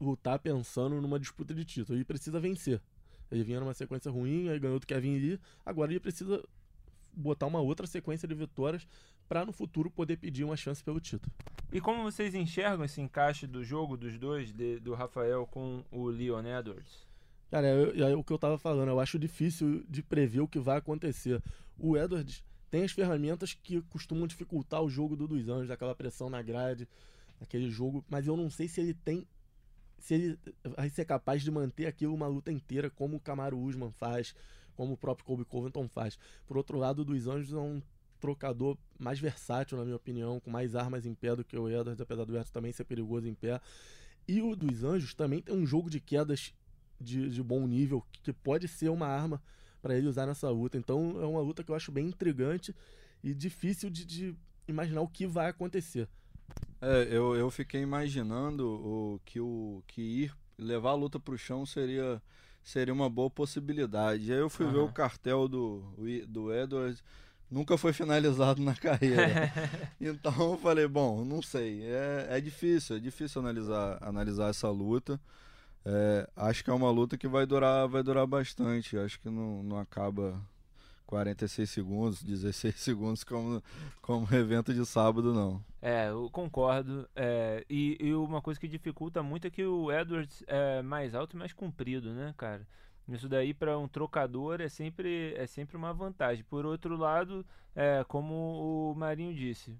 lutar 0.00 0.38
pensando 0.38 1.00
numa 1.00 1.20
disputa 1.20 1.54
de 1.54 1.64
título. 1.64 1.96
Ele 1.96 2.04
precisa 2.04 2.40
vencer. 2.40 2.80
Ele 3.30 3.44
vinha 3.44 3.60
numa 3.60 3.74
sequência 3.74 4.10
ruim, 4.10 4.48
aí 4.48 4.58
ganhou 4.58 4.80
do 4.80 4.86
Kevin 4.86 5.18
Lee. 5.18 5.40
Agora 5.64 5.92
ele 5.92 6.00
precisa 6.00 6.42
botar 7.12 7.46
uma 7.46 7.60
outra 7.60 7.86
sequência 7.86 8.26
de 8.26 8.34
vitórias 8.34 8.86
para 9.30 9.46
no 9.46 9.52
futuro 9.52 9.88
poder 9.88 10.16
pedir 10.16 10.42
uma 10.42 10.56
chance 10.56 10.82
pelo 10.82 10.98
título. 10.98 11.32
E 11.72 11.80
como 11.80 12.02
vocês 12.02 12.34
enxergam 12.34 12.84
esse 12.84 13.00
encaixe 13.00 13.46
do 13.46 13.62
jogo 13.62 13.96
dos 13.96 14.18
dois, 14.18 14.52
de- 14.52 14.80
do 14.80 14.92
Rafael 14.92 15.46
com 15.46 15.84
o 15.92 16.08
Leon 16.08 16.44
Edwards? 16.44 17.06
Cara, 17.48 17.68
é 17.68 18.16
o 18.16 18.24
que 18.24 18.32
eu 18.32 18.38
tava 18.38 18.58
falando, 18.58 18.88
eu 18.88 18.98
acho 18.98 19.20
difícil 19.20 19.84
de 19.88 20.02
prever 20.02 20.40
o 20.40 20.48
que 20.48 20.58
vai 20.58 20.78
acontecer. 20.78 21.40
O 21.78 21.96
Edwards 21.96 22.42
tem 22.68 22.82
as 22.82 22.90
ferramentas 22.90 23.54
que 23.54 23.80
costumam 23.82 24.26
dificultar 24.26 24.82
o 24.82 24.90
jogo 24.90 25.14
do 25.14 25.28
dos 25.28 25.48
Anjos, 25.48 25.70
aquela 25.70 25.94
pressão 25.94 26.28
na 26.28 26.42
grade, 26.42 26.88
aquele 27.40 27.70
jogo, 27.70 28.04
mas 28.10 28.26
eu 28.26 28.36
não 28.36 28.50
sei 28.50 28.66
se 28.66 28.80
ele 28.80 28.94
tem 28.94 29.24
se 29.96 30.14
ele 30.14 30.38
vai 30.76 30.88
ser 30.90 31.04
capaz 31.04 31.40
de 31.42 31.52
manter 31.52 31.86
aquilo 31.86 32.14
uma 32.14 32.26
luta 32.26 32.50
inteira, 32.50 32.90
como 32.90 33.16
o 33.16 33.20
Camaro 33.20 33.56
Usman 33.60 33.92
faz, 33.92 34.34
como 34.74 34.94
o 34.94 34.96
próprio 34.96 35.24
Kobe 35.24 35.44
Covington 35.44 35.86
faz. 35.88 36.18
Por 36.48 36.56
outro 36.56 36.78
lado, 36.78 37.02
o 37.02 37.04
dos 37.04 37.28
Anjos 37.28 37.52
é 37.52 37.58
um 37.58 37.80
trocador 38.20 38.76
mais 38.98 39.18
versátil, 39.18 39.78
na 39.78 39.84
minha 39.84 39.96
opinião, 39.96 40.38
com 40.38 40.50
mais 40.50 40.76
armas 40.76 41.06
em 41.06 41.14
pé 41.14 41.34
do 41.34 41.44
que 41.44 41.56
o 41.56 41.68
Edwards, 41.68 42.00
apesar 42.00 42.24
do 42.24 42.32
Edwards 42.32 42.50
também 42.50 42.72
ser 42.72 42.84
perigoso 42.84 43.26
em 43.26 43.34
pé. 43.34 43.60
E 44.28 44.40
o 44.42 44.54
dos 44.54 44.84
Anjos 44.84 45.14
também 45.14 45.40
tem 45.40 45.54
um 45.54 45.66
jogo 45.66 45.90
de 45.90 45.98
quedas 45.98 46.54
de, 47.00 47.30
de 47.30 47.42
bom 47.42 47.66
nível, 47.66 48.04
que, 48.12 48.32
pode 48.32 48.68
ser 48.68 48.90
uma 48.90 49.06
arma 49.06 49.42
para 49.80 49.96
ele 49.96 50.06
usar 50.06 50.26
nessa 50.26 50.48
luta. 50.50 50.76
Então 50.76 51.20
é 51.20 51.26
uma 51.26 51.40
luta 51.40 51.64
que 51.64 51.70
eu 51.70 51.74
acho 51.74 51.90
bem 51.90 52.08
intrigante 52.08 52.74
e 53.24 53.34
difícil 53.34 53.88
de, 53.88 54.04
de 54.04 54.36
imaginar 54.68 55.00
o 55.00 55.08
que 55.08 55.26
vai 55.26 55.48
acontecer. 55.48 56.08
É, 56.80 57.08
eu, 57.10 57.34
eu 57.34 57.50
fiquei 57.50 57.80
imaginando 57.80 58.68
o, 58.68 59.20
que, 59.24 59.40
o, 59.40 59.82
que 59.86 60.00
ir 60.00 60.36
levar 60.58 60.90
a 60.90 60.94
luta 60.94 61.18
pro 61.18 61.38
chão 61.38 61.64
seria, 61.64 62.22
seria 62.62 62.92
uma 62.92 63.08
boa 63.08 63.30
possibilidade. 63.30 64.32
Aí 64.32 64.38
eu 64.38 64.50
fui 64.50 64.66
ver 64.66 64.78
Aham. 64.78 64.84
o 64.84 64.92
cartel 64.92 65.48
do, 65.48 65.82
do 66.28 66.52
Edwards, 66.52 67.02
nunca 67.50 67.76
foi 67.76 67.92
finalizado 67.92 68.62
na 68.62 68.74
carreira. 68.74 69.52
então 70.00 70.52
eu 70.52 70.58
falei, 70.58 70.86
bom, 70.86 71.24
não 71.24 71.42
sei. 71.42 71.82
É, 71.82 72.26
é 72.30 72.40
difícil, 72.40 72.96
é 72.96 73.00
difícil 73.00 73.40
analisar, 73.40 73.98
analisar 74.00 74.50
essa 74.50 74.70
luta. 74.70 75.20
É, 75.84 76.28
acho 76.36 76.62
que 76.62 76.70
é 76.70 76.72
uma 76.72 76.90
luta 76.90 77.16
que 77.16 77.26
vai 77.26 77.46
durar, 77.46 77.88
vai 77.88 78.02
durar 78.02 78.26
bastante. 78.26 78.96
Acho 78.96 79.18
que 79.20 79.28
não, 79.28 79.62
não 79.62 79.78
acaba 79.78 80.40
46 81.06 81.68
segundos, 81.68 82.22
16 82.24 82.74
segundos 82.76 83.24
como, 83.24 83.62
como 84.00 84.32
evento 84.34 84.72
de 84.72 84.86
sábado, 84.86 85.34
não. 85.34 85.62
É, 85.82 86.08
eu 86.08 86.30
concordo. 86.30 87.08
É, 87.16 87.64
e, 87.68 87.96
e 88.00 88.14
uma 88.14 88.40
coisa 88.40 88.60
que 88.60 88.68
dificulta 88.68 89.22
muito 89.22 89.46
é 89.46 89.50
que 89.50 89.64
o 89.64 89.90
Edwards 89.90 90.44
é 90.46 90.82
mais 90.82 91.14
alto 91.14 91.36
e 91.36 91.38
mais 91.38 91.52
comprido, 91.52 92.12
né, 92.12 92.32
cara? 92.36 92.66
Isso 93.10 93.28
daí 93.28 93.52
para 93.52 93.76
um 93.76 93.88
trocador 93.88 94.60
é 94.60 94.68
sempre, 94.68 95.34
é 95.34 95.46
sempre 95.46 95.76
uma 95.76 95.92
vantagem. 95.92 96.44
Por 96.44 96.64
outro 96.64 96.96
lado, 96.96 97.44
é, 97.74 98.04
como 98.06 98.34
o 98.90 98.94
Marinho 98.94 99.34
disse, 99.34 99.76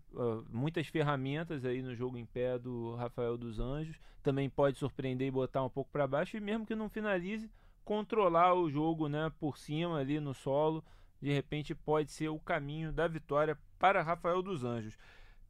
muitas 0.51 0.89
ferramentas 0.89 1.65
aí 1.65 1.81
no 1.81 1.95
jogo 1.95 2.19
em 2.19 2.27
pé 2.27 2.59
do 2.59 2.95
Rafael 2.97 3.39
dos 3.39 3.61
Anjos. 3.61 3.99
Também 4.23 4.51
pode 4.51 4.79
surpreender 4.79 5.29
e 5.29 5.31
botar 5.31 5.63
um 5.65 5.71
pouco 5.71 5.91
para 5.91 6.07
baixo. 6.07 6.37
E 6.37 6.41
mesmo 6.41 6.67
que 6.67 6.75
não 6.75 6.89
finalize, 6.89 7.51
controlar 7.85 8.55
o 8.55 8.71
jogo 8.71 9.09
né, 9.09 9.31
por 9.39 9.57
cima 9.57 9.99
ali 9.99 10.19
no 10.19 10.35
solo. 10.35 10.85
De 11.23 11.33
repente 11.33 11.75
pode 11.75 12.11
ser 12.11 12.29
o 12.29 12.39
caminho 12.39 12.93
da 12.93 13.07
vitória 13.07 13.57
para 13.79 14.03
Rafael 14.03 14.43
dos 14.43 14.65
Anjos. 14.65 14.99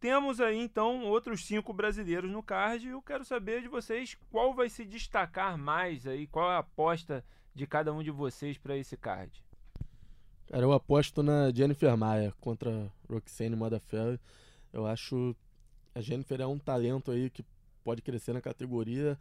Temos 0.01 0.40
aí 0.40 0.57
então 0.57 1.05
outros 1.05 1.45
cinco 1.47 1.73
brasileiros 1.73 2.31
no 2.31 2.43
card. 2.43 2.88
Eu 2.88 3.03
quero 3.03 3.25
saber 3.25 3.61
de 3.61 3.69
vocês 3.69 4.16
qual 4.31 4.55
vai 4.55 4.69
se 4.69 4.85
destacar 4.85 5.59
mais 5.59 6.07
aí, 6.07 6.27
qual 6.27 6.51
é 6.51 6.55
a 6.55 6.59
aposta 6.59 7.25
de 7.55 7.67
cada 7.67 7.93
um 7.93 8.03
de 8.03 8.11
vocês 8.11 8.59
para 8.59 8.77
esse 8.77 8.97
card. 8.97 9.45
Cara, 10.49 10.63
eu 10.63 10.73
aposto 10.73 11.23
na 11.23 11.51
Jennifer 11.53 11.97
Maia 11.97 12.35
contra 12.41 12.91
Roxane 13.09 13.55
Modafferi. 13.55 14.19
Eu 14.73 14.87
acho 14.87 15.37
a 15.95 16.01
Jennifer 16.01 16.41
é 16.41 16.47
um 16.47 16.59
talento 16.59 17.11
aí 17.11 17.29
que 17.31 17.45
pode 17.83 18.03
crescer 18.03 18.33
na 18.33 18.41
categoria. 18.41 19.19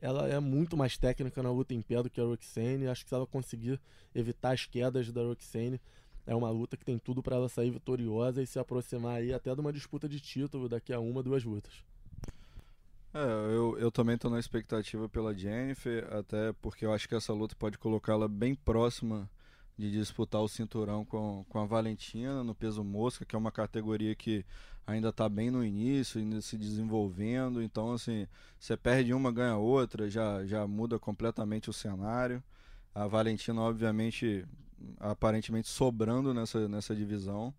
Ela 0.00 0.28
é 0.28 0.38
muito 0.38 0.76
mais 0.76 0.96
técnica 0.96 1.42
na 1.42 1.50
luta 1.50 1.74
em 1.74 1.82
pé 1.82 2.02
do 2.02 2.10
que 2.10 2.20
a 2.20 2.24
Roxane. 2.24 2.86
Acho 2.86 3.04
que 3.04 3.08
se 3.08 3.14
ela 3.14 3.26
conseguir 3.26 3.80
evitar 4.14 4.52
as 4.52 4.66
quedas 4.66 5.10
da 5.12 5.22
Roxane, 5.22 5.80
é 6.26 6.34
uma 6.34 6.50
luta 6.50 6.76
que 6.76 6.84
tem 6.84 6.98
tudo 6.98 7.22
para 7.22 7.36
ela 7.36 7.48
sair 7.48 7.70
vitoriosa 7.70 8.42
e 8.42 8.46
se 8.46 8.58
aproximar 8.58 9.16
aí 9.16 9.32
até 9.32 9.54
de 9.54 9.60
uma 9.60 9.72
disputa 9.72 10.08
de 10.08 10.20
título 10.20 10.68
daqui 10.68 10.92
a 10.92 11.00
uma, 11.00 11.22
duas 11.22 11.44
lutas. 11.44 11.84
É, 13.12 13.18
eu, 13.18 13.76
eu 13.78 13.90
também 13.90 14.16
tô 14.16 14.30
na 14.30 14.38
expectativa 14.38 15.08
pela 15.08 15.34
Jennifer, 15.34 16.06
até 16.14 16.52
porque 16.54 16.86
eu 16.86 16.92
acho 16.92 17.08
que 17.08 17.14
essa 17.14 17.32
luta 17.32 17.56
pode 17.58 17.76
colocá-la 17.76 18.28
bem 18.28 18.54
próxima 18.54 19.28
de 19.76 19.90
disputar 19.90 20.40
o 20.42 20.48
cinturão 20.48 21.04
com, 21.04 21.44
com 21.48 21.58
a 21.58 21.64
Valentina 21.64 22.44
no 22.44 22.54
peso 22.54 22.84
mosca, 22.84 23.24
que 23.24 23.34
é 23.34 23.38
uma 23.38 23.50
categoria 23.50 24.14
que 24.14 24.44
ainda 24.86 25.08
está 25.08 25.28
bem 25.28 25.50
no 25.50 25.64
início, 25.64 26.20
ainda 26.20 26.40
se 26.40 26.56
desenvolvendo. 26.56 27.62
Então, 27.62 27.92
assim, 27.92 28.26
você 28.58 28.76
perde 28.76 29.12
uma, 29.12 29.32
ganha 29.32 29.56
outra, 29.56 30.08
já, 30.08 30.44
já 30.44 30.66
muda 30.66 30.98
completamente 30.98 31.70
o 31.70 31.72
cenário. 31.72 32.42
A 32.94 33.06
Valentina, 33.06 33.60
obviamente, 33.60 34.44
aparentemente 34.98 35.68
sobrando 35.68 36.34
nessa, 36.34 36.68
nessa 36.68 36.94
divisão. 36.94 37.54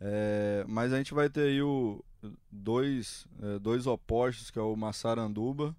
É, 0.00 0.64
mas 0.68 0.92
a 0.92 0.98
gente 0.98 1.12
vai 1.12 1.28
ter 1.28 1.42
aí 1.42 1.60
o, 1.60 2.04
dois, 2.50 3.26
é, 3.42 3.58
dois 3.58 3.86
opostos, 3.86 4.50
que 4.50 4.58
é 4.58 4.62
o 4.62 4.76
Massaranduba, 4.76 5.74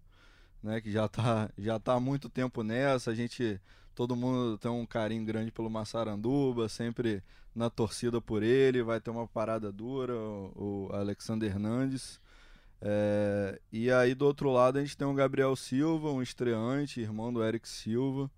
né, 0.62 0.82
que 0.82 0.92
já 0.92 1.06
está 1.06 1.50
já 1.58 1.80
tá 1.80 1.94
há 1.94 2.00
muito 2.00 2.30
tempo 2.30 2.64
nessa. 2.64 3.12
A 3.12 3.16
gente, 3.16 3.60
todo 3.96 4.16
mundo 4.16 4.58
tem 4.58 4.72
um 4.72 4.86
carinho 4.86 5.26
grande 5.26 5.52
pelo 5.52 5.70
Massaranduba, 5.70 6.70
sempre 6.70 7.24
na 7.56 7.70
torcida 7.70 8.22
por 8.22 8.44
ele. 8.44 8.84
Vai 8.84 9.00
ter 9.00 9.10
uma 9.10 9.28
parada 9.28 9.72
dura, 9.72 10.14
o, 10.16 10.88
o 10.90 10.96
Alexander 10.96 11.50
Hernandes. 11.50 12.20
É, 12.82 13.60
e 13.72 13.92
aí 13.92 14.16
do 14.16 14.26
outro 14.26 14.50
lado 14.52 14.78
a 14.78 14.82
gente 14.82 14.96
tem 14.96 15.08
o 15.08 15.14
Gabriel 15.14 15.54
Silva, 15.56 16.12
um 16.12 16.22
estreante, 16.22 17.02
irmão 17.02 17.34
do 17.34 17.44
Eric 17.44 17.68
Silva, 17.68 18.32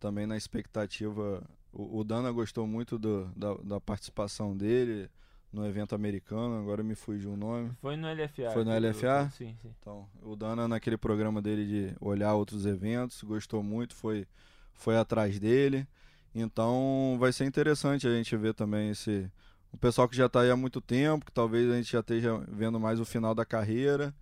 também 0.00 0.26
na 0.26 0.36
expectativa. 0.36 1.42
O, 1.72 2.00
o 2.00 2.04
Dana 2.04 2.32
gostou 2.32 2.66
muito 2.66 2.98
do, 2.98 3.26
da, 3.36 3.54
da 3.54 3.80
participação 3.80 4.56
dele 4.56 5.08
no 5.56 5.66
evento 5.66 5.94
americano, 5.94 6.60
agora 6.60 6.82
me 6.82 6.94
fugiu 6.94 7.32
o 7.32 7.36
nome. 7.36 7.70
Foi 7.80 7.96
no 7.96 8.06
LFA. 8.12 8.50
Foi 8.52 8.62
no 8.62 8.78
LFA? 8.78 9.30
Sim, 9.30 9.56
sim. 9.62 9.74
Então, 9.80 10.06
o 10.22 10.36
Dana 10.36 10.68
naquele 10.68 10.98
programa 10.98 11.40
dele 11.40 11.64
de 11.66 11.96
olhar 11.98 12.34
outros 12.34 12.66
eventos, 12.66 13.22
gostou 13.22 13.62
muito, 13.62 13.94
foi, 13.94 14.26
foi 14.74 14.98
atrás 14.98 15.38
dele. 15.38 15.88
Então 16.34 17.16
vai 17.18 17.32
ser 17.32 17.46
interessante 17.46 18.06
a 18.06 18.14
gente 18.14 18.36
ver 18.36 18.52
também 18.52 18.90
esse. 18.90 19.30
O 19.72 19.78
pessoal 19.78 20.06
que 20.06 20.14
já 20.14 20.26
está 20.26 20.42
aí 20.42 20.50
há 20.50 20.56
muito 20.56 20.82
tempo, 20.82 21.24
que 21.24 21.32
talvez 21.32 21.70
a 21.70 21.76
gente 21.76 21.90
já 21.90 22.00
esteja 22.00 22.36
vendo 22.48 22.78
mais 22.78 23.00
o 23.00 23.04
final 23.06 23.34
da 23.34 23.44
carreira, 23.44 24.14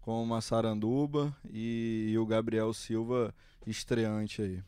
com 0.00 0.20
o 0.20 0.26
Massaranduba 0.26 1.34
e, 1.48 2.10
e 2.10 2.18
o 2.18 2.26
Gabriel 2.26 2.72
Silva 2.74 3.32
estreante 3.64 4.42
aí. 4.42 4.60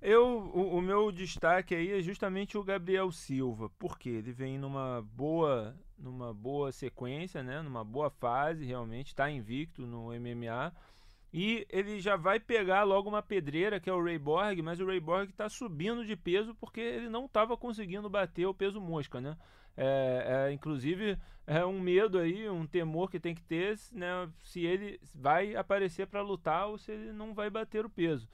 Eu, 0.00 0.50
o, 0.54 0.76
o 0.76 0.82
meu 0.82 1.10
destaque 1.10 1.74
aí 1.74 1.92
é 1.98 2.02
justamente 2.02 2.56
o 2.58 2.62
Gabriel 2.64 3.10
Silva, 3.10 3.70
porque 3.78 4.08
ele 4.08 4.32
vem 4.32 4.58
numa 4.58 5.02
boa, 5.02 5.74
numa 5.98 6.32
boa 6.34 6.70
sequência, 6.70 7.42
né? 7.42 7.62
Numa 7.62 7.84
boa 7.84 8.10
fase, 8.10 8.64
realmente 8.64 9.08
está 9.08 9.30
invicto 9.30 9.86
no 9.86 10.08
MMA 10.12 10.72
E 11.32 11.66
ele 11.70 12.00
já 12.00 12.16
vai 12.16 12.40
pegar 12.40 12.84
logo 12.84 13.08
uma 13.08 13.22
pedreira, 13.22 13.80
que 13.80 13.90
é 13.90 13.92
o 13.92 14.02
Ray 14.02 14.18
Borg, 14.18 14.60
mas 14.62 14.80
o 14.80 14.86
Ray 14.86 15.00
Borg 15.00 15.30
está 15.30 15.48
subindo 15.48 16.04
de 16.04 16.16
peso 16.16 16.54
porque 16.54 16.80
ele 16.80 17.08
não 17.08 17.26
estava 17.26 17.56
conseguindo 17.56 18.08
bater 18.10 18.46
o 18.46 18.54
peso 18.54 18.80
mosca, 18.80 19.20
né? 19.20 19.36
É, 19.76 20.48
é, 20.48 20.52
inclusive, 20.52 21.18
é 21.46 21.64
um 21.64 21.80
medo 21.80 22.18
aí, 22.18 22.48
um 22.48 22.66
temor 22.66 23.10
que 23.10 23.20
tem 23.20 23.34
que 23.34 23.42
ter 23.42 23.78
né, 23.92 24.28
se 24.42 24.64
ele 24.64 24.98
vai 25.14 25.54
aparecer 25.54 26.06
para 26.06 26.22
lutar 26.22 26.68
ou 26.68 26.78
se 26.78 26.92
ele 26.92 27.12
não 27.12 27.34
vai 27.34 27.50
bater 27.50 27.84
o 27.84 27.90
peso. 27.90 28.28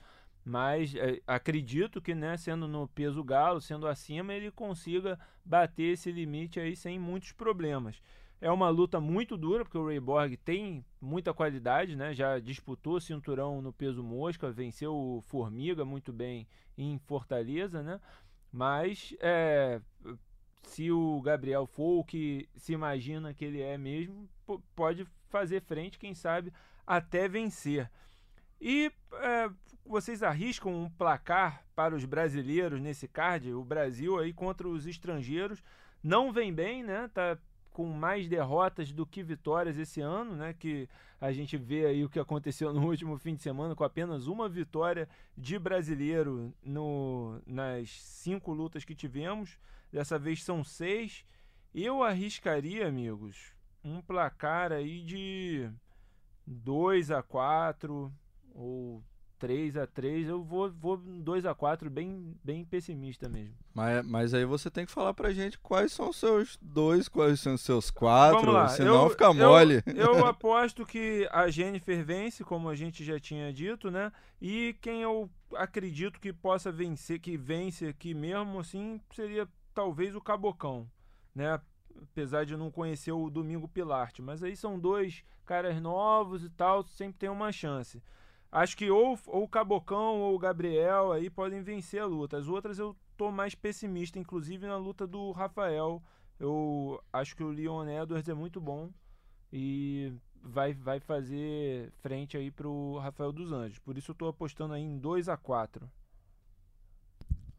Mas 0.44 0.94
é, 0.94 1.20
acredito 1.26 2.00
que, 2.00 2.14
né, 2.14 2.36
sendo 2.36 2.66
no 2.66 2.88
peso 2.88 3.22
galo, 3.22 3.60
sendo 3.60 3.86
acima, 3.86 4.34
ele 4.34 4.50
consiga 4.50 5.18
bater 5.44 5.92
esse 5.92 6.10
limite 6.10 6.58
aí 6.58 6.74
sem 6.74 6.98
muitos 6.98 7.32
problemas. 7.32 8.02
É 8.40 8.50
uma 8.50 8.68
luta 8.68 9.00
muito 9.00 9.36
dura, 9.36 9.64
porque 9.64 9.78
o 9.78 9.86
Ray 9.86 10.00
Borg 10.00 10.36
tem 10.36 10.84
muita 11.00 11.32
qualidade, 11.32 11.94
né? 11.94 12.12
Já 12.12 12.40
disputou 12.40 13.00
cinturão 13.00 13.62
no 13.62 13.72
peso 13.72 14.02
mosca, 14.02 14.50
venceu 14.50 14.92
o 14.92 15.20
Formiga 15.20 15.84
muito 15.84 16.12
bem 16.12 16.48
em 16.76 16.98
Fortaleza, 16.98 17.84
né? 17.84 18.00
Mas 18.50 19.14
é, 19.20 19.80
se 20.64 20.90
o 20.90 21.20
Gabriel 21.22 21.66
for 21.66 22.00
o 22.00 22.04
que 22.04 22.48
se 22.56 22.72
imagina 22.72 23.32
que 23.32 23.44
ele 23.44 23.60
é 23.60 23.78
mesmo, 23.78 24.28
pode 24.74 25.06
fazer 25.28 25.60
frente, 25.62 25.98
quem 25.98 26.12
sabe, 26.12 26.52
até 26.84 27.28
vencer. 27.28 27.88
E 28.64 28.92
é, 29.14 29.50
vocês 29.84 30.22
arriscam 30.22 30.72
um 30.72 30.88
placar 30.88 31.64
para 31.74 31.96
os 31.96 32.04
brasileiros 32.04 32.80
nesse 32.80 33.08
card? 33.08 33.52
O 33.52 33.64
Brasil 33.64 34.20
aí 34.20 34.32
contra 34.32 34.68
os 34.68 34.86
estrangeiros 34.86 35.60
não 36.00 36.32
vem 36.32 36.54
bem, 36.54 36.84
né? 36.84 37.10
Tá 37.12 37.36
com 37.72 37.88
mais 37.88 38.28
derrotas 38.28 38.92
do 38.92 39.04
que 39.04 39.20
vitórias 39.20 39.76
esse 39.76 40.00
ano, 40.00 40.36
né? 40.36 40.54
Que 40.56 40.88
a 41.20 41.32
gente 41.32 41.56
vê 41.56 41.86
aí 41.86 42.04
o 42.04 42.08
que 42.08 42.20
aconteceu 42.20 42.72
no 42.72 42.86
último 42.86 43.18
fim 43.18 43.34
de 43.34 43.42
semana 43.42 43.74
com 43.74 43.82
apenas 43.82 44.28
uma 44.28 44.48
vitória 44.48 45.08
de 45.36 45.58
brasileiro 45.58 46.54
no, 46.62 47.42
nas 47.44 47.90
cinco 47.90 48.52
lutas 48.52 48.84
que 48.84 48.94
tivemos. 48.94 49.58
Dessa 49.90 50.20
vez 50.20 50.44
são 50.44 50.62
seis. 50.62 51.24
Eu 51.74 52.04
arriscaria, 52.04 52.86
amigos, 52.86 53.52
um 53.82 54.00
placar 54.00 54.70
aí 54.70 55.02
de 55.02 55.68
2 56.46 57.10
a 57.10 57.24
4 57.24 58.12
ou 58.54 59.02
3 59.42 59.76
a 59.76 59.88
3 59.88 60.28
eu 60.28 60.40
vou, 60.40 60.70
vou 60.70 60.96
2 60.96 61.44
a 61.46 61.52
4 61.52 61.90
bem, 61.90 62.32
bem 62.44 62.64
pessimista 62.64 63.28
mesmo. 63.28 63.56
Mas, 63.74 64.06
mas 64.06 64.34
aí 64.34 64.44
você 64.44 64.70
tem 64.70 64.86
que 64.86 64.92
falar 64.92 65.12
pra 65.14 65.32
gente 65.32 65.58
quais 65.58 65.90
são 65.92 66.10
os 66.10 66.16
seus 66.16 66.56
dois, 66.62 67.08
quais 67.08 67.40
são 67.40 67.54
os 67.54 67.60
seus 67.60 67.90
quatro, 67.90 68.52
lá. 68.52 68.68
senão 68.68 69.02
eu, 69.02 69.10
fica 69.10 69.34
mole. 69.34 69.82
Eu, 69.84 70.14
eu 70.14 70.26
aposto 70.26 70.86
que 70.86 71.28
a 71.32 71.50
Jennifer 71.50 72.04
vence, 72.04 72.44
como 72.44 72.68
a 72.68 72.76
gente 72.76 73.02
já 73.04 73.18
tinha 73.18 73.52
dito, 73.52 73.90
né? 73.90 74.12
E 74.40 74.76
quem 74.80 75.02
eu 75.02 75.28
acredito 75.56 76.20
que 76.20 76.32
possa 76.32 76.70
vencer, 76.70 77.18
que 77.18 77.36
vence 77.36 77.88
aqui 77.88 78.14
mesmo, 78.14 78.60
assim, 78.60 79.00
seria 79.12 79.48
talvez 79.74 80.14
o 80.14 80.20
Cabocão, 80.20 80.88
né? 81.34 81.60
Apesar 82.00 82.46
de 82.46 82.56
não 82.56 82.70
conhecer 82.70 83.10
o 83.10 83.28
Domingo 83.28 83.66
Pilarte. 83.66 84.22
Mas 84.22 84.40
aí 84.40 84.54
são 84.54 84.78
dois 84.78 85.24
caras 85.44 85.82
novos 85.82 86.44
e 86.44 86.50
tal, 86.50 86.86
sempre 86.86 87.18
tem 87.18 87.28
uma 87.28 87.50
chance. 87.50 88.00
Acho 88.52 88.76
que 88.76 88.90
ou, 88.90 89.18
ou 89.28 89.44
o 89.44 89.48
Cabocão 89.48 90.20
ou 90.20 90.34
o 90.34 90.38
Gabriel 90.38 91.10
aí 91.10 91.30
podem 91.30 91.62
vencer 91.62 92.02
a 92.02 92.04
luta. 92.04 92.36
As 92.36 92.48
outras 92.48 92.78
eu 92.78 92.94
tô 93.16 93.32
mais 93.32 93.54
pessimista, 93.54 94.18
inclusive 94.18 94.66
na 94.66 94.76
luta 94.76 95.06
do 95.06 95.32
Rafael. 95.32 96.02
Eu 96.38 97.02
acho 97.10 97.34
que 97.34 97.42
o 97.42 97.50
Leon 97.50 97.88
Edwards 97.88 98.28
é 98.28 98.34
muito 98.34 98.60
bom 98.60 98.90
e 99.50 100.12
vai, 100.42 100.74
vai 100.74 101.00
fazer 101.00 101.90
frente 102.02 102.36
aí 102.36 102.50
pro 102.50 102.98
Rafael 102.98 103.32
dos 103.32 103.50
Anjos. 103.50 103.78
Por 103.78 103.96
isso 103.96 104.10
eu 104.10 104.14
tô 104.14 104.28
apostando 104.28 104.74
aí 104.74 104.82
em 104.82 104.98
2 104.98 105.30
a 105.30 105.36
4 105.36 105.90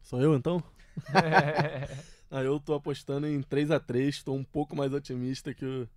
Sou 0.00 0.20
eu 0.20 0.36
então? 0.36 0.62
ah, 2.30 2.42
eu 2.42 2.60
tô 2.60 2.72
apostando 2.72 3.26
em 3.26 3.42
3 3.42 3.72
a 3.72 3.80
3 3.80 4.22
Tô 4.22 4.32
um 4.32 4.44
pouco 4.44 4.76
mais 4.76 4.92
otimista 4.92 5.52
que 5.52 5.64
o 5.64 5.88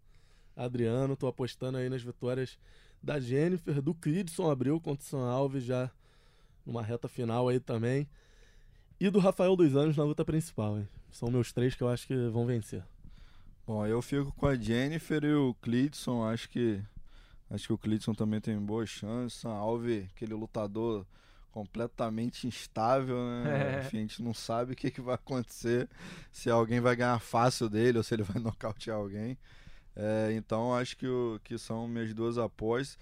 Adriano. 0.55 1.15
Tô 1.15 1.27
apostando 1.27 1.77
aí 1.77 1.87
nas 1.87 2.01
vitórias 2.01 2.57
da 3.01 3.19
Jennifer, 3.19 3.81
do 3.81 3.93
Cridson 3.93 4.49
abriu 4.49 4.79
contra 4.79 5.03
o 5.03 5.07
São 5.07 5.21
Alves 5.21 5.63
já 5.63 5.89
numa 6.65 6.81
reta 6.81 7.07
final 7.07 7.47
aí 7.47 7.59
também. 7.59 8.07
E 8.99 9.09
do 9.09 9.19
Rafael 9.19 9.55
dos 9.55 9.75
Anos 9.75 9.95
na 9.95 10.03
luta 10.03 10.25
principal. 10.25 10.77
Hein? 10.77 10.87
São 11.11 11.29
meus 11.29 11.51
três 11.51 11.75
que 11.75 11.83
eu 11.83 11.89
acho 11.89 12.07
que 12.07 12.15
vão 12.29 12.45
vencer. 12.45 12.83
Bom, 13.65 13.85
eu 13.85 14.01
fico 14.01 14.31
com 14.33 14.47
a 14.47 14.55
Jennifer 14.55 15.23
e 15.23 15.33
o 15.33 15.53
Clidson. 15.61 16.23
Acho 16.25 16.49
que 16.49 16.81
acho 17.49 17.67
que 17.67 17.73
o 17.73 17.77
Clidson 17.77 18.13
também 18.13 18.41
tem 18.41 18.57
boas 18.57 18.89
chances. 18.89 19.39
São 19.39 19.51
Alves, 19.51 20.05
aquele 20.15 20.33
lutador 20.33 21.05
completamente 21.51 22.45
instável, 22.45 23.17
né? 23.17 23.81
É. 23.81 23.85
Enfim, 23.85 23.97
a 23.97 24.01
gente 24.01 24.21
não 24.21 24.33
sabe 24.33 24.73
o 24.73 24.75
que, 24.75 24.91
que 24.91 25.01
vai 25.01 25.15
acontecer, 25.15 25.89
se 26.31 26.49
alguém 26.49 26.79
vai 26.79 26.95
ganhar 26.95 27.19
fácil 27.19 27.67
dele 27.67 27.97
ou 27.97 28.03
se 28.03 28.13
ele 28.13 28.23
vai 28.23 28.39
nocautear 28.41 28.97
alguém. 28.97 29.37
É, 29.99 30.31
então 30.33 30.75
acho 30.75 30.95
que, 30.95 31.07
que 31.43 31.57
são 31.57 31.87
minhas 31.87 32.13
duas 32.13 32.37
apostas. 32.37 32.99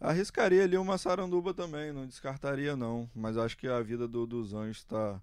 Arriscaria 0.00 0.62
ali 0.62 0.78
uma 0.78 0.96
saranduba 0.96 1.52
também, 1.52 1.92
não 1.92 2.06
descartaria 2.06 2.76
não. 2.76 3.10
Mas 3.14 3.36
acho 3.36 3.56
que 3.56 3.66
a 3.66 3.82
vida 3.82 4.06
do, 4.06 4.26
dos 4.26 4.54
anjos 4.54 4.78
está 4.78 5.20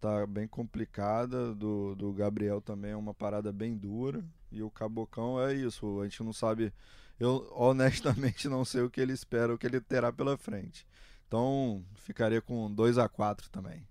tá 0.00 0.24
bem 0.26 0.46
complicada. 0.46 1.52
Do, 1.54 1.96
do 1.96 2.12
Gabriel 2.12 2.60
também 2.60 2.92
é 2.92 2.96
uma 2.96 3.12
parada 3.12 3.52
bem 3.52 3.76
dura. 3.76 4.24
E 4.52 4.62
o 4.62 4.70
Cabocão 4.70 5.40
é 5.40 5.52
isso. 5.52 6.00
A 6.00 6.04
gente 6.04 6.22
não 6.22 6.32
sabe. 6.32 6.72
Eu 7.18 7.48
honestamente 7.52 8.48
não 8.48 8.64
sei 8.64 8.82
o 8.82 8.90
que 8.90 9.00
ele 9.00 9.12
espera, 9.12 9.52
o 9.52 9.58
que 9.58 9.66
ele 9.66 9.80
terá 9.80 10.12
pela 10.12 10.38
frente. 10.38 10.86
Então 11.26 11.84
ficaria 11.96 12.40
com 12.40 12.70
2 12.72 12.96
a 12.96 13.08
4 13.08 13.50
também. 13.50 13.84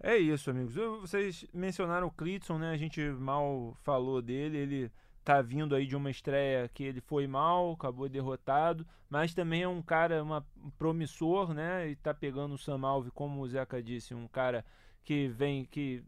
É 0.00 0.16
isso, 0.16 0.50
amigos. 0.50 0.74
Vocês 1.00 1.44
mencionaram 1.52 2.06
o 2.06 2.10
Clitson, 2.12 2.58
né? 2.58 2.70
A 2.70 2.76
gente 2.76 3.00
mal 3.00 3.76
falou 3.82 4.22
dele. 4.22 4.56
Ele 4.58 4.92
tá 5.24 5.40
vindo 5.40 5.74
aí 5.74 5.86
de 5.86 5.96
uma 5.96 6.10
estreia 6.10 6.68
que 6.68 6.84
ele 6.84 7.00
foi 7.00 7.26
mal, 7.26 7.72
acabou 7.72 8.08
derrotado, 8.08 8.86
mas 9.08 9.32
também 9.32 9.62
é 9.62 9.68
um 9.68 9.80
cara 9.80 10.22
uma, 10.22 10.46
um 10.62 10.70
promissor, 10.70 11.54
né? 11.54 11.88
E 11.88 11.96
tá 11.96 12.12
pegando 12.12 12.54
o 12.54 12.58
Sam 12.58 12.86
Alve, 12.86 13.10
como 13.10 13.40
o 13.40 13.48
Zeca 13.48 13.82
disse, 13.82 14.14
um 14.14 14.28
cara 14.28 14.64
que 15.02 15.28
vem 15.28 15.64
que 15.64 16.04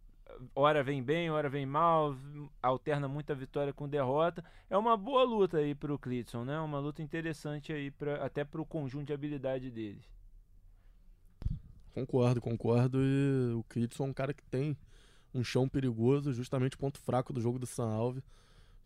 hora 0.55 0.83
vem 0.83 1.03
bem, 1.03 1.31
hora 1.31 1.49
vem 1.49 1.65
mal, 1.65 2.15
alterna 2.63 3.09
muita 3.09 3.35
vitória 3.35 3.73
com 3.73 3.89
derrota. 3.89 4.45
É 4.69 4.77
uma 4.77 4.97
boa 4.97 5.25
luta 5.25 5.59
aí 5.59 5.75
pro 5.75 5.99
Clitson, 5.99 6.45
né? 6.45 6.61
Uma 6.61 6.79
luta 6.79 7.03
interessante 7.03 7.73
aí 7.73 7.91
pra, 7.91 8.17
até 8.25 8.45
pro 8.45 8.67
conjunto 8.67 9.07
de 9.07 9.15
habilidade 9.15 9.71
deles. 9.71 10.05
Concordo, 11.95 12.43
concordo. 12.43 12.99
E 13.03 13.55
o 13.55 13.65
Clitson 13.65 14.05
é 14.05 14.09
um 14.09 14.13
cara 14.13 14.35
que 14.35 14.43
tem 14.43 14.77
um 15.33 15.43
chão 15.43 15.67
perigoso, 15.67 16.35
justamente 16.35 16.77
ponto 16.77 16.99
fraco 16.99 17.33
do 17.33 17.41
jogo 17.41 17.59
do 17.59 17.67
San 17.67 17.89
Alve 17.89 18.23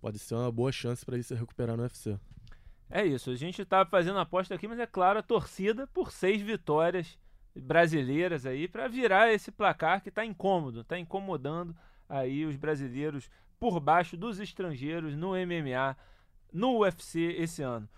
pode 0.00 0.18
ser 0.18 0.34
uma 0.34 0.50
boa 0.50 0.72
chance 0.72 1.04
para 1.04 1.14
ele 1.14 1.22
se 1.22 1.34
recuperar 1.34 1.76
no 1.76 1.82
UFC. 1.82 2.18
É 2.90 3.04
isso, 3.04 3.30
a 3.30 3.36
gente 3.36 3.62
está 3.62 3.86
fazendo 3.86 4.18
aposta 4.18 4.54
aqui, 4.54 4.66
mas 4.66 4.78
é 4.78 4.86
claro, 4.86 5.20
a 5.20 5.22
torcida 5.22 5.86
por 5.86 6.10
seis 6.10 6.42
vitórias 6.42 7.18
brasileiras 7.54 8.46
aí 8.46 8.66
para 8.66 8.88
virar 8.88 9.32
esse 9.32 9.52
placar 9.52 10.02
que 10.02 10.08
está 10.08 10.24
incômodo, 10.24 10.80
está 10.80 10.98
incomodando 10.98 11.76
aí 12.08 12.44
os 12.44 12.56
brasileiros 12.56 13.30
por 13.60 13.78
baixo 13.78 14.16
dos 14.16 14.40
estrangeiros 14.40 15.14
no 15.14 15.32
MMA, 15.32 15.96
no 16.52 16.78
UFC 16.78 17.20
esse 17.38 17.62
ano. 17.62 17.88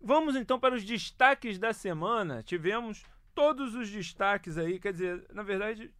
Vamos 0.00 0.34
então 0.36 0.58
para 0.58 0.74
os 0.74 0.84
destaques 0.84 1.58
da 1.58 1.74
semana. 1.74 2.42
Tivemos 2.42 3.04
todos 3.34 3.74
os 3.74 3.90
destaques 3.90 4.56
aí, 4.56 4.78
quer 4.78 4.92
dizer, 4.92 5.26
na 5.34 5.42
verdade, 5.42 5.92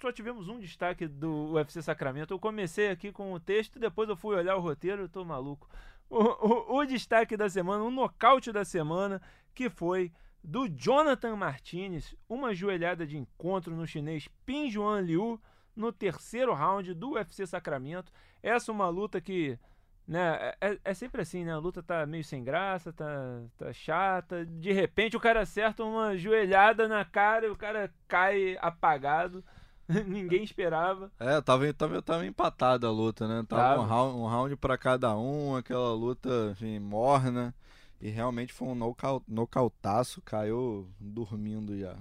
só 0.00 0.12
tivemos 0.12 0.48
um 0.48 0.58
destaque 0.58 1.06
do 1.06 1.52
UFC 1.52 1.82
Sacramento. 1.82 2.32
Eu 2.32 2.38
comecei 2.38 2.88
aqui 2.88 3.10
com 3.10 3.32
o 3.32 3.40
texto, 3.40 3.78
depois 3.78 4.08
eu 4.08 4.16
fui 4.16 4.36
olhar 4.36 4.56
o 4.56 4.60
roteiro, 4.60 5.02
eu 5.02 5.08
tô 5.08 5.24
maluco. 5.24 5.68
O, 6.08 6.22
o, 6.22 6.78
o 6.78 6.84
destaque 6.86 7.36
da 7.36 7.48
semana, 7.50 7.84
o 7.84 7.90
nocaute 7.90 8.52
da 8.52 8.64
semana, 8.64 9.20
que 9.54 9.68
foi 9.68 10.12
do 10.42 10.68
Jonathan 10.68 11.36
Martinez, 11.36 12.14
uma 12.28 12.54
joelhada 12.54 13.06
de 13.06 13.18
encontro 13.18 13.74
no 13.74 13.86
chinês 13.86 14.28
Pin 14.46 14.70
Juan 14.70 15.00
Liu 15.00 15.40
no 15.74 15.92
terceiro 15.92 16.54
round 16.54 16.94
do 16.94 17.12
UFC 17.12 17.46
Sacramento. 17.46 18.12
Essa 18.42 18.70
é 18.70 18.74
uma 18.74 18.88
luta 18.88 19.20
que, 19.20 19.58
né, 20.06 20.54
é, 20.60 20.78
é, 20.84 20.94
sempre 20.94 21.22
assim, 21.22 21.44
né? 21.44 21.52
A 21.52 21.58
luta 21.58 21.82
tá 21.82 22.06
meio 22.06 22.24
sem 22.24 22.42
graça, 22.42 22.92
tá, 22.92 23.42
tá 23.56 23.72
chata. 23.72 24.46
De 24.46 24.72
repente 24.72 25.16
o 25.16 25.20
cara 25.20 25.40
acerta 25.40 25.84
uma 25.84 26.16
joelhada 26.16 26.88
na 26.88 27.04
cara 27.04 27.46
e 27.46 27.50
o 27.50 27.56
cara 27.56 27.92
cai 28.06 28.56
apagado. 28.60 29.44
Ninguém 30.06 30.42
esperava. 30.42 31.10
É, 31.18 31.40
tava, 31.40 31.72
tava, 31.72 32.02
tava 32.02 32.26
empatada 32.26 32.86
a 32.86 32.90
luta, 32.90 33.26
né? 33.26 33.44
Tava, 33.48 33.62
tava. 33.62 33.82
Um, 33.82 33.86
round, 33.86 34.18
um 34.18 34.26
round 34.26 34.56
para 34.56 34.76
cada 34.76 35.16
um, 35.16 35.56
aquela 35.56 35.92
luta 35.94 36.50
enfim, 36.52 36.78
morna. 36.78 37.54
E 38.00 38.10
realmente 38.10 38.52
foi 38.52 38.68
um 38.68 38.74
nocaut, 38.74 39.24
nocautaço, 39.26 40.22
caiu 40.22 40.88
dormindo 41.00 41.76
já. 41.78 41.96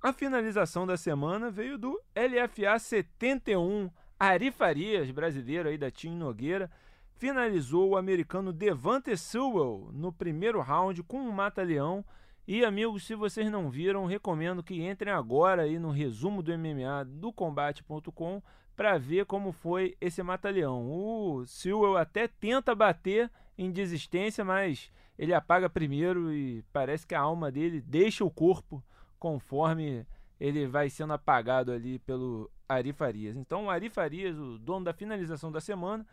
A 0.00 0.12
finalização 0.12 0.86
da 0.86 0.96
semana 0.96 1.50
veio 1.50 1.76
do 1.76 2.00
LFA 2.14 2.78
71. 2.78 3.90
Ari 4.18 4.50
Farias, 4.50 5.10
brasileiro 5.10 5.68
aí 5.68 5.76
da 5.76 5.90
Team 5.90 6.14
Nogueira, 6.14 6.70
finalizou 7.16 7.90
o 7.90 7.96
americano 7.96 8.52
Devante 8.52 9.16
Sewell 9.16 9.90
no 9.92 10.12
primeiro 10.12 10.60
round 10.60 11.02
com 11.02 11.20
um 11.20 11.32
mata-leão 11.32 12.04
E 12.50 12.64
amigos, 12.64 13.02
se 13.02 13.14
vocês 13.14 13.50
não 13.50 13.68
viram, 13.68 14.06
recomendo 14.06 14.62
que 14.62 14.82
entrem 14.82 15.12
agora 15.12 15.64
aí 15.64 15.78
no 15.78 15.90
resumo 15.90 16.42
do 16.42 16.50
MMA 16.56 17.04
do 17.04 17.30
combate.com 17.30 18.42
para 18.74 18.96
ver 18.96 19.26
como 19.26 19.52
foi 19.52 19.98
esse 20.00 20.22
mata-leão. 20.22 20.90
O 20.90 21.44
Silwell 21.44 21.98
até 21.98 22.26
tenta 22.26 22.74
bater 22.74 23.30
em 23.58 23.70
desistência, 23.70 24.46
mas 24.46 24.90
ele 25.18 25.34
apaga 25.34 25.68
primeiro 25.68 26.32
e 26.32 26.64
parece 26.72 27.06
que 27.06 27.14
a 27.14 27.20
alma 27.20 27.52
dele 27.52 27.82
deixa 27.82 28.24
o 28.24 28.30
corpo 28.30 28.82
conforme 29.18 30.06
ele 30.40 30.66
vai 30.66 30.88
sendo 30.88 31.12
apagado 31.12 31.70
ali 31.70 31.98
pelo 31.98 32.50
Ari 32.66 32.94
Farias. 32.94 33.36
Então, 33.36 33.66
o 33.66 33.70
Ari 33.70 33.90
Farias, 33.90 34.38
o 34.38 34.56
dono 34.58 34.86
da 34.86 34.94
finalização 34.94 35.52
da 35.52 35.60
semana. 35.60 36.06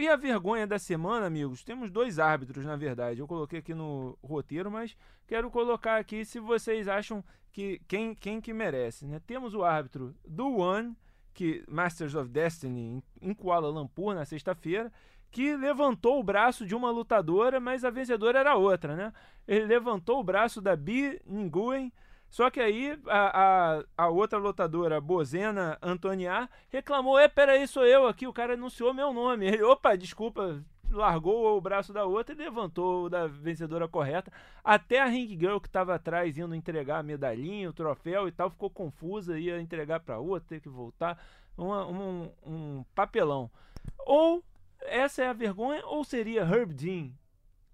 E 0.00 0.08
a 0.08 0.16
vergonha 0.16 0.66
da 0.66 0.78
semana, 0.78 1.26
amigos, 1.26 1.62
temos 1.62 1.90
dois 1.90 2.18
árbitros, 2.18 2.64
na 2.64 2.74
verdade. 2.74 3.20
Eu 3.20 3.26
coloquei 3.26 3.58
aqui 3.58 3.74
no 3.74 4.18
roteiro, 4.24 4.70
mas 4.70 4.96
quero 5.26 5.50
colocar 5.50 5.98
aqui 5.98 6.24
se 6.24 6.40
vocês 6.40 6.88
acham 6.88 7.22
que 7.52 7.82
quem, 7.86 8.14
quem 8.14 8.40
que 8.40 8.54
merece. 8.54 9.06
Né? 9.06 9.20
Temos 9.26 9.54
o 9.54 9.62
árbitro 9.62 10.14
do 10.26 10.56
One, 10.56 10.96
que 11.34 11.62
Masters 11.68 12.14
of 12.14 12.30
Destiny 12.30 13.04
em 13.20 13.34
Kuala 13.34 13.68
Lumpur 13.68 14.14
na 14.14 14.24
sexta-feira, 14.24 14.90
que 15.30 15.54
levantou 15.54 16.18
o 16.18 16.24
braço 16.24 16.64
de 16.64 16.74
uma 16.74 16.90
lutadora, 16.90 17.60
mas 17.60 17.84
a 17.84 17.90
vencedora 17.90 18.38
era 18.38 18.54
outra, 18.56 18.96
né? 18.96 19.12
Ele 19.46 19.66
levantou 19.66 20.18
o 20.18 20.24
braço 20.24 20.62
da 20.62 20.74
Bi 20.74 21.20
Nguyen, 21.28 21.92
só 22.30 22.48
que 22.48 22.60
aí 22.60 22.96
a, 23.06 23.78
a, 23.78 23.84
a 24.04 24.08
outra 24.08 24.38
lutadora, 24.38 25.00
Bozena 25.00 25.76
Antoniar, 25.82 26.48
reclamou: 26.68 27.18
é, 27.18 27.26
peraí, 27.28 27.66
sou 27.66 27.84
eu 27.84 28.06
aqui, 28.06 28.26
o 28.26 28.32
cara 28.32 28.54
anunciou 28.54 28.94
meu 28.94 29.12
nome. 29.12 29.46
Ele, 29.46 29.62
opa, 29.64 29.96
desculpa, 29.96 30.62
largou 30.88 31.56
o 31.56 31.60
braço 31.60 31.92
da 31.92 32.04
outra 32.04 32.32
e 32.32 32.38
levantou 32.38 33.04
o 33.04 33.08
da 33.10 33.26
vencedora 33.26 33.88
correta. 33.88 34.32
Até 34.62 35.00
a 35.00 35.06
Ring 35.06 35.28
Girl 35.28 35.58
que 35.58 35.66
estava 35.66 35.94
atrás 35.94 36.38
indo 36.38 36.54
entregar 36.54 37.00
a 37.00 37.02
medalhinha, 37.02 37.68
o 37.68 37.72
troféu 37.72 38.28
e 38.28 38.32
tal, 38.32 38.48
ficou 38.48 38.70
confusa, 38.70 39.38
ia 39.38 39.60
entregar 39.60 39.98
para 39.98 40.20
outra, 40.20 40.50
ter 40.50 40.60
que 40.60 40.68
voltar. 40.68 41.20
Uma, 41.58 41.84
um, 41.86 42.32
um 42.46 42.84
papelão. 42.94 43.50
Ou 43.98 44.42
essa 44.82 45.22
é 45.22 45.28
a 45.28 45.32
vergonha, 45.32 45.84
ou 45.84 46.04
seria 46.04 46.42
Herb 46.42 46.72
Dean 46.72 47.10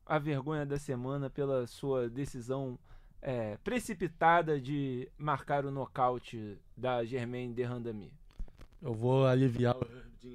a 0.07 0.19
vergonha 0.19 0.65
da 0.65 0.79
semana 0.79 1.29
pela 1.29 1.67
sua 1.67 2.09
decisão 2.09 2.79
é, 3.27 3.59
precipitada 3.65 4.61
de 4.61 5.09
marcar 5.19 5.67
o 5.67 5.71
nocaute 5.73 6.57
da 6.77 7.05
Germaine 7.05 7.53
de 7.53 7.65
Randami? 7.65 8.13
Eu 8.81 8.95
vou 8.95 9.27
aliviar 9.27 9.77
o 9.77 9.85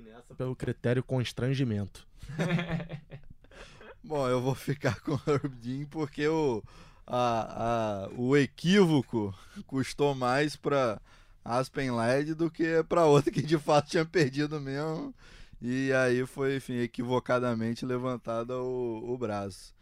nessa 0.03 0.35
pelo 0.35 0.53
critério 0.53 1.01
constrangimento. 1.01 2.05
Bom, 4.03 4.27
eu 4.27 4.41
vou 4.41 4.53
ficar 4.55 4.99
com 4.99 5.13
o 5.13 5.21
Herbdin 5.25 5.85
porque 5.85 6.27
o, 6.27 6.61
a, 7.07 8.07
a, 8.07 8.09
o 8.17 8.35
equívoco 8.35 9.33
custou 9.65 10.13
mais 10.13 10.57
para 10.57 10.99
Aspen 11.45 11.91
Led 11.91 12.33
do 12.33 12.51
que 12.51 12.83
para 12.83 13.05
outra 13.05 13.31
que 13.31 13.41
de 13.41 13.57
fato 13.57 13.89
tinha 13.89 14.05
perdido 14.05 14.59
mesmo. 14.59 15.13
E 15.61 15.93
aí 15.93 16.25
foi, 16.25 16.57
enfim, 16.57 16.79
equivocadamente 16.79 17.85
levantado 17.85 18.51
o, 18.51 19.13
o 19.13 19.17
braço. 19.17 19.73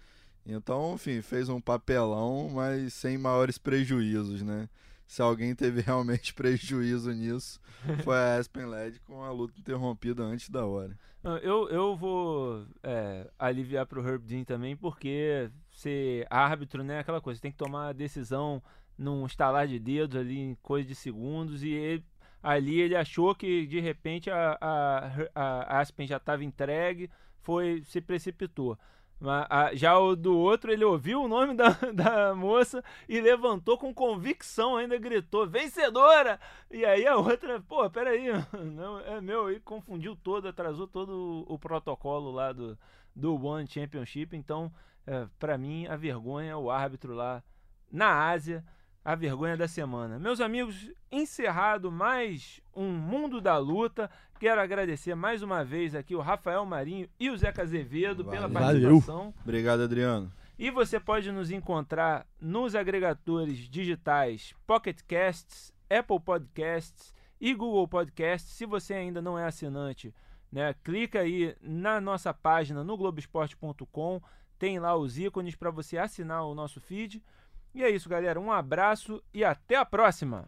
Então, 0.52 0.96
enfim, 0.96 1.22
fez 1.22 1.50
um 1.50 1.62
papelão, 1.62 2.50
mas 2.50 2.94
sem 2.94 3.18
maiores 3.18 3.58
prejuízos, 3.58 4.42
né? 4.42 4.68
Se 5.08 5.22
alguém 5.22 5.56
teve 5.56 5.82
realmente 5.82 6.34
prejuízo 6.34 7.12
nisso, 7.12 7.60
foi 8.04 8.16
a 8.16 8.38
Aspen 8.38 8.66
Led 8.66 9.00
com 9.02 9.24
a 9.24 9.32
luta 9.32 9.60
interrompida 9.60 10.24
antes 10.24 10.50
da 10.50 10.66
hora. 10.66 10.98
Eu, 11.42 11.68
eu 11.70 11.96
vou 11.98 12.66
é, 12.82 13.30
aliviar 13.38 13.86
pro 13.86 14.08
Herb 14.08 14.26
Dean 14.26 14.44
também, 14.44 14.76
porque 14.76 15.50
ser 15.72 16.26
árbitro, 16.30 16.84
né? 16.84 17.00
Aquela 17.00 17.20
coisa, 17.20 17.42
tem 17.42 17.52
que 17.52 17.58
tomar 17.58 17.90
a 17.90 17.94
decisão 17.94 18.62
num 18.98 19.26
estalar 19.26 19.68
de 19.68 19.80
dedos 19.80 20.20
ali 20.20 20.38
em 20.38 20.56
coisa 20.56 20.88
de 20.88 20.94
segundos 20.94 21.64
e 21.64 21.70
ele, 21.70 22.06
ali 22.44 22.80
ele 22.80 22.96
achou 22.96 23.34
que 23.34 23.66
de 23.66 23.80
repente 23.80 24.30
a, 24.30 24.58
a, 24.62 25.12
a 25.36 25.80
Aspen 25.80 26.06
já 26.06 26.18
estava 26.18 26.44
entregue, 26.44 27.10
foi 27.42 27.82
se 27.86 28.02
precipitou. 28.02 28.78
Já 29.74 29.98
o 29.98 30.16
do 30.16 30.38
outro, 30.38 30.72
ele 30.72 30.86
ouviu 30.86 31.22
o 31.22 31.28
nome 31.28 31.54
da, 31.54 31.70
da 31.94 32.34
moça 32.34 32.84
e 33.08 33.20
levantou 33.20 33.78
com 33.78 33.94
convicção, 33.94 34.78
ainda 34.78 34.98
gritou, 34.98 35.48
vencedora! 35.48 36.40
E 36.72 36.86
aí 36.86 37.06
a 37.06 37.18
outra, 37.18 37.60
pô, 37.60 37.90
peraí, 37.90 38.28
não, 38.54 39.00
é 39.00 39.20
meu, 39.20 39.52
e 39.52 39.60
confundiu 39.60 40.16
todo, 40.16 40.48
atrasou 40.48 40.88
todo 40.88 41.46
o, 41.48 41.60
protocolo 41.60 42.32
lá 42.32 42.54
do, 42.54 42.78
do 43.14 43.36
One 43.46 43.68
Championship. 43.68 44.36
Então, 44.36 44.72
é, 45.06 45.28
para 45.38 45.58
mim, 45.58 45.86
a 45.88 45.98
vergonha 45.98 46.58
o 46.58 46.72
árbitro 46.72 47.14
lá 47.14 47.44
na 47.92 48.30
Ásia 48.30 48.64
a 49.04 49.16
vergonha 49.16 49.58
da 49.58 49.68
semana. 49.68 50.20
Meus 50.20 50.40
amigos, 50.40 50.92
encerrado 51.12 51.92
mais 51.92 52.62
um 52.76 52.92
Mundo 52.92 53.42
da 53.42 53.58
Luta. 53.58 54.10
Quero 54.40 54.62
agradecer 54.62 55.14
mais 55.16 55.44
uma 55.44 55.66
vez 55.66 55.94
aqui 55.94 56.16
o 56.16 56.22
Rafael 56.22 56.66
Marinho 56.66 57.10
e 57.20 57.30
o 57.30 57.38
Zeca 57.38 57.62
Azevedo 57.62 58.24
Valeu. 58.24 58.40
pela 58.40 58.50
participação. 58.50 59.18
Valeu. 59.18 59.34
Obrigado, 59.44 59.82
Adriano. 59.82 60.32
E 60.58 60.72
você 60.72 60.98
pode 60.98 61.30
nos 61.30 61.52
encontrar 61.52 62.26
nos 62.40 62.74
agregadores 62.74 63.58
digitais 63.58 64.54
Pocket 64.66 65.02
Casts, 65.06 65.74
Apple 65.90 66.22
Podcasts 66.22 67.14
e 67.40 67.54
Google 67.54 67.86
Podcasts. 67.86 68.54
Se 68.54 68.66
você 68.66 68.94
ainda 68.94 69.22
não 69.22 69.38
é 69.38 69.46
assinante, 69.46 70.16
né, 70.50 70.74
clica 70.86 71.20
aí 71.20 71.54
na 71.62 72.00
nossa 72.00 72.34
página 72.34 72.82
no 72.82 72.96
Globoesporte.com. 72.96 74.22
Tem 74.58 74.80
lá 74.80 74.96
os 74.96 75.20
ícones 75.20 75.56
para 75.56 75.70
você 75.70 75.98
assinar 75.98 76.46
o 76.46 76.56
nosso 76.56 76.80
feed. 76.80 77.22
E 77.76 77.84
é 77.84 77.90
isso, 77.90 78.08
galera. 78.08 78.40
Um 78.40 78.54
abraço 78.54 79.22
e 79.34 79.44
até 79.44 79.76
a 79.76 79.84
próxima. 79.84 80.48